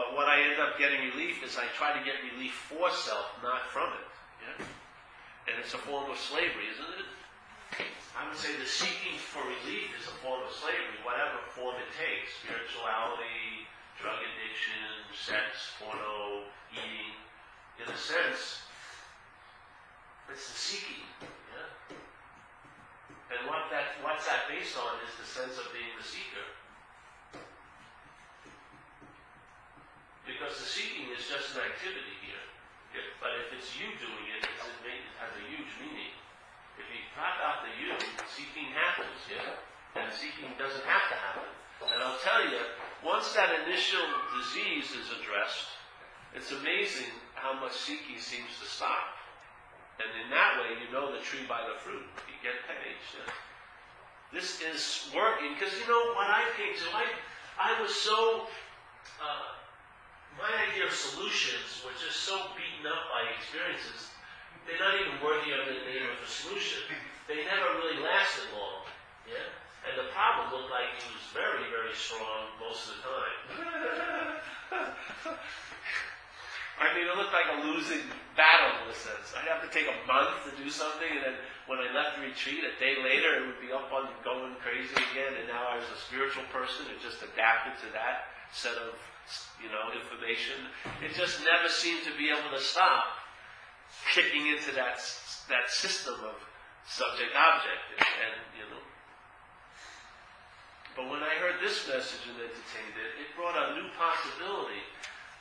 But 0.00 0.16
what 0.16 0.32
I 0.32 0.40
end 0.40 0.56
up 0.56 0.80
getting 0.80 1.12
relief 1.12 1.44
is 1.44 1.60
I 1.60 1.68
try 1.76 1.92
to 1.92 2.00
get 2.00 2.16
relief 2.32 2.56
for 2.72 2.88
self, 2.88 3.36
not 3.44 3.68
from 3.68 3.92
it. 3.92 4.08
Yeah? 4.40 4.64
And 5.44 5.60
it's 5.60 5.76
a 5.76 5.82
form 5.84 6.08
of 6.08 6.16
slavery, 6.16 6.72
isn't 6.72 7.04
it? 7.04 7.08
I 8.16 8.24
would 8.24 8.40
say 8.40 8.56
the 8.56 8.64
seeking 8.64 9.20
for 9.20 9.44
relief 9.44 9.92
is 10.00 10.08
a 10.08 10.16
form 10.24 10.40
of 10.40 10.48
slavery, 10.56 11.04
whatever 11.04 11.44
form 11.52 11.76
it 11.76 11.92
takes. 11.92 12.32
Spirituality, 12.40 13.68
drug 14.00 14.24
addiction, 14.24 15.04
sex, 15.12 15.76
porno, 15.76 16.48
eating. 16.72 17.12
In 17.84 17.92
a 17.92 18.00
sense, 18.00 18.64
it's 20.32 20.48
the 20.48 20.56
seeking. 20.56 21.04
Yeah? 21.20 21.92
And 23.36 23.40
what 23.44 23.68
that 23.68 24.00
what's 24.00 24.24
that 24.24 24.48
based 24.48 24.80
on 24.80 24.96
is 25.04 25.12
the 25.20 25.28
sense 25.28 25.60
of 25.60 25.68
being 25.76 25.92
the 26.00 26.08
seeker. 26.08 26.48
Because 30.50 30.66
the 30.66 30.82
seeking 30.82 31.06
is 31.14 31.30
just 31.30 31.54
an 31.54 31.62
activity 31.62 32.18
here. 32.26 32.42
But 33.22 33.38
if 33.38 33.54
it's 33.54 33.70
you 33.78 33.86
doing 34.02 34.26
it, 34.34 34.42
it's, 34.42 34.66
it, 34.66 34.78
may, 34.82 34.98
it 34.98 35.14
has 35.22 35.30
a 35.38 35.46
huge 35.46 35.70
meaning. 35.78 36.10
If 36.74 36.90
you 36.90 37.06
cut 37.14 37.38
out 37.38 37.62
the 37.62 37.70
you, 37.78 37.94
seeking 38.26 38.66
happens, 38.74 39.14
yeah? 39.30 39.46
And 39.94 40.10
seeking 40.10 40.50
doesn't 40.58 40.82
have 40.82 41.06
to 41.06 41.16
happen. 41.22 41.46
And 41.86 42.02
I'll 42.02 42.18
tell 42.26 42.50
you, 42.50 42.58
once 43.06 43.30
that 43.38 43.62
initial 43.62 44.02
disease 44.42 44.90
is 44.90 45.06
addressed, 45.22 45.70
it's 46.34 46.50
amazing 46.50 47.14
how 47.38 47.54
much 47.54 47.78
seeking 47.78 48.18
seems 48.18 48.50
to 48.58 48.66
stop. 48.66 49.06
And 50.02 50.10
in 50.18 50.34
that 50.34 50.58
way, 50.58 50.74
you 50.82 50.90
know 50.90 51.14
the 51.14 51.22
tree 51.22 51.46
by 51.46 51.62
the 51.62 51.78
fruit. 51.78 52.02
You 52.26 52.34
get. 52.42 52.58
Yeah? 52.66 53.30
This 54.34 54.58
is 54.66 55.14
working 55.14 55.54
because 55.54 55.78
you 55.78 55.86
know 55.86 56.10
when 56.18 56.26
I 56.26 56.42
came 56.58 56.74
to. 56.74 56.86
I, 56.90 57.06
I 57.54 57.78
was 57.78 57.94
so. 57.94 58.50
Uh, 59.22 59.59
my 60.38 60.50
idea 60.70 60.86
of 60.86 60.94
solutions 60.94 61.82
were 61.82 61.94
just 61.98 62.22
so 62.22 62.54
beaten 62.54 62.86
up 62.86 63.10
by 63.10 63.26
experiences. 63.34 64.12
They're 64.68 64.78
not 64.78 64.94
even 64.98 65.18
worthy 65.18 65.50
of 65.56 65.66
the 65.66 65.82
name 65.88 66.06
of 66.06 66.18
a 66.22 66.30
solution. 66.30 66.84
They 67.26 67.42
never 67.46 67.78
really 67.80 67.98
lasted 68.02 68.50
long. 68.54 68.86
Yeah? 69.26 69.46
And 69.88 69.96
the 69.96 70.12
problem 70.12 70.52
looked 70.52 70.70
like 70.70 70.92
it 71.00 71.08
was 71.08 71.24
very, 71.32 71.64
very 71.72 71.96
strong 71.96 72.52
most 72.60 72.92
of 72.92 73.00
the 73.00 73.02
time. 73.06 73.40
I 76.80 76.96
mean, 76.96 77.04
it 77.04 77.16
looked 77.16 77.36
like 77.36 77.48
a 77.60 77.60
losing 77.60 78.08
battle 78.40 78.72
in 78.84 78.88
a 78.88 78.96
sense. 78.96 79.36
I'd 79.36 79.44
have 79.52 79.60
to 79.60 79.68
take 79.68 79.84
a 79.84 79.98
month 80.08 80.48
to 80.48 80.52
do 80.56 80.72
something, 80.72 81.12
and 81.12 81.20
then 81.20 81.36
when 81.68 81.76
I 81.76 81.92
left 81.92 82.16
the 82.16 82.24
retreat, 82.24 82.64
a 82.64 82.72
day 82.80 82.96
later, 83.04 83.36
it 83.36 83.44
would 83.44 83.60
be 83.60 83.68
up 83.68 83.92
on 83.92 84.08
going 84.24 84.56
crazy 84.64 84.96
again. 85.12 85.36
And 85.36 85.44
now 85.44 85.68
I 85.68 85.76
was 85.76 85.84
a 85.92 86.00
spiritual 86.08 86.48
person 86.48 86.88
who 86.88 86.96
just 87.04 87.20
adapted 87.20 87.76
to 87.84 87.88
that 87.92 88.32
set 88.50 88.80
of, 88.80 88.96
you 89.62 89.68
know, 89.68 89.92
information. 89.92 90.70
It 91.04 91.14
just 91.14 91.44
never 91.44 91.68
seemed 91.68 92.04
to 92.04 92.14
be 92.16 92.30
able 92.30 92.50
to 92.54 92.62
stop 92.62 93.04
kicking 94.14 94.46
into 94.46 94.72
that 94.76 95.02
that 95.50 95.66
system 95.68 96.14
of 96.22 96.38
subject 96.86 97.34
object, 97.34 97.82
and, 97.98 98.06
and 98.06 98.36
you 98.54 98.66
know. 98.70 98.84
But 100.96 101.06
when 101.10 101.22
I 101.22 101.38
heard 101.38 101.62
this 101.62 101.86
message 101.86 102.26
and 102.26 102.38
entertained 102.38 102.96
it, 102.98 103.10
it 103.22 103.30
brought 103.38 103.54
a 103.54 103.78
new 103.78 103.88
possibility. 103.94 104.82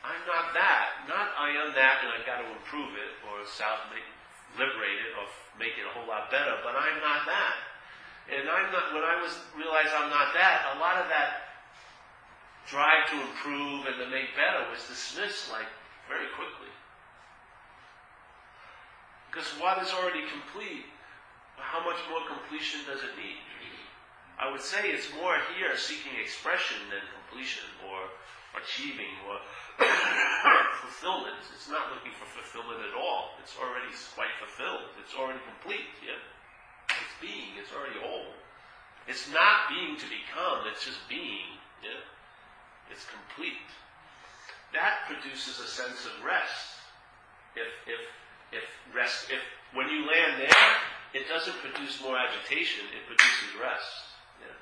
I'm 0.06 0.24
not 0.24 0.56
that. 0.56 1.10
Not 1.10 1.36
I 1.36 1.52
am 1.60 1.76
that 1.76 2.06
and 2.06 2.10
I've 2.16 2.24
got 2.24 2.40
to 2.40 2.48
improve 2.48 2.96
it 2.96 3.12
or 3.28 3.44
self 3.44 3.84
make, 3.92 4.06
liberate 4.56 5.00
it 5.04 5.12
or 5.20 5.28
make 5.60 5.76
it 5.76 5.84
a 5.84 5.92
whole 5.92 6.08
lot 6.08 6.32
better, 6.32 6.56
but 6.64 6.78
I'm 6.78 7.02
not 7.04 7.28
that. 7.28 7.56
And 8.30 8.46
I'm 8.46 8.70
not, 8.72 8.94
when 8.94 9.04
I 9.04 9.18
was 9.20 9.34
realized 9.58 9.90
I'm 9.92 10.14
not 10.14 10.32
that, 10.38 10.78
a 10.78 10.80
lot 10.80 11.02
of 11.02 11.10
that 11.10 11.49
drive 12.70 13.10
to 13.10 13.18
improve 13.18 13.86
and 13.90 13.98
to 13.98 14.08
make 14.14 14.38
better 14.38 14.62
was 14.70 14.86
dismissed 14.86 15.52
like 15.52 15.70
very 16.08 16.30
quickly. 16.38 16.70
Because 19.30 19.50
what 19.62 19.82
is 19.82 19.90
already 19.94 20.26
complete, 20.30 20.86
how 21.58 21.82
much 21.86 22.02
more 22.10 22.26
completion 22.30 22.82
does 22.86 23.02
it 23.02 23.14
need? 23.18 23.42
I 24.40 24.48
would 24.48 24.64
say 24.64 24.88
it's 24.88 25.12
more 25.20 25.36
here 25.52 25.76
seeking 25.76 26.16
expression 26.16 26.80
than 26.88 27.04
completion 27.12 27.68
or 27.92 28.08
achieving 28.56 29.12
or 29.28 29.36
fulfillment. 30.80 31.44
It's 31.52 31.68
not 31.68 31.92
looking 31.92 32.16
for 32.16 32.24
fulfillment 32.24 32.80
at 32.88 32.96
all. 32.96 33.36
It's 33.44 33.60
already 33.60 33.92
quite 34.16 34.32
fulfilled. 34.40 34.96
It's 34.96 35.12
already 35.12 35.44
complete. 35.44 35.92
Yeah, 36.00 36.24
it's 36.88 37.16
being. 37.20 37.60
It's 37.60 37.76
already 37.76 38.00
whole. 38.00 38.32
It's 39.12 39.28
not 39.28 39.68
being 39.68 40.00
to 40.00 40.08
become. 40.08 40.64
It's 40.72 40.88
just 40.88 41.04
being. 41.12 41.60
Yeah, 41.84 42.00
it's 42.92 43.06
complete. 43.06 43.66
That 44.74 45.10
produces 45.10 45.60
a 45.60 45.68
sense 45.68 46.06
of 46.06 46.14
rest. 46.26 46.78
If 47.56 47.70
if 47.90 48.02
if 48.54 48.66
rest 48.94 49.30
if 49.34 49.42
when 49.74 49.90
you 49.90 50.06
land 50.06 50.42
there, 50.42 50.66
it 51.14 51.30
doesn't 51.30 51.58
produce 51.62 52.02
more 52.02 52.18
agitation. 52.18 52.86
It 52.94 53.06
produces 53.10 53.50
rest. 53.58 53.94
Yeah. 54.42 54.58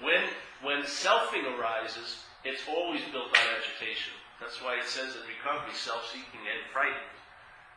When 0.00 0.24
when 0.64 0.80
selfing 0.88 1.44
arises, 1.44 2.24
it's 2.44 2.64
always 2.68 3.04
built 3.12 3.30
on 3.32 3.46
agitation. 3.56 4.16
That's 4.40 4.58
why 4.58 4.74
it 4.80 4.88
says 4.90 5.14
in 5.14 5.22
recovery, 5.30 5.70
self-seeking 5.70 6.42
and 6.42 6.66
frightened. 6.74 7.14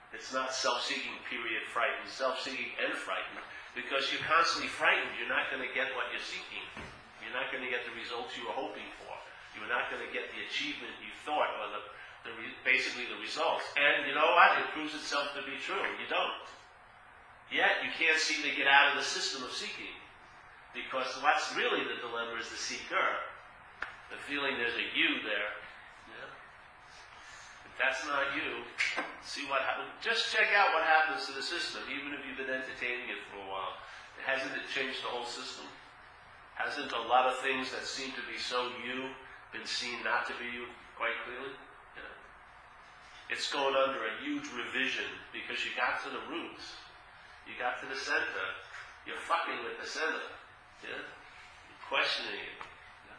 It's 0.10 0.34
not 0.34 0.50
self-seeking, 0.50 1.22
period, 1.30 1.62
frightened. 1.70 2.10
Self-seeking 2.10 2.74
and 2.82 2.98
frightened. 2.98 3.46
Because 3.78 4.10
you're 4.10 4.26
constantly 4.26 4.72
frightened, 4.72 5.14
you're 5.20 5.30
not 5.30 5.52
going 5.54 5.62
to 5.62 5.70
get 5.78 5.93
what 5.93 6.10
you're 6.10 6.24
seeking. 6.24 6.66
You're 7.22 7.38
not 7.38 7.54
going 7.54 7.62
to 7.62 7.70
get 7.70 7.86
the 7.86 7.93
results 7.93 8.34
you 8.34 8.50
were 8.50 8.58
hoping 8.58 8.89
for. 8.98 9.05
You're 9.56 9.72
not 9.72 9.88
going 9.89 10.03
to 10.03 10.12
get 10.12 10.30
the 10.36 10.43
achievement 10.45 10.91
you 10.99 11.12
thought, 11.24 11.49
or 11.64 11.68
the, 11.72 11.82
the 12.28 12.34
re- 12.38 12.60
basically 12.68 13.08
the 13.08 13.18
results. 13.24 13.64
And 13.80 14.06
you 14.06 14.14
know 14.14 14.36
what? 14.36 14.60
It 14.60 14.68
proves 14.76 14.93
itself 14.93 15.32
to 15.39 15.41
be 15.47 15.56
true. 15.64 15.80
You 15.97 16.08
don't. 16.12 16.45
Yet 17.49 17.82
you 17.86 17.91
can't 17.95 18.20
seem 18.20 18.43
to 18.43 18.53
get 18.58 18.68
out 18.68 18.91
of 18.91 18.99
the 18.99 19.08
system 19.08 19.45
of 19.45 19.53
seeking. 19.56 19.95
Because 20.76 21.08
what's 21.24 21.56
really 21.56 21.88
the 21.88 21.97
dilemma 22.03 22.36
is 22.36 22.51
the 22.51 22.60
seeker. 22.60 23.08
the 24.12 24.18
feeling 24.30 24.58
there's 24.58 24.78
a 24.78 24.88
you 24.93 25.22
there. 25.26 25.51
Yeah. 26.10 26.30
If 27.66 27.74
that's 27.80 28.06
not 28.06 28.36
you, 28.38 28.64
see 29.26 29.47
what 29.49 29.66
happens. 29.66 29.89
Just 30.01 30.30
check 30.34 30.53
out 30.53 30.74
what 30.76 30.86
happens 30.86 31.26
to 31.26 31.34
the 31.34 31.41
system, 31.41 31.82
even 31.89 32.14
if 32.14 32.22
you've 32.26 32.38
been 32.38 32.53
entertaining 32.53 33.10
it 33.10 33.22
for 33.32 33.41
a 33.41 33.47
while. 33.49 33.80
Hasn't 34.26 34.53
it 34.58 34.66
changed 34.74 35.01
the 35.06 35.12
whole 35.12 35.26
system? 35.28 35.66
Hasn't 36.56 36.91
a 36.93 37.03
lot 37.06 37.28
of 37.28 37.38
things 37.43 37.70
that 37.76 37.84
seem 37.86 38.16
to 38.16 38.24
be 38.32 38.39
so 38.39 38.72
you 38.82 39.12
been 39.56 39.64
seen 39.64 40.03
not 40.03 40.28
to 40.28 40.36
be 40.36 40.51
you 40.51 40.68
quite 40.99 41.16
clearly? 41.24 41.56
Yeah. 41.95 43.32
It's 43.32 43.47
going 43.47 43.72
under 43.72 44.03
a 44.03 44.14
huge 44.20 44.43
revision 44.51 45.08
because 45.32 45.64
you 45.64 45.72
got 45.80 46.03
to 46.03 46.12
the 46.12 46.20
roots. 46.28 46.76
You 47.47 47.56
got 47.56 47.80
to 47.80 47.88
the 47.88 47.95
center. 47.95 48.47
You're 49.08 49.24
fucking 49.24 49.64
with 49.64 49.80
the 49.80 49.88
center. 49.88 50.28
Yeah? 50.84 50.99
You're 50.99 51.84
questioning 51.88 52.36
it. 52.36 52.60
Yeah? 53.08 53.16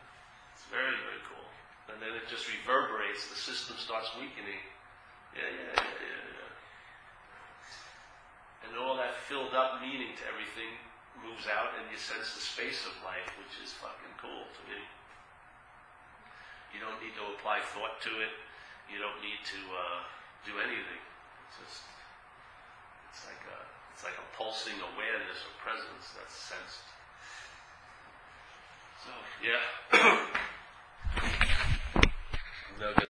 It's 0.52 0.68
very, 0.68 0.92
very 1.08 1.24
cool. 1.24 1.48
And 1.88 1.96
then 2.04 2.12
it 2.12 2.28
just 2.28 2.44
reverberates. 2.52 3.32
The 3.32 3.40
system 3.40 3.80
starts 3.80 4.12
weakening. 4.20 4.60
Yeah, 5.32 5.48
yeah, 5.48 5.72
yeah, 5.72 6.04
yeah, 6.04 6.36
yeah. 6.36 6.52
And 8.68 8.76
all 8.76 8.98
that 9.00 9.16
filled 9.24 9.56
up 9.56 9.80
meaning 9.80 10.12
to 10.20 10.24
everything 10.28 10.68
moves 11.24 11.48
out 11.48 11.72
and 11.80 11.88
you 11.88 11.96
sense 11.96 12.36
the 12.36 12.44
space 12.44 12.84
of 12.84 12.92
life, 13.00 13.30
which 13.40 13.56
is 13.64 13.72
fucking 13.80 14.12
cool 14.20 14.44
to 14.44 14.62
me. 14.68 14.84
You 16.76 16.84
don't 16.84 17.00
need 17.00 17.16
to 17.16 17.24
apply 17.32 17.64
thought 17.72 18.04
to 18.04 18.12
it. 18.20 18.36
You 18.92 19.00
don't 19.00 19.16
need 19.24 19.40
to 19.48 19.60
uh, 19.72 20.04
do 20.44 20.60
anything. 20.60 21.00
It's 21.48 21.56
just 21.56 21.88
it's 23.08 23.24
like 23.24 23.40
a 23.48 23.64
it's 23.96 24.04
like 24.04 24.20
a 24.20 24.26
pulsing 24.36 24.76
awareness 24.92 25.40
or 25.40 25.56
presence 25.56 26.12
that's 26.12 26.36
sensed. 26.36 26.84
So 29.00 29.08
yeah. 29.40 29.64
no 32.78 32.92
good. 32.92 33.04